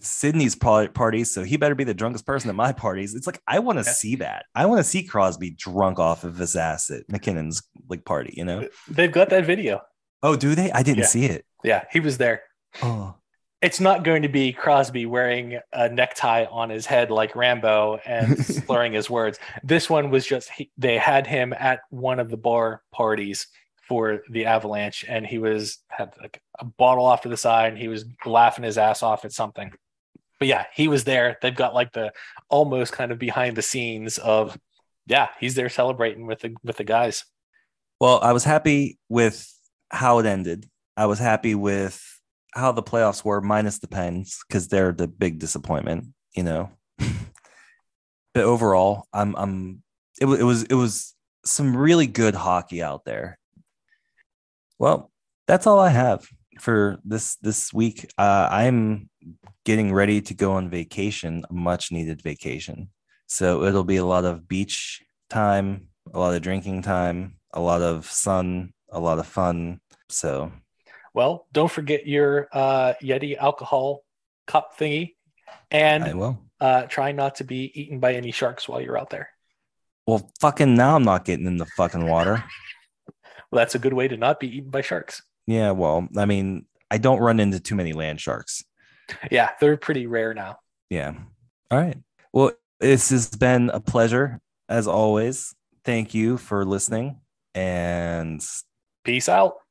Sidney's 0.00 0.54
par- 0.54 0.88
parties, 0.88 1.34
so 1.34 1.42
he 1.42 1.56
better 1.56 1.74
be 1.74 1.82
the 1.84 1.94
drunkest 1.94 2.24
person 2.24 2.48
at 2.48 2.54
my 2.56 2.70
parties. 2.72 3.14
It's 3.14 3.26
like 3.26 3.40
I 3.46 3.58
want 3.58 3.78
to 3.80 3.84
Yeah. 3.84 3.92
see 3.92 4.16
that. 4.16 4.44
I 4.54 4.66
want 4.66 4.78
to 4.78 4.84
see 4.84 5.02
Crosby 5.02 5.50
drunk 5.50 5.98
off 5.98 6.22
of 6.24 6.36
his 6.38 6.54
ass 6.56 6.90
at 6.90 7.08
MacKinnon's 7.08 7.62
like 7.88 8.04
party, 8.04 8.34
you 8.36 8.44
know. 8.44 8.68
They've 8.88 9.10
got 9.10 9.30
that 9.30 9.44
video. 9.46 9.80
Oh, 10.24 10.34
do 10.36 10.54
they? 10.54 10.72
I 10.72 10.82
didn't 10.82 11.00
Yeah. 11.00 11.06
see 11.06 11.26
it. 11.26 11.44
Yeah, 11.62 11.84
he 11.92 12.00
was 12.00 12.18
there. 12.18 12.42
Oh, 12.82 13.14
It's 13.62 13.78
not 13.78 14.02
going 14.04 14.22
to 14.22 14.28
be 14.28 14.52
Crosby 14.52 15.06
wearing 15.06 15.58
a 15.72 15.88
necktie 15.88 16.44
on 16.50 16.70
his 16.70 16.86
head 16.86 17.10
like 17.10 17.36
Rambo 17.36 18.00
and 18.04 18.38
slurring 18.44 18.92
his 18.94 19.08
words. 19.08 19.38
This 19.62 19.88
one 19.88 20.10
was 20.10 20.26
just 20.26 20.50
he, 20.50 20.70
they 20.76 20.98
had 20.98 21.26
him 21.26 21.52
at 21.52 21.80
one 21.90 22.18
of 22.20 22.28
the 22.30 22.36
bar 22.36 22.82
parties 22.92 23.46
for 23.88 24.22
the 24.30 24.46
Avalanche, 24.46 25.04
and 25.08 25.26
he 25.26 25.38
was 25.38 25.78
had 25.88 26.12
like 26.20 26.40
a 26.58 26.64
bottle 26.64 27.04
off 27.04 27.20
to 27.22 27.28
the 27.28 27.36
side, 27.36 27.68
and 27.72 27.78
he 27.78 27.88
was 27.88 28.04
laughing 28.26 28.64
his 28.64 28.78
ass 28.78 29.02
off 29.02 29.24
at 29.26 29.32
something. 29.32 29.70
But 30.38 30.48
yeah, 30.48 30.64
he 30.74 30.88
was 30.88 31.04
there. 31.04 31.36
They've 31.40 31.54
got 31.54 31.74
like 31.74 31.92
the 31.92 32.12
almost 32.48 32.92
kind 32.92 33.12
of 33.12 33.18
behind 33.18 33.56
the 33.56 33.62
scenes 33.62 34.16
of 34.18 34.58
yeah, 35.06 35.28
he's 35.38 35.54
there 35.54 35.68
celebrating 35.68 36.26
with 36.26 36.40
the 36.40 36.54
with 36.64 36.76
the 36.78 36.84
guys. 36.84 37.24
Well, 38.00 38.20
I 38.22 38.32
was 38.32 38.44
happy 38.44 38.98
with 39.08 39.46
how 39.90 40.18
it 40.18 40.26
ended. 40.26 40.68
I 40.96 41.06
was 41.06 41.18
happy 41.18 41.54
with 41.54 42.02
how 42.54 42.72
the 42.72 42.82
playoffs 42.82 43.24
were, 43.24 43.40
minus 43.40 43.78
the 43.78 43.88
Pens, 43.88 44.40
because 44.46 44.68
they're 44.68 44.92
the 44.92 45.08
big 45.08 45.38
disappointment, 45.38 46.06
you 46.34 46.42
know. 46.42 46.70
but 48.34 48.44
overall, 48.44 49.06
I'm 49.12 49.34
I'm 49.36 49.82
it, 50.20 50.26
it 50.26 50.44
was 50.44 50.62
it 50.64 50.74
was 50.74 51.14
some 51.44 51.76
really 51.76 52.06
good 52.06 52.34
hockey 52.34 52.82
out 52.82 53.04
there. 53.04 53.38
Well, 54.78 55.10
that's 55.46 55.66
all 55.66 55.80
I 55.80 55.90
have 55.90 56.26
for 56.60 56.98
this 57.04 57.36
this 57.36 57.72
week. 57.72 58.06
Uh, 58.18 58.48
I'm 58.50 59.08
getting 59.64 59.92
ready 59.92 60.20
to 60.20 60.34
go 60.34 60.52
on 60.52 60.70
vacation, 60.70 61.44
a 61.48 61.52
much 61.52 61.90
needed 61.90 62.22
vacation. 62.22 62.90
So 63.26 63.64
it'll 63.64 63.84
be 63.84 63.96
a 63.96 64.04
lot 64.04 64.24
of 64.24 64.46
beach 64.46 65.02
time, 65.30 65.88
a 66.12 66.18
lot 66.18 66.34
of 66.34 66.42
drinking 66.42 66.82
time, 66.82 67.36
a 67.52 67.60
lot 67.60 67.82
of 67.82 68.06
sun, 68.06 68.73
a 68.94 69.00
lot 69.00 69.18
of 69.18 69.26
fun. 69.26 69.80
So 70.08 70.52
Well, 71.12 71.46
don't 71.52 71.70
forget 71.70 72.06
your 72.06 72.48
uh, 72.52 72.94
Yeti 73.02 73.36
alcohol 73.36 74.04
cup 74.46 74.78
thingy, 74.78 75.14
and 75.70 76.04
I 76.04 76.14
will. 76.14 76.38
uh, 76.60 76.82
try 76.82 77.12
not 77.12 77.36
to 77.36 77.44
be 77.44 77.70
eaten 77.74 78.00
by 78.00 78.14
any 78.14 78.30
sharks 78.30 78.68
while 78.68 78.80
you're 78.80 78.98
out 78.98 79.10
there. 79.10 79.28
Well, 80.06 80.30
fucking 80.40 80.74
now 80.74 80.96
I'm 80.96 81.04
not 81.04 81.24
getting 81.24 81.46
in 81.46 81.56
the 81.58 81.66
fucking 81.66 82.06
water. 82.06 82.44
Well, 83.50 83.60
that's 83.60 83.76
a 83.76 83.78
good 83.78 83.92
way 83.92 84.08
to 84.08 84.16
not 84.16 84.40
be 84.40 84.48
eaten 84.56 84.70
by 84.70 84.80
sharks. 84.80 85.22
Yeah, 85.46 85.70
well, 85.70 86.08
I 86.16 86.24
mean, 86.24 86.66
I 86.90 86.98
don't 86.98 87.20
run 87.20 87.38
into 87.38 87.60
too 87.60 87.76
many 87.76 87.92
land 87.92 88.20
sharks. 88.20 88.64
Yeah, 89.30 89.50
they're 89.60 89.76
pretty 89.76 90.08
rare 90.08 90.34
now. 90.34 90.58
Yeah. 90.90 91.12
All 91.70 91.78
right. 91.78 91.96
Well, 92.32 92.50
this 92.80 93.10
has 93.10 93.30
been 93.30 93.70
a 93.70 93.78
pleasure 93.78 94.40
as 94.68 94.88
always. 94.88 95.54
Thank 95.84 96.14
you 96.14 96.36
for 96.36 96.64
listening 96.64 97.20
and 97.54 98.44
Peace 99.04 99.28
out. 99.28 99.63